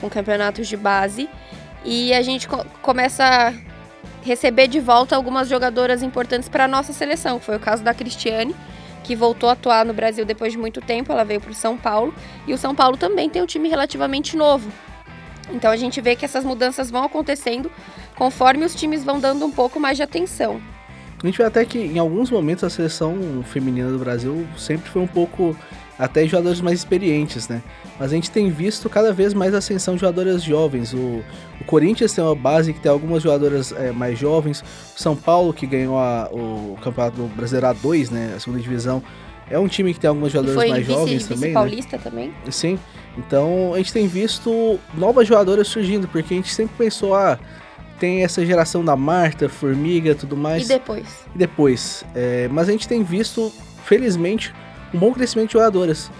com 0.00 0.08
campeonatos 0.08 0.68
de 0.68 0.76
base. 0.76 1.28
E 1.84 2.14
a 2.14 2.22
gente 2.22 2.48
co 2.48 2.64
começa 2.80 3.24
a 3.24 3.52
receber 4.24 4.68
de 4.68 4.80
volta 4.80 5.14
algumas 5.14 5.48
jogadoras 5.48 6.02
importantes 6.02 6.48
para 6.48 6.64
a 6.64 6.68
nossa 6.68 6.92
seleção. 6.92 7.38
Foi 7.40 7.56
o 7.56 7.60
caso 7.60 7.82
da 7.82 7.92
Cristiane, 7.92 8.54
que 9.04 9.14
voltou 9.14 9.48
a 9.48 9.52
atuar 9.52 9.84
no 9.84 9.94
Brasil 9.94 10.24
depois 10.24 10.52
de 10.52 10.58
muito 10.58 10.80
tempo, 10.80 11.12
ela 11.12 11.24
veio 11.24 11.40
para 11.40 11.52
o 11.52 11.54
São 11.54 11.76
Paulo, 11.76 12.12
e 12.46 12.52
o 12.52 12.58
São 12.58 12.74
Paulo 12.74 12.96
também 12.96 13.30
tem 13.30 13.40
um 13.40 13.46
time 13.46 13.68
relativamente 13.68 14.36
novo. 14.36 14.72
Então 15.52 15.70
a 15.70 15.76
gente 15.76 16.00
vê 16.00 16.16
que 16.16 16.24
essas 16.24 16.42
mudanças 16.42 16.90
vão 16.90 17.04
acontecendo 17.04 17.70
conforme 18.16 18.64
os 18.64 18.74
times 18.74 19.04
vão 19.04 19.20
dando 19.20 19.44
um 19.44 19.50
pouco 19.50 19.78
mais 19.78 19.96
de 19.96 20.02
atenção. 20.02 20.60
A 21.22 21.26
gente 21.26 21.38
vê 21.38 21.44
até 21.44 21.64
que 21.64 21.78
em 21.78 21.98
alguns 21.98 22.30
momentos 22.30 22.64
a 22.64 22.70
seleção 22.70 23.42
feminina 23.44 23.90
do 23.90 23.98
Brasil 23.98 24.46
sempre 24.56 24.90
foi 24.90 25.02
um 25.02 25.06
pouco 25.06 25.56
até 25.98 26.26
jogadores 26.26 26.60
mais 26.60 26.78
experientes, 26.80 27.48
né? 27.48 27.62
Mas 27.98 28.12
a 28.12 28.14
gente 28.14 28.30
tem 28.30 28.50
visto 28.50 28.88
cada 28.90 29.12
vez 29.12 29.32
mais 29.32 29.54
a 29.54 29.58
ascensão 29.58 29.94
de 29.94 30.00
jogadoras 30.00 30.42
jovens. 30.42 30.92
O, 30.92 31.22
o 31.60 31.64
Corinthians 31.66 32.12
tem 32.12 32.22
uma 32.22 32.34
base 32.34 32.72
que 32.72 32.80
tem 32.80 32.90
algumas 32.90 33.22
jogadoras 33.22 33.72
é, 33.72 33.92
mais 33.92 34.18
jovens. 34.18 34.62
O 34.96 35.00
São 35.00 35.14
Paulo, 35.14 35.52
que 35.52 35.66
ganhou 35.66 35.98
a, 35.98 36.28
o 36.32 36.76
Campeonato 36.82 37.22
Brasileiro 37.36 37.66
A2, 37.68 38.10
né? 38.10 38.34
A 38.36 38.40
segunda 38.40 38.60
divisão. 38.60 39.02
É 39.48 39.58
um 39.58 39.68
time 39.68 39.92
que 39.92 40.00
tem 40.00 40.08
algumas 40.08 40.32
jogadoras 40.32 40.68
mais 40.68 40.86
vice, 40.86 40.98
jovens 40.98 41.12
vice 41.12 41.28
também. 41.28 41.50
Né? 41.50 41.54
Paulista 41.54 41.96
né? 41.96 42.02
também. 42.02 42.34
Sim. 42.50 42.78
Então 43.16 43.74
a 43.74 43.78
gente 43.78 43.92
tem 43.92 44.06
visto 44.08 44.80
novas 44.94 45.28
jogadoras 45.28 45.68
surgindo, 45.68 46.08
porque 46.08 46.34
a 46.34 46.36
gente 46.36 46.52
sempre 46.52 46.74
pensou, 46.76 47.14
ah, 47.14 47.38
tem 48.00 48.24
essa 48.24 48.44
geração 48.44 48.84
da 48.84 48.96
Marta, 48.96 49.48
Formiga 49.48 50.14
tudo 50.14 50.36
mais. 50.36 50.64
E 50.64 50.68
depois? 50.68 51.06
E 51.34 51.38
depois. 51.38 52.04
É, 52.14 52.48
mas 52.48 52.68
a 52.68 52.72
gente 52.72 52.88
tem 52.88 53.04
visto 53.04 53.52
felizmente, 53.84 54.52
um 54.94 54.98
bom 54.98 55.12
crescimento 55.12 55.48
de 55.48 55.52
jogadoras. 55.54 56.10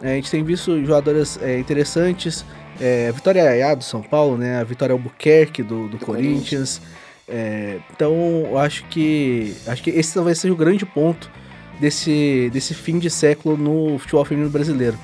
É, 0.00 0.12
a 0.12 0.14
gente 0.14 0.30
tem 0.30 0.42
visto 0.42 0.82
jogadoras 0.84 1.38
é, 1.42 1.58
interessantes. 1.58 2.44
É, 2.80 3.10
Vitória 3.12 3.42
Ayá 3.42 3.74
do 3.74 3.84
São 3.84 4.00
Paulo, 4.00 4.38
né? 4.38 4.58
A 4.60 4.64
Vitória 4.64 4.92
Albuquerque 4.92 5.62
do, 5.62 5.88
do, 5.88 5.98
do 5.98 6.06
Corinthians. 6.06 6.80
É, 7.28 7.78
então, 7.94 8.14
eu 8.48 8.58
acho 8.58 8.84
que 8.86 9.54
acho 9.66 9.82
que 9.82 9.90
esse 9.90 10.14
talvez 10.14 10.38
seja 10.38 10.54
o 10.54 10.56
grande 10.56 10.86
ponto 10.86 11.30
desse, 11.78 12.50
desse 12.52 12.72
fim 12.72 12.98
de 12.98 13.10
século 13.10 13.56
no 13.56 13.98
futebol 13.98 14.24
feminino 14.24 14.50
brasileiro. 14.50 14.98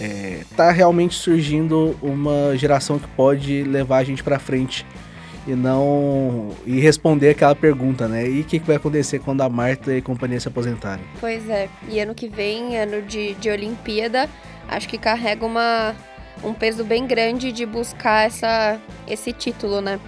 É, 0.00 0.40
tá 0.56 0.70
realmente 0.70 1.14
surgindo 1.14 1.96
uma 2.00 2.56
geração 2.56 2.98
que 2.98 3.06
pode 3.08 3.62
levar 3.64 3.98
a 3.98 4.04
gente 4.04 4.22
para 4.22 4.38
frente 4.38 4.86
e 5.46 5.54
não 5.54 6.50
e 6.64 6.80
responder 6.80 7.30
aquela 7.30 7.54
pergunta, 7.54 8.06
né? 8.06 8.28
E 8.28 8.40
o 8.40 8.44
que, 8.44 8.58
que, 8.58 8.66
vai 8.66 8.76
acontecer 8.76 9.18
quando 9.18 9.40
a 9.40 9.48
Marta 9.48 9.94
e 9.94 10.00
companhia 10.00 10.38
se 10.38 10.48
aposentarem? 10.48 11.04
Pois 11.20 11.48
é, 11.48 11.68
e 11.88 11.98
ano 12.00 12.14
que 12.14 12.28
vem, 12.28 12.78
ano 12.78 13.02
de, 13.02 13.34
de 13.34 13.50
Olimpíada, 13.50 14.28
acho 14.68 14.88
que 14.88 14.98
carrega 14.98 15.44
uma, 15.44 15.94
um 16.42 16.52
peso 16.52 16.84
bem 16.84 17.06
grande 17.06 17.52
de 17.52 17.66
buscar 17.66 18.26
essa, 18.26 18.78
esse 19.06 19.32
título, 19.32 19.80
né? 19.80 19.98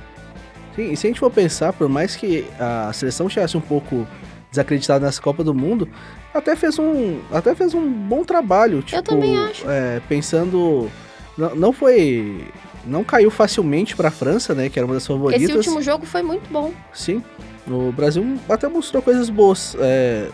Sim, 0.75 0.93
e 0.93 0.97
se 0.97 1.07
a 1.07 1.11
gente 1.11 1.21
for 1.21 1.31
pensar, 1.31 1.73
por 1.73 1.89
mais 1.89 2.17
que 2.17 2.47
a 2.59 2.93
seleção 2.93 3.27
estivesse 3.27 3.57
um 3.57 3.61
pouco 3.61 4.07
desacreditada 4.51 5.07
nessa 5.07 5.21
Copa 5.21 5.45
do 5.45 5.55
Mundo, 5.55 5.89
até 6.33 6.57
fez 6.57 6.79
um, 6.79 7.21
até 7.33 7.55
fez 7.55 7.75
um 7.75 7.89
bom 7.91 8.25
trabalho. 8.25 8.83
Tipo, 8.83 8.99
Eu 8.99 9.03
também 9.03 9.37
acho. 9.39 9.69
É, 9.69 10.01
pensando. 10.09 10.91
Não, 11.39 11.55
não 11.55 11.73
foi. 11.73 12.45
Não 12.87 13.05
caiu 13.05 13.31
facilmente 13.31 13.97
para 13.97 14.09
a 14.09 14.11
França, 14.11 14.55
né? 14.55 14.69
Que 14.69 14.79
era 14.79 14.87
uma 14.87 14.95
das 14.95 15.07
favoritas. 15.07 15.43
Esse 15.43 15.57
último 15.57 15.83
jogo 15.83 16.05
foi 16.05 16.23
muito 16.23 16.51
bom. 16.51 16.73
Sim. 16.93 17.23
O 17.67 17.93
Brasil 17.93 18.39
até 18.49 18.69
mostrou 18.69 19.03
coisas 19.03 19.31
boas. 19.31 19.77
É, 19.79 20.29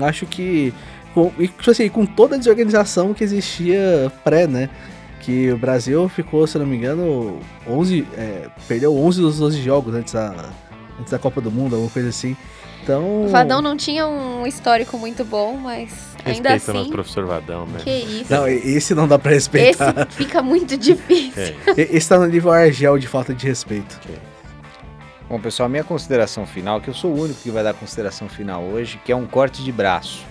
acho 0.00 0.26
que. 0.26 0.74
Com, 1.14 1.30
tipo 1.30 1.70
assim, 1.70 1.88
com 1.88 2.06
toda 2.06 2.36
a 2.36 2.38
desorganização 2.38 3.12
que 3.12 3.22
existia 3.22 4.10
pré, 4.24 4.46
né? 4.46 4.70
Que 5.20 5.52
o 5.52 5.58
Brasil 5.58 6.08
ficou, 6.08 6.46
se 6.46 6.58
não 6.58 6.66
me 6.66 6.76
engano, 6.76 7.38
11, 7.68 8.06
é, 8.16 8.48
perdeu 8.66 8.96
11 8.96 9.20
dos 9.20 9.38
12 9.38 9.62
jogos 9.62 9.94
antes 9.94 10.14
da, 10.14 10.50
antes 10.98 11.12
da 11.12 11.18
Copa 11.18 11.40
do 11.40 11.50
Mundo, 11.50 11.74
alguma 11.74 11.90
coisa 11.90 12.08
assim. 12.08 12.36
Então... 12.82 13.26
O 13.26 13.28
Vadão 13.28 13.62
não 13.62 13.76
tinha 13.76 14.08
um 14.08 14.44
histórico 14.46 14.98
muito 14.98 15.24
bom, 15.24 15.56
mas 15.56 16.11
ainda 16.24 16.50
Respeita 16.50 16.54
assim... 16.54 16.72
nosso 16.72 16.90
professor 16.90 17.26
Vadão, 17.26 17.66
né? 17.66 17.80
Que 17.82 17.90
isso. 17.90 18.32
Não, 18.32 18.48
esse 18.48 18.94
não 18.94 19.08
dá 19.08 19.18
pra 19.18 19.32
respeitar. 19.32 20.06
Esse 20.08 20.16
fica 20.16 20.42
muito 20.42 20.76
difícil. 20.76 21.54
É, 21.66 21.96
Esse 21.96 22.08
tá 22.08 22.18
no 22.18 22.26
nível 22.26 22.52
Argel 22.52 22.98
de 22.98 23.06
falta 23.06 23.34
de 23.34 23.46
respeito. 23.46 23.98
Bom, 25.28 25.40
pessoal, 25.40 25.68
minha 25.68 25.84
consideração 25.84 26.46
final, 26.46 26.80
que 26.80 26.88
eu 26.88 26.94
sou 26.94 27.12
o 27.12 27.20
único 27.22 27.40
que 27.40 27.50
vai 27.50 27.64
dar 27.64 27.72
consideração 27.74 28.28
final 28.28 28.62
hoje, 28.62 29.00
que 29.04 29.10
é 29.10 29.16
um 29.16 29.26
corte 29.26 29.62
de 29.64 29.72
braço. 29.72 30.24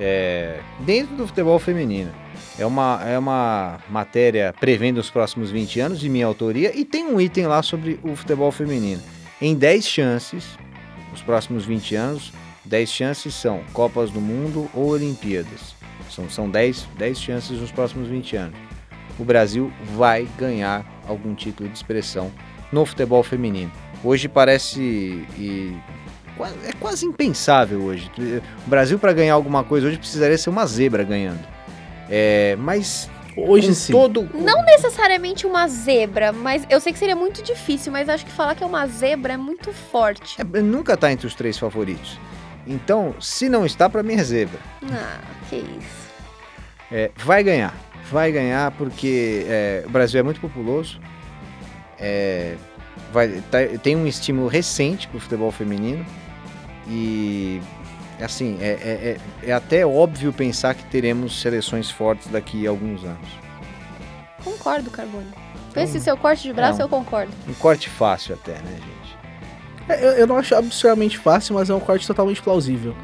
É, 0.00 0.58
dentro 0.80 1.14
do 1.16 1.26
futebol 1.26 1.58
feminino. 1.58 2.10
É 2.58 2.66
uma, 2.66 3.00
é 3.04 3.18
uma 3.18 3.78
matéria 3.88 4.54
prevendo 4.58 4.98
os 4.98 5.10
próximos 5.10 5.50
20 5.50 5.80
anos, 5.80 6.00
de 6.00 6.08
minha 6.08 6.26
autoria, 6.26 6.76
e 6.76 6.84
tem 6.84 7.06
um 7.06 7.20
item 7.20 7.46
lá 7.46 7.62
sobre 7.62 7.98
o 8.02 8.14
futebol 8.14 8.50
feminino. 8.50 9.02
Em 9.40 9.54
10 9.54 9.86
chances, 9.86 10.44
nos 11.10 11.22
próximos 11.22 11.64
20 11.64 11.94
anos, 11.94 12.32
10 12.64 12.90
chances 12.90 13.34
são 13.34 13.62
Copas 13.72 14.10
do 14.10 14.20
Mundo 14.20 14.70
ou 14.74 14.90
Olimpíadas. 14.90 15.74
São, 16.10 16.28
são 16.28 16.48
10, 16.48 16.88
10 16.96 17.20
chances 17.20 17.58
nos 17.58 17.72
próximos 17.72 18.08
20 18.08 18.36
anos. 18.36 18.58
O 19.18 19.24
Brasil 19.24 19.72
vai 19.94 20.26
ganhar 20.38 20.84
algum 21.06 21.34
título 21.34 21.68
de 21.68 21.76
expressão 21.76 22.32
no 22.70 22.84
futebol 22.84 23.22
feminino. 23.22 23.70
Hoje 24.02 24.28
parece. 24.28 24.80
E, 25.36 25.76
é 26.64 26.72
quase 26.80 27.06
impensável 27.06 27.82
hoje. 27.82 28.10
O 28.66 28.70
Brasil, 28.70 28.98
para 28.98 29.12
ganhar 29.12 29.34
alguma 29.34 29.62
coisa 29.62 29.86
hoje, 29.86 29.98
precisaria 29.98 30.36
ser 30.38 30.50
uma 30.50 30.66
zebra 30.66 31.04
ganhando. 31.04 31.46
É, 32.08 32.56
mas 32.58 33.08
Hoje 33.36 33.74
sim. 33.74 33.92
todo. 33.92 34.28
Não 34.34 34.62
necessariamente 34.64 35.46
uma 35.46 35.66
zebra, 35.66 36.32
mas 36.32 36.66
eu 36.68 36.80
sei 36.80 36.92
que 36.92 36.98
seria 36.98 37.16
muito 37.16 37.42
difícil, 37.42 37.90
mas 37.90 38.08
acho 38.08 38.26
que 38.26 38.32
falar 38.32 38.54
que 38.54 38.62
é 38.62 38.66
uma 38.66 38.86
zebra 38.86 39.34
é 39.34 39.36
muito 39.36 39.72
forte. 39.72 40.40
É, 40.40 40.44
nunca 40.60 40.96
tá 40.96 41.10
entre 41.10 41.26
os 41.26 41.34
três 41.34 41.58
favoritos. 41.58 42.18
Então, 42.66 43.14
se 43.20 43.48
não 43.48 43.66
está, 43.66 43.88
para 43.88 44.02
mim 44.02 44.14
é 44.14 44.22
zebra. 44.24 44.58
Ah, 44.92 45.18
que 45.48 45.56
isso. 45.56 46.10
É, 46.90 47.10
vai 47.16 47.42
ganhar. 47.42 47.74
Vai 48.10 48.30
ganhar 48.30 48.70
porque 48.72 49.44
é, 49.48 49.82
o 49.86 49.90
Brasil 49.90 50.20
é 50.20 50.22
muito 50.22 50.40
populoso. 50.40 51.00
É, 51.98 52.56
vai, 53.12 53.28
tá- 53.50 53.58
tem 53.82 53.96
um 53.96 54.06
estímulo 54.06 54.48
recente 54.48 55.08
pro 55.08 55.18
futebol 55.20 55.50
feminino. 55.50 56.04
E 56.88 57.60
assim, 58.20 58.58
é, 58.60 58.66
é- 58.72 59.18
é- 59.44 59.50
é 59.50 59.52
até 59.52 59.84
óbvio 59.86 60.32
pensar 60.32 60.74
que 60.74 60.84
teremos 60.84 61.40
seleções 61.40 61.90
fortes 61.90 62.28
daqui 62.28 62.66
a 62.66 62.70
alguns 62.70 63.02
anos. 63.04 63.28
Concordo, 64.44 64.90
Carbone. 64.90 65.30
Pense 65.72 65.98
seu 66.00 66.16
corte 66.16 66.42
de 66.42 66.52
braço, 66.52 66.80
é 66.80 66.84
um- 66.84 66.86
eu 66.86 66.90
concordo. 66.90 67.32
Um 67.48 67.54
corte 67.54 67.88
fácil 67.88 68.34
até, 68.34 68.52
né, 68.54 68.72
gente? 68.72 69.01
É, 69.94 70.04
Eu, 70.04 70.10
eu 70.12 70.26
não 70.26 70.36
acho 70.36 70.54
absurdamente 70.54 71.18
fácil, 71.18 71.54
mas 71.54 71.68
é 71.70 71.74
um 71.74 71.80
corte 71.80 72.06
totalmente 72.06 72.42
plausível. 72.42 72.94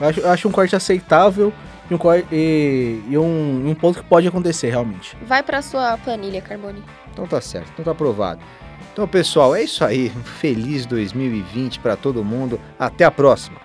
Eu 0.00 0.08
acho, 0.08 0.20
eu 0.20 0.30
acho 0.30 0.48
um 0.48 0.52
corte 0.52 0.74
aceitável 0.74 1.52
e 1.90 1.94
um, 1.94 1.98
cor- 1.98 2.24
e, 2.32 3.00
e 3.08 3.16
um, 3.18 3.68
um 3.68 3.74
ponto 3.74 4.02
que 4.02 4.08
pode 4.08 4.26
acontecer, 4.26 4.70
realmente. 4.70 5.16
Vai 5.26 5.42
pra 5.42 5.62
sua 5.62 5.96
planilha, 5.98 6.40
Carbone. 6.40 6.82
Então 7.12 7.26
tá 7.26 7.40
certo, 7.40 7.70
então 7.72 7.84
tá 7.84 7.90
aprovado. 7.92 8.40
Então, 8.92 9.06
pessoal, 9.08 9.54
é 9.56 9.62
isso 9.64 9.84
aí. 9.84 10.10
Feliz 10.40 10.86
2020 10.86 11.78
para 11.80 11.96
todo 11.96 12.24
mundo. 12.24 12.60
Até 12.78 13.04
a 13.04 13.10
próxima. 13.10 13.58